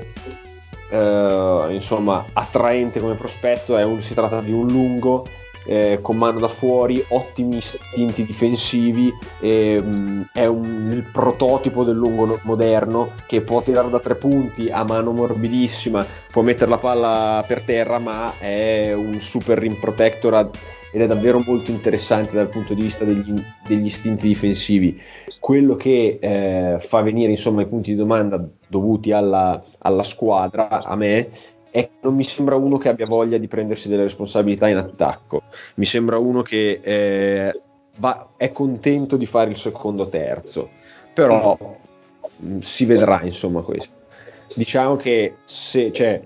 [0.88, 5.24] eh, insomma attraente come prospetto un- si tratta di un lungo
[5.68, 11.96] eh, con mano da fuori ottimi istinti difensivi e, mh, è un- il prototipo del
[11.96, 16.78] lungo no- moderno che può tirare da tre punti a mano morbidissima può mettere la
[16.78, 20.56] palla per terra ma è un super rim protector ad-
[20.90, 23.34] ed è davvero molto interessante dal punto di vista degli,
[23.66, 25.00] degli istinti difensivi.
[25.38, 30.96] Quello che eh, fa venire insomma i punti di domanda dovuti alla, alla squadra, a
[30.96, 31.28] me,
[31.70, 35.42] è che non mi sembra uno che abbia voglia di prendersi delle responsabilità in attacco.
[35.74, 37.60] Mi sembra uno che eh,
[37.98, 40.70] va- è contento di fare il secondo terzo,
[41.12, 41.56] però
[42.38, 43.94] mh, si vedrà insomma questo.
[44.54, 46.22] Diciamo che se, cioè,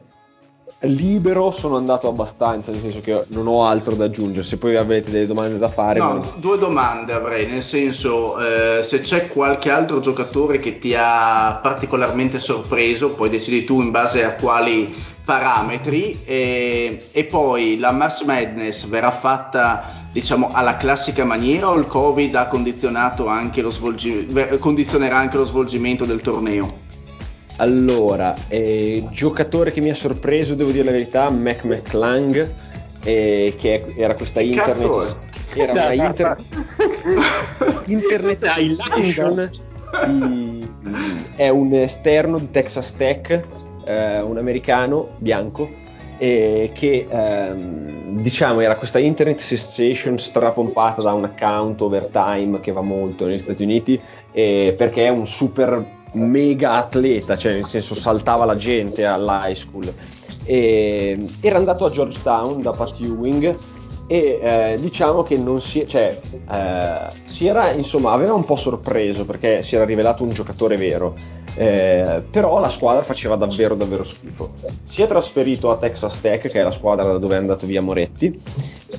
[0.83, 4.47] libero sono andato abbastanza, nel senso che non ho altro da aggiungere.
[4.47, 8.83] Se poi avete delle domande da fare, No, me- due domande avrei, nel senso, eh,
[8.83, 14.25] se c'è qualche altro giocatore che ti ha particolarmente sorpreso, poi decidi tu in base
[14.25, 21.69] a quali parametri, e, e poi la Mass Madness verrà fatta diciamo alla classica maniera
[21.69, 26.89] o il Covid ha condizionato anche lo svolgimento, condizionerà anche lo svolgimento del torneo?
[27.61, 32.51] Allora, eh, giocatore che mi ha sorpreso, devo dire la verità, Mac McClung,
[33.05, 35.17] eh, che è- era questa internet.
[35.55, 36.37] Era una inter-
[37.87, 39.51] internet sensation
[40.07, 40.69] di-
[41.37, 43.43] è un esterno di Texas Tech,
[43.85, 45.69] eh, un americano bianco,
[46.17, 52.81] eh, che ehm, diciamo era questa internet sensation strapompata da un account overtime che va
[52.83, 54.01] molto negli Stati Uniti,
[54.33, 59.93] eh, perché è un super mega atleta, cioè nel senso saltava la gente all'high school.
[60.45, 63.57] E, era andato a Georgetown da Pat Ewing
[64.11, 66.19] e eh, diciamo che non si, cioè,
[66.51, 71.15] eh, si era, insomma, aveva un po' sorpreso perché si era rivelato un giocatore vero,
[71.55, 74.55] eh, però la squadra faceva davvero davvero schifo.
[74.83, 77.81] Si è trasferito a Texas Tech, che è la squadra da dove è andato via
[77.81, 78.43] Moretti,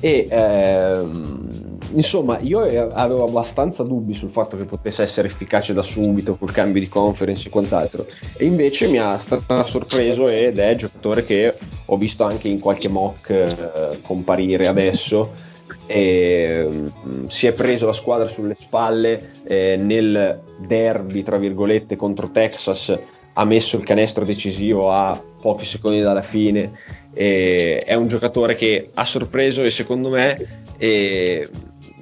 [0.00, 1.51] e ehm,
[1.94, 6.80] insomma io avevo abbastanza dubbi sul fatto che potesse essere efficace da subito col cambio
[6.80, 8.06] di conference e quant'altro,
[8.36, 9.18] e invece mi ha
[9.64, 11.54] sorpreso ed è giocatore che
[11.86, 15.50] ho visto anche in qualche mock eh, comparire adesso.
[15.86, 22.30] E, mm, si è preso la squadra sulle spalle eh, nel derby tra virgolette contro
[22.30, 22.96] Texas.
[23.34, 26.72] Ha messo il canestro decisivo a pochi secondi dalla fine.
[27.14, 31.48] E è un giocatore che ha sorpreso e secondo me eh,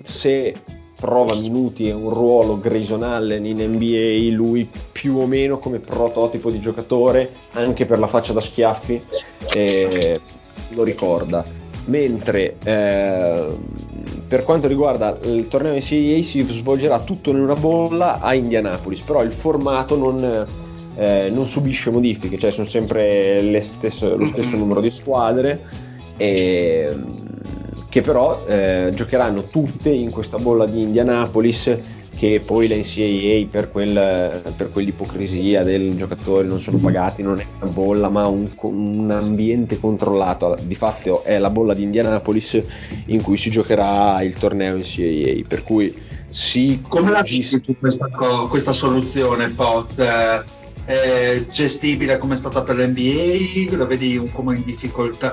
[0.03, 0.55] se
[1.01, 6.51] trova minuti e un ruolo Grayson Allen in NBA lui più o meno come prototipo
[6.51, 9.03] di giocatore anche per la faccia da schiaffi
[9.55, 10.21] eh,
[10.69, 11.59] lo ricorda.
[11.87, 13.47] Mentre eh,
[14.29, 19.23] per quanto riguarda il torneo NCAA si svolgerà tutto in una bolla a Indianapolis però
[19.23, 20.47] il formato non,
[20.97, 25.65] eh, non subisce modifiche cioè sono sempre stesse- lo stesso numero di squadre
[26.17, 26.95] e,
[27.91, 31.77] che però eh, giocheranno tutte in questa bolla di Indianapolis
[32.17, 37.47] che poi la NCAA per, quel, per quell'ipocrisia del giocatore non sono pagati non è
[37.61, 42.63] una bolla ma un, un ambiente controllato di fatto è la bolla di Indianapolis
[43.07, 45.93] in cui si giocherà il torneo NCAA per cui
[46.29, 48.09] sì come la vedi tu questa,
[48.49, 49.99] questa soluzione Poz?
[50.85, 54.63] È gestibile come è stata per l'NBA, la vedi un, come,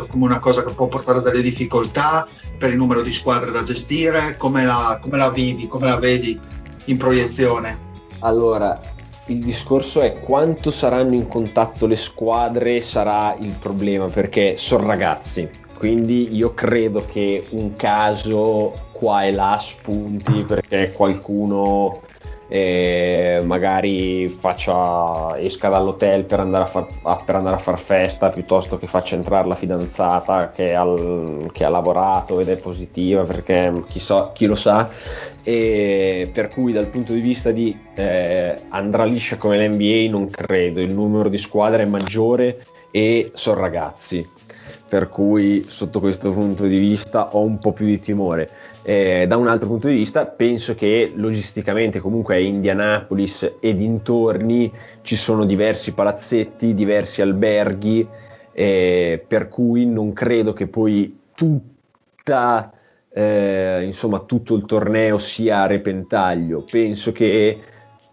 [0.08, 4.36] come, una cosa che può portare delle difficoltà per il numero di squadre da gestire,
[4.38, 6.40] come la, come la vivi, come la vedi
[6.86, 7.86] in proiezione?
[8.20, 8.80] Allora,
[9.28, 15.50] il discorso è quanto saranno in contatto le squadre sarà il problema perché sono ragazzi.
[15.78, 22.02] Quindi io credo che un caso qua e là spunti perché qualcuno
[22.50, 26.88] e magari faccia, esca dall'hotel per andare, far,
[27.26, 31.70] per andare a far festa piuttosto che faccia entrare la fidanzata che, al, che ha
[31.70, 34.90] lavorato ed è positiva perché chi, so, chi, lo sa.
[35.44, 40.80] E per cui dal punto di vista di eh, andrà liscia come l'NBA non credo.
[40.82, 44.37] Il numero di squadre è maggiore e sono ragazzi
[44.88, 48.50] per cui sotto questo punto di vista ho un po' più di timore
[48.90, 54.72] eh, da un altro punto di vista penso che logisticamente comunque a Indianapolis e dintorni
[55.02, 58.08] ci sono diversi palazzetti, diversi alberghi,
[58.54, 62.72] eh, per cui non credo che poi tutta,
[63.10, 66.62] eh, insomma, tutto il torneo sia a repentaglio.
[66.62, 67.60] Penso che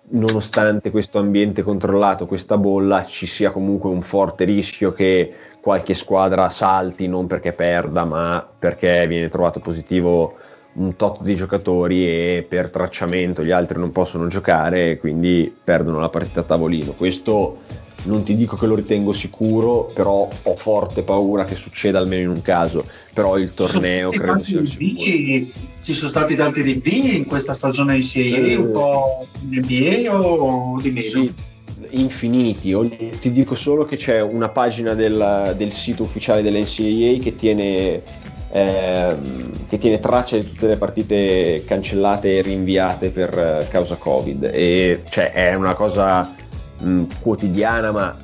[0.09, 5.33] nonostante questo ambiente controllato, questa bolla, ci sia comunque un forte rischio che
[5.65, 10.36] qualche squadra salti non perché perda, ma perché viene trovato positivo
[10.74, 16.11] un tot di giocatori e per tracciamento gli altri non possono giocare quindi perdono la
[16.11, 16.93] partita a tavolino.
[16.93, 17.61] Questo
[18.03, 22.36] non ti dico che lo ritengo sicuro, però ho forte paura che succeda almeno in
[22.36, 22.85] un caso.
[23.15, 25.51] Però il torneo credo sia il sicuro.
[25.81, 30.15] Ci sono stati tanti rinvii in questa stagione di CIA, eh, un po' in NBA
[30.15, 31.09] o di meno?
[31.09, 31.35] Sì,
[32.01, 32.75] infiniti.
[33.21, 38.03] Ti dico solo che c'è una pagina del, del sito ufficiale dell'NCAA che tiene
[38.55, 44.51] ehm, che tiene traccia di tutte le partite cancellate e rinviate per eh, causa Covid.
[44.53, 46.33] E cioè, è una cosa
[46.81, 48.16] mh, quotidiana, ma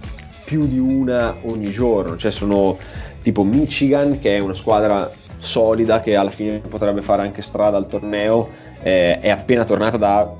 [0.44, 2.16] più di una ogni giorno.
[2.16, 2.78] Cioè, sono
[3.22, 7.88] tipo Michigan, che è una squadra solida che alla fine potrebbe fare anche strada al
[7.88, 8.48] torneo,
[8.82, 10.32] eh, è appena tornata da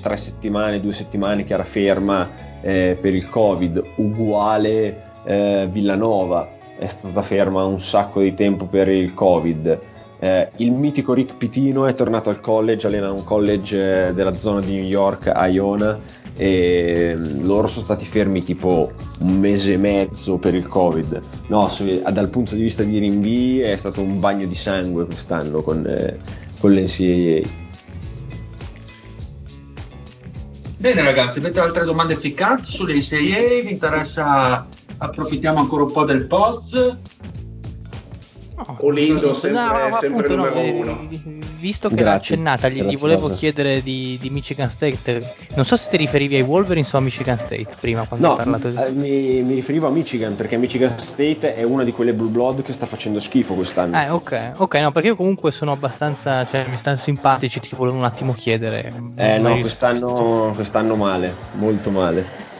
[0.00, 6.86] tre settimane, due settimane che era ferma eh, per il Covid, uguale eh, Villanova è
[6.86, 9.78] stata ferma un sacco di tempo per il Covid.
[10.18, 14.60] Eh, il mitico Rick Pitino è tornato al college, allena un college eh, della zona
[14.60, 15.98] di New York, Iona,
[16.34, 21.22] e mm, loro sono stati fermi tipo un mese e mezzo per il Covid.
[21.48, 21.70] No,
[22.10, 26.18] dal punto di vista di rinvii è stato un bagno di sangue quest'anno con, eh,
[26.60, 27.64] con l'NCAA.
[30.78, 33.62] Bene ragazzi, avete altre domande ficcanti sull'NCAA?
[33.62, 34.66] Vi interessa
[34.98, 36.98] approfittiamo ancora un po' del post.
[38.56, 41.08] No, Olindo sempre, no, sempre numero no, uno.
[41.58, 45.34] Visto che l'ha accennata, gli, gli volevo chiedere di, di, Michigan State.
[45.54, 48.38] Non so se ti riferivi ai Wolverines o a Michigan State prima quando no, hai
[48.38, 48.76] parlato di...
[48.76, 52.62] Eh, mi, mi, riferivo a Michigan perché Michigan State è una di quelle Blue Blood
[52.62, 54.00] che sta facendo schifo quest'anno.
[54.00, 57.98] Eh, ok, ok, no, perché io comunque sono abbastanza, cioè mi stanno simpatici, ti volevo
[57.98, 58.90] un attimo chiedere.
[59.16, 62.54] Eh no, quest'anno, quest'anno male, molto male.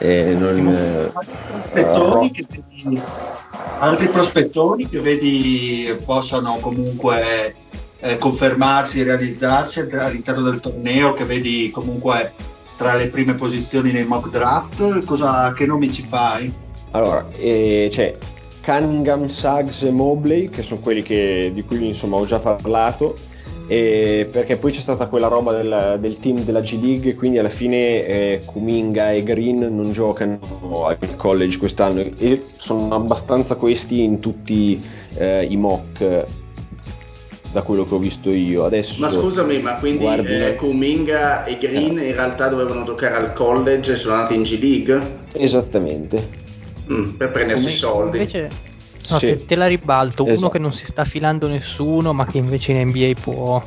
[0.00, 1.12] E non, eh,
[1.46, 3.02] prospettori che vedi,
[3.78, 7.54] altri prospettori che vedi possano comunque
[7.98, 12.32] eh, confermarsi e realizzarsi all'interno del torneo, che vedi comunque
[12.76, 16.52] tra le prime posizioni nei mock draft, cosa, che nomi ci fai?
[16.92, 18.16] Allora, eh, c'è
[18.64, 23.16] Cunningham, Suggs e Mobley, che sono quelli che, di cui insomma ho già parlato
[23.70, 27.50] e perché poi c'è stata quella roba del, del team della G League quindi alla
[27.50, 32.00] fine eh, Kuminga e Green non giocano al college quest'anno.
[32.16, 34.82] E sono abbastanza questi in tutti
[35.16, 36.24] eh, i mock
[37.52, 38.64] da quello che ho visto io.
[38.64, 43.92] Adesso ma scusami ma quindi eh, Kuminga e Green in realtà dovevano giocare al college
[43.92, 45.16] e sono andati in G League?
[45.34, 46.46] esattamente.
[46.90, 48.16] Mm, per prendersi i soldi.
[48.16, 48.67] invece
[49.10, 49.26] No, sì.
[49.26, 50.38] te, te, la ribalto, esatto.
[50.38, 53.62] uno che non si sta filando nessuno, ma che invece in NBA può,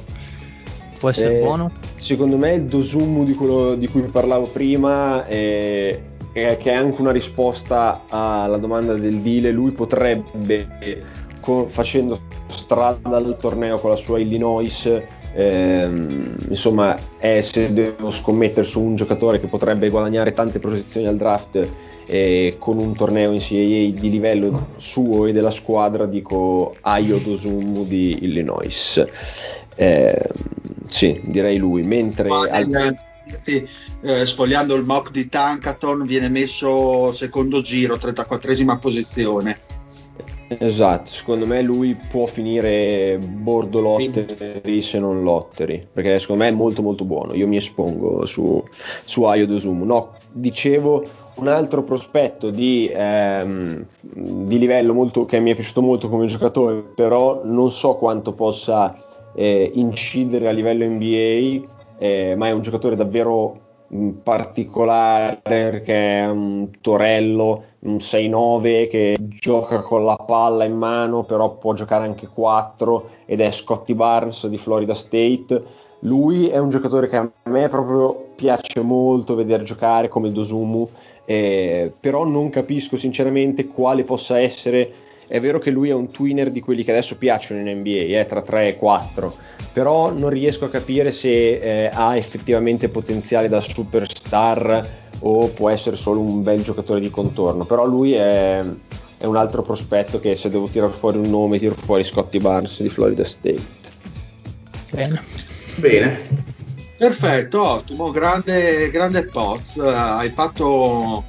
[1.00, 1.72] può essere eh, buono.
[1.96, 6.00] Secondo me il Dosumu di, quello di cui parlavo prima è,
[6.32, 9.52] è, che è anche una risposta alla domanda del Dile.
[9.52, 11.04] Lui potrebbe,
[11.40, 15.02] con, facendo strada al torneo con la sua Illinois,
[15.34, 21.16] ehm, insomma, è, se devo scommettere su un giocatore che potrebbe guadagnare tante posizioni al
[21.16, 21.70] draft
[22.06, 27.86] e con un torneo in CAA di livello suo e della squadra dico Ayo Dosumu
[27.86, 29.06] di Illinois
[29.76, 30.30] Eh,
[30.88, 31.84] sì, direi lui.
[31.84, 32.28] Mentre
[34.02, 39.60] eh, sfogliando il mock di Tankaton viene messo secondo giro, 34esima posizione.
[40.60, 46.54] Esatto, secondo me lui può finire bordo lottery se non lottery, perché secondo me è
[46.54, 47.34] molto molto buono.
[47.36, 48.62] Io mi espongo su,
[49.06, 49.86] su Ayo Dosumu.
[49.86, 51.04] No, dicevo
[51.36, 56.82] un altro prospetto di, ehm, di livello molto, che mi è piaciuto molto come giocatore,
[56.82, 58.94] però non so quanto possa
[59.34, 61.66] eh, incidere a livello NBA,
[61.98, 63.70] eh, ma è un giocatore davvero
[64.24, 71.58] particolare perché è un torello, un 6-9 che gioca con la palla in mano, però
[71.58, 75.90] può giocare anche 4 ed è Scotty Barnes di Florida State.
[76.00, 80.88] Lui è un giocatore che a me proprio piace molto vedere giocare come il Dosumu,
[81.26, 85.10] eh, però non capisco sinceramente quale possa essere.
[85.32, 88.26] È vero che lui è un twinner di quelli che adesso piacciono in NBA, eh,
[88.28, 89.34] tra 3 e 4,
[89.72, 94.90] però non riesco a capire se eh, ha effettivamente potenziale da superstar
[95.20, 97.64] o può essere solo un bel giocatore di contorno.
[97.64, 98.62] Però lui è,
[99.18, 102.82] è un altro prospetto che se devo tirare fuori un nome tiro fuori Scotty Barnes
[102.82, 103.62] di Florida State.
[104.92, 105.24] Bene.
[105.76, 106.50] Bene.
[106.98, 111.24] Perfetto, ottimo, grande, grande Poz, hai fatto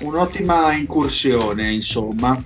[0.00, 2.42] un'ottima incursione, insomma.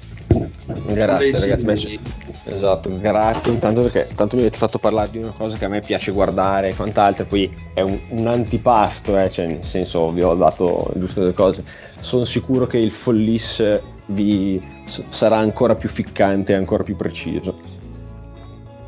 [0.69, 5.57] Grazie ragazzi, beh, esatto, grazie intanto perché tanto mi avete fatto parlare di una cosa
[5.57, 9.65] che a me piace guardare e quant'altro, poi è un, un antipasto, eh, cioè nel
[9.65, 11.65] senso vi ho dato giusto delle cose.
[12.01, 17.68] Sono sicuro che il follis vi s- sarà ancora più ficcante e ancora più preciso.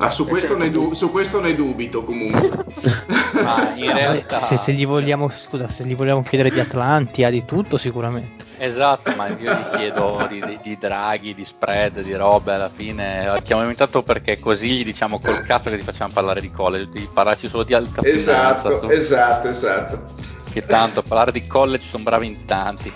[0.03, 2.49] Ah, su, questo ne du- su questo ne dubito comunque.
[3.43, 4.41] Ma in realtà...
[4.41, 8.45] se, se gli vogliamo, scusa, se gli vogliamo chiedere di Atlantia, di tutto sicuramente.
[8.57, 13.41] Esatto, ma io gli chiedo di, di- di draghi, di spread, di robe alla fine.
[13.43, 17.07] Chiamo invitato perché così gli diciamo col cazzo che ti facciamo parlare di college, di
[17.11, 20.13] parlarci solo di alta esatto, esatto, esatto.
[20.51, 22.93] che tanto a parlare di college sono bravi in tanti.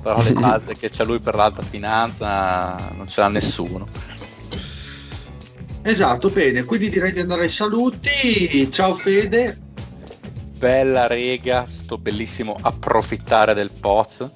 [0.00, 3.86] Però le basi che c'ha lui per l'alta finanza non ce l'ha nessuno.
[5.82, 8.70] Esatto, bene, quindi direi di andare ai saluti.
[8.70, 9.68] Ciao Fede,
[10.60, 14.30] Bella rega, sto bellissimo approfittare del Poz.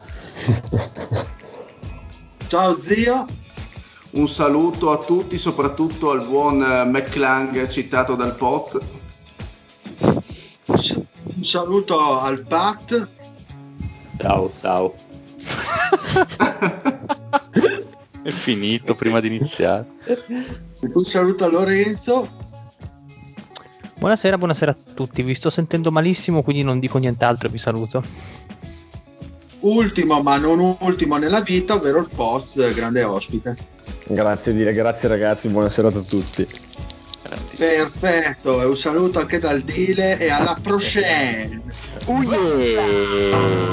[2.47, 3.27] ciao zio,
[4.13, 8.79] Un saluto a tutti, soprattutto al buon eh, McClang citato dal Poz.
[10.67, 13.07] un saluto al Pat,
[14.17, 14.95] Ciao, ciao.
[18.23, 19.87] È finito prima di iniziare.
[20.93, 22.29] un saluto a Lorenzo,
[24.05, 25.23] Buonasera, buonasera a tutti.
[25.23, 28.03] Vi sto sentendo malissimo, quindi non dico nient'altro e vi saluto.
[29.61, 33.57] ultimo ma non ultimo nella vita, ovvero il Poz, grande ospite.
[34.07, 36.47] Grazie, dire, grazie ragazzi, buonasera a tutti.
[37.57, 41.63] Perfetto, e un saluto anche dal Dile e alla prochaine.
[42.05, 43.65] Uh, yeah.